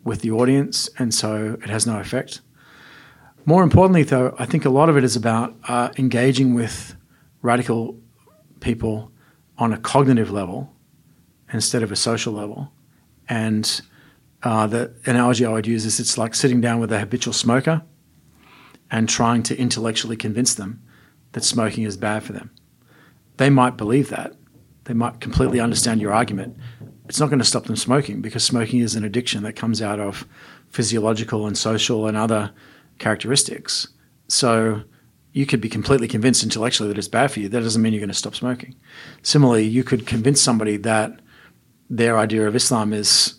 with 0.05 0.23
the 0.23 0.31
audience 0.31 0.89
and 0.99 1.13
so 1.13 1.59
it 1.63 1.69
has 1.69 1.87
no 1.87 1.99
effect. 2.01 2.41
More 3.45 3.63
importantly, 3.63 4.05
though, 4.05 4.35
I 4.39 4.47
think 4.47 4.65
a 4.65 4.71
lot 4.71 4.89
of 4.89 4.97
it 4.97 5.05
is 5.05 5.17
about 5.17 5.55
uh, 5.69 5.91
engaging 5.99 6.55
with 6.55 6.97
radical 7.43 8.01
people 8.61 9.13
on 9.59 9.75
a 9.75 9.79
cognitive 9.79 10.31
level 10.31 10.73
instead 11.53 11.83
of 11.83 11.93
a 11.93 11.97
social 11.97 12.33
level. 12.33 12.73
And 13.29 13.83
uh, 14.43 14.67
the 14.67 14.95
analogy 15.07 15.45
I 15.45 15.53
would 15.53 15.67
use 15.67 15.85
is 15.85 15.99
it's 15.99 16.19
like 16.19 16.35
sitting 16.35 16.61
down 16.61 16.81
with 16.81 16.93
a 16.93 17.01
habitual 17.01 17.33
smoker 17.33 17.83
and 18.91 19.09
trying 19.09 19.43
to 19.45 19.59
intellectually 19.59 20.17
convince 20.17 20.55
them 20.55 20.83
that 21.33 21.45
smoking 21.45 21.85
is 21.85 21.97
bad 21.97 22.23
for 22.23 22.33
them. 22.33 22.51
They 23.37 23.51
might 23.51 23.77
believe 23.77 24.11
that. 24.11 24.35
They 24.85 24.95
might 24.95 25.21
completely 25.21 25.61
understand 25.61 26.01
your 26.01 26.13
argument. 26.13 26.57
It's 27.09 27.21
not 27.21 27.29
going 27.29 27.41
to 27.41 27.45
stop 27.45 27.65
them 27.65 27.77
smoking 27.77 28.21
because 28.21 28.45
smoking 28.45 28.81
is 28.81 28.95
an 28.95 29.05
addiction 29.05 29.43
that 29.43 29.55
comes 29.55 29.83
out 29.83 30.01
of 30.01 30.27
physiological 30.69 31.47
and 31.47 31.57
social 31.57 32.07
and 32.07 32.17
other 32.17 32.53
characteristics. 32.99 33.89
So 34.29 34.83
you 35.33 35.47
could 35.47 35.61
be 35.61 35.69
completely 35.69 36.09
convinced 36.09 36.43
intellectually 36.43 36.89
that 36.89 36.99
it's 36.99 37.09
bad 37.09 37.31
for 37.31 37.41
you. 37.41 37.49
That 37.49 37.63
doesn't 37.63 37.81
mean 37.81 37.93
you're 37.93 38.01
going 38.01 38.09
to 38.09 38.15
stop 38.15 38.35
smoking. 38.35 38.75
Similarly, 39.23 39.67
you 39.67 39.85
could 39.85 40.07
convince 40.07 40.41
somebody 40.41 40.77
that 40.79 41.21
their 41.91 42.19
idea 42.19 42.47
of 42.47 42.57
Islam 42.57 42.93
is 42.93 43.38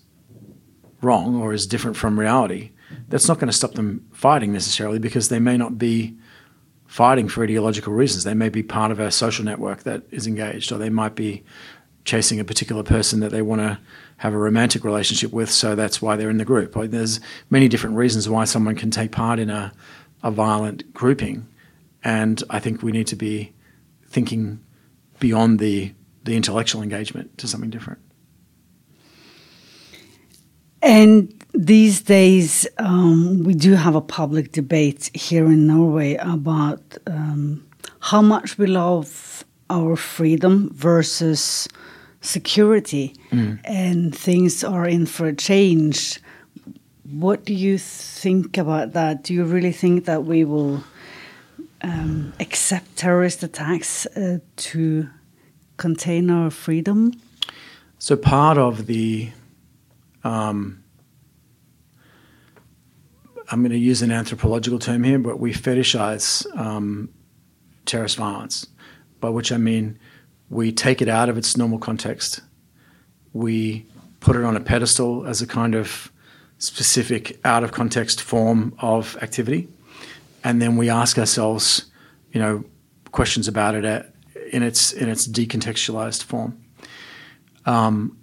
wrong 1.02 1.36
or 1.42 1.54
is 1.54 1.68
different 1.68 1.98
from 1.98 2.20
reality. 2.20 2.72
That's 3.08 3.28
not 3.28 3.40
going 3.40 3.48
to 3.48 3.54
stop 3.54 3.74
them 3.74 4.08
fighting 4.12 4.52
necessarily 4.52 5.00
because 5.00 5.30
they 5.30 5.40
may 5.40 5.58
not 5.58 5.78
be 5.78 6.18
fighting 6.88 7.28
for 7.28 7.44
ideological 7.44 7.94
reasons. 7.94 8.24
They 8.24 8.34
may 8.34 8.50
be 8.50 8.64
part 8.64 8.92
of 8.92 9.00
a 9.00 9.12
social 9.12 9.46
network 9.46 9.84
that 9.84 10.04
is 10.12 10.26
engaged, 10.26 10.72
or 10.72 10.78
they 10.78 10.90
might 10.90 11.16
be 11.16 11.44
chasing 12.04 12.40
a 12.40 12.44
particular 12.44 12.82
person 12.82 13.20
that 13.20 13.32
they 13.32 13.44
want 13.44 13.62
to 13.62 13.80
have 14.18 14.34
a 14.34 14.38
romantic 14.38 14.84
relationship 14.84 15.32
with, 15.32 15.50
so 15.50 15.76
that's 15.76 16.02
why 16.02 16.16
they're 16.16 16.30
in 16.30 16.40
the 16.40 16.46
group. 16.46 16.74
There's 16.90 17.20
many 17.50 17.68
different 17.68 17.96
reasons 17.96 18.28
why 18.28 18.46
someone 18.46 18.76
can 18.76 18.90
take 18.90 19.12
part 19.12 19.40
in 19.40 19.50
a, 19.50 19.72
a 20.24 20.32
violent 20.32 20.94
grouping. 20.94 21.48
And 22.04 22.44
I 22.50 22.60
think 22.60 22.82
we 22.82 22.92
need 22.92 23.08
to 23.08 23.16
be 23.16 23.54
thinking 24.08 24.60
beyond 25.20 25.60
the, 25.60 25.94
the 26.24 26.36
intellectual 26.36 26.82
engagement 26.82 27.38
to 27.38 27.48
something 27.48 27.70
different. 27.70 28.00
And 30.82 31.34
these 31.54 32.02
days, 32.02 32.68
um, 32.78 33.44
we 33.44 33.54
do 33.54 33.74
have 33.74 33.96
a 33.96 34.02
public 34.02 34.52
debate 34.52 35.10
here 35.14 35.46
in 35.46 35.68
Norway 35.68 36.16
about 36.16 36.98
um, 37.08 37.66
how 38.00 38.22
much 38.22 38.58
we 38.58 38.68
love 38.68 39.44
our 39.70 39.96
freedom 39.96 40.72
versus 40.74 41.68
security, 42.22 43.16
mm. 43.32 43.60
and 43.64 44.16
things 44.16 44.64
are 44.64 44.88
in 44.88 45.06
for 45.06 45.28
a 45.28 45.36
change. 45.36 46.20
What 47.04 47.46
do 47.46 47.54
you 47.54 47.78
think 47.78 48.58
about 48.58 48.94
that? 48.94 49.24
Do 49.24 49.34
you 49.34 49.44
really 49.44 49.72
think 49.72 50.06
that 50.06 50.26
we 50.26 50.44
will 50.44 50.84
um, 51.82 52.34
accept 52.40 52.96
terrorist 52.98 53.44
attacks 53.44 54.06
uh, 54.08 54.40
to 54.58 55.10
contain 55.78 56.30
our 56.30 56.50
freedom? 56.50 57.14
So, 58.00 58.16
part 58.16 58.58
of 58.58 58.86
the 58.86 59.32
um, 60.24 60.84
I'm 63.52 63.62
going 63.62 63.72
to 63.72 63.78
use 63.78 64.02
an 64.02 64.12
anthropological 64.12 64.80
term 64.80 65.04
here, 65.04 65.20
but 65.20 65.40
we 65.40 65.54
fetishize 65.54 66.46
um, 66.58 67.10
terrorist 67.86 68.18
violence, 68.18 68.68
by 69.20 69.30
which 69.30 69.52
I 69.52 69.58
mean 69.58 69.98
we 70.50 70.72
take 70.72 71.02
it 71.02 71.10
out 71.10 71.30
of 71.30 71.38
its 71.38 71.58
normal 71.58 71.80
context. 71.80 72.42
We 73.34 73.88
put 74.20 74.36
it 74.36 74.44
on 74.44 74.56
a 74.56 74.60
pedestal 74.60 75.26
as 75.26 75.42
a 75.42 75.48
kind 75.48 75.74
of 75.74 76.12
specific, 76.60 77.40
out 77.44 77.64
of 77.64 77.72
context 77.72 78.22
form 78.22 78.76
of 78.80 79.18
activity. 79.22 79.68
And 80.44 80.62
then 80.62 80.78
we 80.78 80.90
ask 80.90 81.18
ourselves, 81.18 81.86
you 82.32 82.40
know, 82.40 82.64
questions 83.12 83.48
about 83.48 83.76
it 83.76 83.86
at, 83.86 84.14
in 84.52 84.64
its 84.64 84.94
in 84.94 85.10
its 85.10 85.28
decontextualized 85.28 86.24
form. 86.24 86.62
Um, 87.66 88.19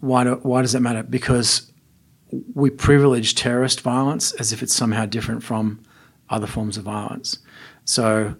why 0.00 0.24
do, 0.24 0.34
why 0.42 0.62
does 0.62 0.72
that 0.72 0.80
matter? 0.80 1.02
Because 1.02 1.72
we 2.54 2.70
privilege 2.70 3.34
terrorist 3.34 3.80
violence 3.80 4.32
as 4.32 4.52
if 4.52 4.62
it's 4.62 4.74
somehow 4.74 5.06
different 5.06 5.42
from 5.42 5.80
other 6.30 6.46
forms 6.46 6.76
of 6.76 6.84
violence. 6.84 7.38
So, 7.84 8.36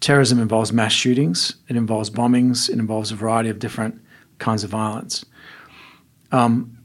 terrorism 0.00 0.38
involves 0.38 0.72
mass 0.72 0.92
shootings, 0.92 1.56
it 1.68 1.76
involves 1.76 2.10
bombings, 2.10 2.68
it 2.68 2.78
involves 2.78 3.10
a 3.10 3.16
variety 3.16 3.48
of 3.48 3.58
different 3.58 4.00
kinds 4.38 4.62
of 4.64 4.70
violence. 4.70 5.24
Um, 6.30 6.78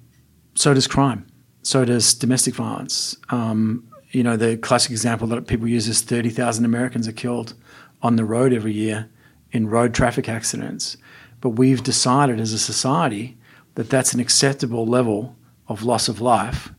so 0.56 0.74
does 0.74 0.88
crime. 0.88 1.26
So 1.64 1.86
does 1.86 2.14
domestic 2.14 2.56
violence. 2.56 3.18
Um, 3.30 3.88
you 4.12 4.24
know, 4.24 4.38
the 4.38 4.58
classic 4.58 4.92
example 4.92 5.28
that 5.28 5.48
people 5.48 5.68
use 5.68 5.88
is 5.88 6.02
30,000 6.02 6.66
Americans 6.66 7.08
are 7.08 7.14
killed 7.14 7.54
on 8.02 8.16
the 8.16 8.26
road 8.26 8.54
every 8.54 8.74
year 8.74 9.10
in 9.52 9.70
road 9.70 9.94
traffic 9.94 10.30
accidents. 10.30 10.98
But 11.42 11.52
we've 11.52 11.84
decided 11.84 12.40
as 12.40 12.54
a 12.54 12.60
society 12.60 13.38
that 13.80 13.90
that's 13.90 14.14
an 14.14 14.20
acceptable 14.20 14.86
level 14.86 15.38
of 15.70 15.84
loss 15.84 16.10
of 16.10 16.20
life 16.20 16.74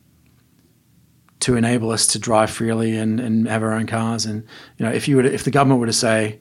to 1.39 1.57
enable 1.57 1.91
us 1.91 2.07
to 2.07 2.19
drive 2.19 2.51
freely 2.51 2.95
and, 2.95 3.19
and 3.19 3.49
have 3.49 3.63
our 3.63 3.73
own 3.73 3.87
cars. 3.87 4.27
And 4.27 4.47
you 4.77 4.85
know, 4.85 4.93
if 4.93 5.09
you 5.09 5.17
were 5.17 5.23
to, 5.23 5.33
if 5.33 5.45
the 5.45 5.51
government 5.51 5.81
were 5.81 5.87
to 5.87 5.95
say 5.95 6.41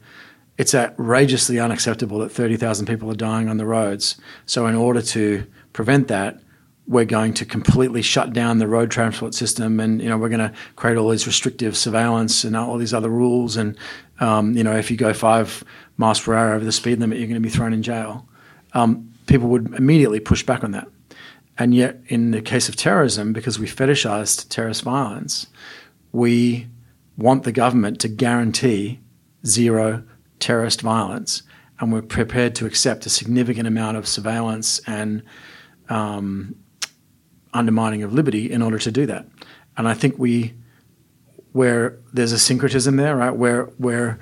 it's 0.57 0.75
outrageously 0.75 1.61
unacceptable 1.61 2.19
that 2.19 2.33
30,000 2.33 2.87
people 2.87 3.09
are 3.09 3.15
dying 3.15 3.47
on 3.47 3.55
the 3.55 3.65
roads, 3.65 4.19
so 4.45 4.67
in 4.67 4.75
order 4.75 5.01
to 5.01 5.47
prevent 5.71 6.09
that, 6.09 6.41
we're 6.87 7.05
going 7.05 7.33
to 7.35 7.45
completely 7.45 8.01
shut 8.01 8.33
down 8.33 8.57
the 8.57 8.67
road 8.67 8.91
transport 8.91 9.33
system, 9.33 9.79
and 9.79 10.01
you 10.01 10.09
know 10.09 10.17
we're 10.17 10.27
going 10.27 10.39
to 10.39 10.53
create 10.75 10.97
all 10.97 11.07
these 11.07 11.25
restrictive 11.25 11.77
surveillance 11.77 12.43
and 12.43 12.57
all 12.57 12.77
these 12.77 12.93
other 12.93 13.09
rules. 13.09 13.55
And 13.55 13.77
um, 14.19 14.57
you 14.57 14.65
know, 14.65 14.75
if 14.75 14.91
you 14.91 14.97
go 14.97 15.13
five 15.13 15.63
miles 15.95 16.19
per 16.19 16.35
hour 16.35 16.53
over 16.53 16.65
the 16.65 16.73
speed 16.73 16.99
limit, 16.99 17.17
you're 17.17 17.27
going 17.27 17.41
to 17.41 17.47
be 17.47 17.47
thrown 17.47 17.71
in 17.71 17.81
jail. 17.81 18.27
Um, 18.73 19.08
people 19.29 19.47
would 19.47 19.73
immediately 19.75 20.19
push 20.19 20.43
back 20.43 20.63
on 20.63 20.71
that. 20.71 20.87
And 21.57 21.75
yet, 21.75 22.01
in 22.07 22.31
the 22.31 22.41
case 22.41 22.67
of 22.67 22.75
terrorism, 22.75 23.31
because 23.31 23.59
we 23.59 23.67
fetishized 23.67 24.49
terrorist 24.49 24.81
violence, 24.81 25.47
we 26.11 26.67
want 27.15 27.43
the 27.43 27.51
government 27.51 27.99
to 28.01 28.07
guarantee 28.07 28.99
zero 29.45 30.03
terrorist 30.39 30.81
violence. 30.81 31.43
And 31.79 31.93
we're 31.93 32.01
prepared 32.01 32.55
to 32.55 32.65
accept 32.65 33.05
a 33.05 33.09
significant 33.09 33.67
amount 33.67 33.97
of 33.97 34.07
surveillance 34.07 34.81
and 34.87 35.21
um, 35.89 36.55
undermining 37.53 38.03
of 38.03 38.13
liberty 38.13 38.51
in 38.51 38.61
order 38.61 38.79
to 38.79 38.91
do 38.91 39.05
that. 39.05 39.27
And 39.77 39.87
I 39.87 39.93
think 39.93 40.17
we, 40.17 40.55
where 41.51 41.99
there's 42.11 42.31
a 42.31 42.39
syncretism 42.39 42.95
there, 42.95 43.15
right, 43.15 43.35
where 43.35 43.69
we're 43.77 44.17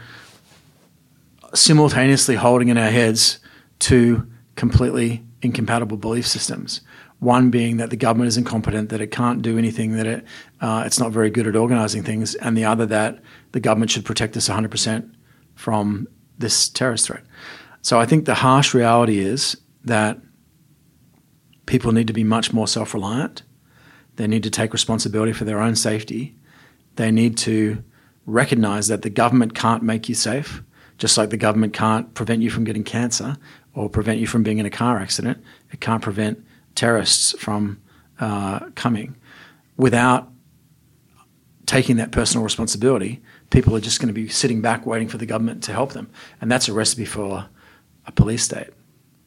simultaneously 1.54 2.36
holding 2.36 2.68
in 2.68 2.78
our 2.78 2.90
heads 2.90 3.40
two 3.80 4.28
completely 4.58 5.24
incompatible 5.42 5.96
belief 5.96 6.28
systems. 6.28 6.82
One 7.20 7.50
being 7.50 7.78
that 7.78 7.90
the 7.90 7.96
government 7.96 8.28
is 8.28 8.38
incompetent, 8.38 8.90
that 8.90 9.02
it 9.02 9.12
can't 9.12 9.42
do 9.42 9.58
anything, 9.58 9.94
that 9.94 10.06
it 10.06 10.26
uh, 10.60 10.84
it's 10.86 11.00
not 11.00 11.12
very 11.12 11.30
good 11.30 11.48
at 11.48 11.56
organising 11.56 12.04
things, 12.04 12.36
and 12.36 12.58
the 12.58 12.66
other 12.66 12.86
that 12.88 13.20
the 13.54 13.60
government 13.60 13.92
should 13.92 14.06
protect 14.06 14.36
us 14.36 14.50
100% 14.50 15.10
from 15.56 16.08
this 16.38 16.70
terrorist 16.70 17.08
threat. 17.08 17.24
So 17.82 18.00
I 18.00 18.06
think 18.06 18.26
the 18.26 18.36
harsh 18.36 18.74
reality 18.74 19.20
is 19.20 19.58
that 19.86 20.20
people 21.66 21.92
need 21.92 22.08
to 22.08 22.14
be 22.14 22.24
much 22.24 22.54
more 22.54 22.68
self-reliant. 22.68 23.44
They 24.18 24.28
need 24.28 24.44
to 24.44 24.52
take 24.52 24.74
responsibility 24.74 25.34
for 25.34 25.46
their 25.46 25.62
own 25.62 25.76
safety. 25.76 26.36
They 26.96 27.12
need 27.12 27.38
to 27.40 27.84
recognize 28.26 28.88
that 28.90 29.04
the 29.04 29.10
government 29.10 29.56
can't 29.56 29.84
make 29.84 30.10
you 30.10 30.16
safe, 30.16 30.62
just 30.98 31.18
like 31.18 31.30
the 31.30 31.38
government 31.38 31.74
can't 31.74 32.14
prevent 32.14 32.42
you 32.42 32.50
from 32.50 32.64
getting 32.64 32.84
cancer 32.84 33.38
or 33.78 33.90
prevent 33.90 34.20
you 34.20 34.26
from 34.26 34.42
being 34.42 34.58
in 34.58 34.66
a 34.66 34.72
car 34.72 34.98
accident. 34.98 35.38
It 35.72 35.80
can't 35.80 36.02
prevent 36.02 36.44
terrorists 36.74 37.38
from 37.40 37.80
uh, 38.20 38.72
coming. 38.74 39.16
Without 39.78 40.32
taking 41.68 41.98
that 41.98 42.12
personal 42.12 42.44
responsibility, 42.44 43.22
people 43.52 43.76
are 43.76 43.80
just 43.80 44.00
going 44.00 44.08
to 44.08 44.14
be 44.14 44.28
sitting 44.28 44.62
back 44.62 44.88
waiting 44.88 45.08
for 45.08 45.20
the 45.20 45.28
government 45.28 45.62
to 45.64 45.74
help 45.74 45.94
them. 45.94 46.10
And 46.42 46.52
that's 46.52 46.68
a 46.68 46.74
recipe 46.74 47.06
for 47.06 47.48
a 48.08 48.12
police 48.12 48.44
state. 48.44 48.70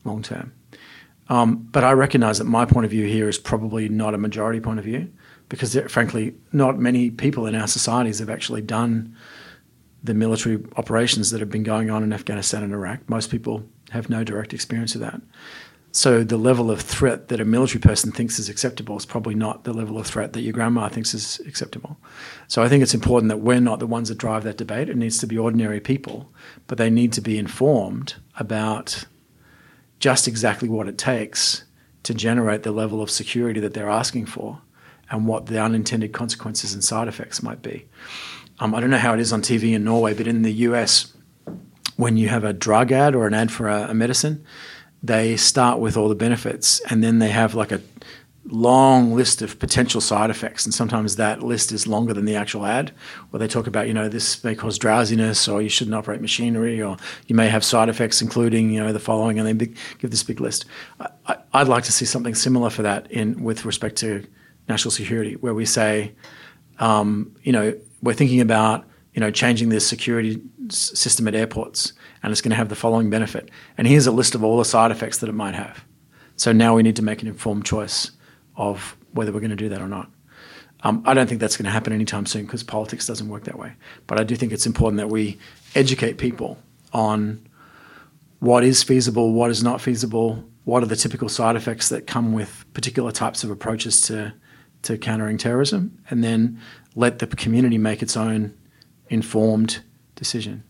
long 0.04 0.22
term. 0.22 0.52
Um, 1.28 1.68
but 1.70 1.84
I 1.84 1.92
recognise 1.92 2.38
that 2.38 2.44
my 2.44 2.64
point 2.64 2.86
of 2.86 2.90
view 2.90 3.06
here 3.06 3.28
is 3.28 3.38
probably 3.38 3.88
not 3.88 4.14
a 4.14 4.18
majority 4.18 4.58
point 4.58 4.80
of 4.80 4.84
view 4.84 5.12
because, 5.48 5.78
frankly, 5.88 6.34
not 6.52 6.76
many 6.76 7.10
people 7.10 7.46
in 7.46 7.54
our 7.54 7.68
societies 7.68 8.18
have 8.18 8.30
actually 8.30 8.62
done 8.62 9.14
the 10.02 10.14
military 10.14 10.58
operations 10.76 11.30
that 11.30 11.38
have 11.38 11.50
been 11.50 11.62
going 11.62 11.88
on 11.88 12.02
in 12.02 12.12
Afghanistan 12.12 12.64
and 12.64 12.72
Iraq. 12.72 13.08
Most 13.08 13.30
people 13.30 13.64
have 13.90 14.08
no 14.08 14.24
direct 14.24 14.52
experience 14.54 14.94
of 14.94 15.00
that. 15.00 15.20
So 15.92 16.22
the 16.22 16.36
level 16.36 16.70
of 16.70 16.80
threat 16.80 17.28
that 17.28 17.40
a 17.40 17.44
military 17.44 17.80
person 17.80 18.12
thinks 18.12 18.38
is 18.38 18.48
acceptable 18.48 18.96
is 18.96 19.04
probably 19.04 19.34
not 19.34 19.64
the 19.64 19.72
level 19.72 19.98
of 19.98 20.06
threat 20.06 20.32
that 20.34 20.42
your 20.42 20.52
grandma 20.52 20.88
thinks 20.88 21.14
is 21.14 21.40
acceptable. 21.46 21.96
So 22.46 22.62
I 22.62 22.68
think 22.68 22.82
it's 22.82 22.94
important 22.94 23.28
that 23.30 23.38
we're 23.38 23.60
not 23.60 23.80
the 23.80 23.88
ones 23.88 24.08
that 24.08 24.18
drive 24.18 24.44
that 24.44 24.56
debate. 24.56 24.88
It 24.88 24.96
needs 24.96 25.18
to 25.18 25.26
be 25.26 25.36
ordinary 25.36 25.80
people, 25.80 26.32
but 26.68 26.78
they 26.78 26.90
need 26.90 27.12
to 27.14 27.20
be 27.20 27.38
informed 27.38 28.14
about 28.38 29.04
just 29.98 30.28
exactly 30.28 30.68
what 30.68 30.88
it 30.88 30.96
takes 30.96 31.64
to 32.04 32.14
generate 32.14 32.62
the 32.62 32.72
level 32.72 33.02
of 33.02 33.10
security 33.10 33.60
that 33.60 33.74
they're 33.74 33.90
asking 33.90 34.26
for 34.26 34.62
and 35.10 35.26
what 35.26 35.46
the 35.46 35.60
unintended 35.60 36.12
consequences 36.12 36.72
and 36.72 36.84
side 36.84 37.08
effects 37.08 37.42
might 37.42 37.62
be. 37.62 37.86
Um, 38.60 38.74
I 38.74 38.80
don't 38.80 38.90
know 38.90 38.98
how 38.98 39.14
it 39.14 39.20
is 39.20 39.32
on 39.32 39.42
TV 39.42 39.74
in 39.74 39.84
Norway, 39.84 40.14
but 40.14 40.28
in 40.28 40.42
the 40.42 40.52
US, 40.52 41.12
when 42.00 42.16
you 42.16 42.28
have 42.28 42.44
a 42.44 42.52
drug 42.52 42.90
ad 42.92 43.14
or 43.14 43.26
an 43.26 43.34
ad 43.34 43.52
for 43.52 43.68
a, 43.68 43.90
a 43.90 43.94
medicine, 43.94 44.44
they 45.02 45.36
start 45.36 45.78
with 45.78 45.96
all 45.96 46.08
the 46.08 46.14
benefits 46.14 46.80
and 46.90 47.02
then 47.02 47.18
they 47.18 47.30
have 47.30 47.54
like 47.54 47.72
a 47.72 47.80
long 48.46 49.14
list 49.14 49.42
of 49.42 49.58
potential 49.58 50.00
side 50.00 50.30
effects 50.30 50.64
and 50.64 50.72
sometimes 50.74 51.16
that 51.16 51.42
list 51.42 51.72
is 51.72 51.86
longer 51.86 52.14
than 52.14 52.24
the 52.24 52.34
actual 52.34 52.64
ad 52.64 52.90
where 53.28 53.38
they 53.38 53.46
talk 53.46 53.66
about 53.66 53.86
you 53.86 53.92
know 53.92 54.08
this 54.08 54.42
may 54.42 54.54
cause 54.54 54.78
drowsiness 54.78 55.46
or 55.46 55.60
you 55.60 55.68
shouldn't 55.68 55.94
operate 55.94 56.22
machinery 56.22 56.82
or 56.82 56.96
you 57.26 57.36
may 57.36 57.48
have 57.48 57.62
side 57.62 57.88
effects 57.88 58.22
including 58.22 58.70
you 58.70 58.82
know 58.82 58.92
the 58.92 58.98
following 58.98 59.38
and 59.38 59.60
they 59.60 59.66
give 59.98 60.10
this 60.10 60.22
big 60.22 60.40
list. 60.40 60.64
I, 61.26 61.36
would 61.54 61.68
like 61.68 61.84
to 61.84 61.92
see 61.92 62.06
something 62.06 62.34
similar 62.34 62.70
for 62.70 62.82
that 62.82 63.10
in 63.12 63.42
with 63.44 63.64
respect 63.64 63.96
to 63.96 64.26
national 64.68 64.90
security 64.90 65.34
where 65.34 65.54
we 65.54 65.66
say 65.66 66.12
um, 66.78 67.36
you 67.42 67.52
know 67.52 67.78
we're 68.02 68.14
thinking 68.14 68.40
about 68.40 68.86
you 69.14 69.20
know 69.20 69.30
changing 69.30 69.70
the 69.70 69.80
security 69.80 70.40
system 70.68 71.26
at 71.26 71.34
airports 71.34 71.92
and 72.22 72.30
it's 72.30 72.40
going 72.40 72.50
to 72.50 72.56
have 72.56 72.68
the 72.68 72.76
following 72.76 73.10
benefit. 73.10 73.50
And 73.78 73.86
here's 73.86 74.06
a 74.06 74.12
list 74.12 74.34
of 74.34 74.44
all 74.44 74.58
the 74.58 74.64
side 74.64 74.90
effects 74.90 75.18
that 75.18 75.28
it 75.28 75.34
might 75.34 75.54
have. 75.54 75.84
So 76.36 76.52
now 76.52 76.74
we 76.74 76.82
need 76.82 76.96
to 76.96 77.02
make 77.02 77.22
an 77.22 77.28
informed 77.28 77.64
choice 77.64 78.10
of 78.56 78.96
whether 79.12 79.32
we're 79.32 79.40
going 79.40 79.50
to 79.50 79.56
do 79.56 79.68
that 79.70 79.80
or 79.80 79.88
not. 79.88 80.10
Um, 80.82 81.02
I 81.06 81.14
don't 81.14 81.28
think 81.28 81.40
that's 81.40 81.56
going 81.56 81.66
to 81.66 81.70
happen 81.70 81.92
anytime 81.92 82.26
soon 82.26 82.46
because 82.46 82.62
politics 82.62 83.06
doesn't 83.06 83.28
work 83.28 83.44
that 83.44 83.58
way. 83.58 83.74
But 84.06 84.18
I 84.18 84.24
do 84.24 84.36
think 84.36 84.52
it's 84.52 84.66
important 84.66 84.98
that 84.98 85.08
we 85.08 85.38
educate 85.74 86.16
people 86.16 86.58
on 86.92 87.46
what 88.38 88.64
is 88.64 88.82
feasible, 88.82 89.32
what 89.32 89.50
is 89.50 89.62
not 89.62 89.80
feasible, 89.80 90.44
what 90.64 90.82
are 90.82 90.86
the 90.86 90.96
typical 90.96 91.28
side 91.28 91.56
effects 91.56 91.90
that 91.90 92.06
come 92.06 92.32
with 92.32 92.64
particular 92.72 93.12
types 93.12 93.44
of 93.44 93.50
approaches 93.50 94.00
to, 94.02 94.32
to 94.82 94.96
countering 94.96 95.36
terrorism, 95.36 95.98
and 96.08 96.24
then 96.24 96.58
let 96.94 97.18
the 97.18 97.26
community 97.26 97.76
make 97.76 98.02
its 98.02 98.16
own 98.16 98.54
informed 99.10 99.80
decision. 100.14 100.62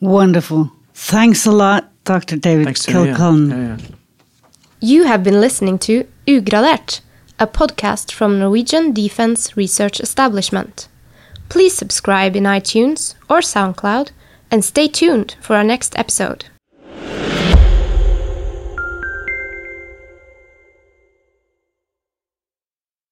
Wonderful. 0.00 0.72
Thanks 0.94 1.46
a 1.46 1.52
lot, 1.52 1.92
Dr. 2.04 2.36
David 2.36 2.74
Kilcullen. 2.74 3.50
Yeah, 3.50 3.56
yeah. 3.56 3.78
You 4.80 5.04
have 5.04 5.22
been 5.22 5.40
listening 5.40 5.78
to 5.80 6.06
Ugradert, 6.26 7.00
a 7.38 7.46
podcast 7.46 8.12
from 8.12 8.38
Norwegian 8.38 8.92
Defence 8.92 9.56
Research 9.56 10.00
Establishment. 10.00 10.88
Please 11.48 11.74
subscribe 11.74 12.36
in 12.36 12.44
iTunes 12.44 13.14
or 13.28 13.38
SoundCloud 13.38 14.10
and 14.50 14.64
stay 14.64 14.88
tuned 14.88 15.36
for 15.40 15.56
our 15.56 15.64
next 15.64 15.98
episode. 15.98 16.46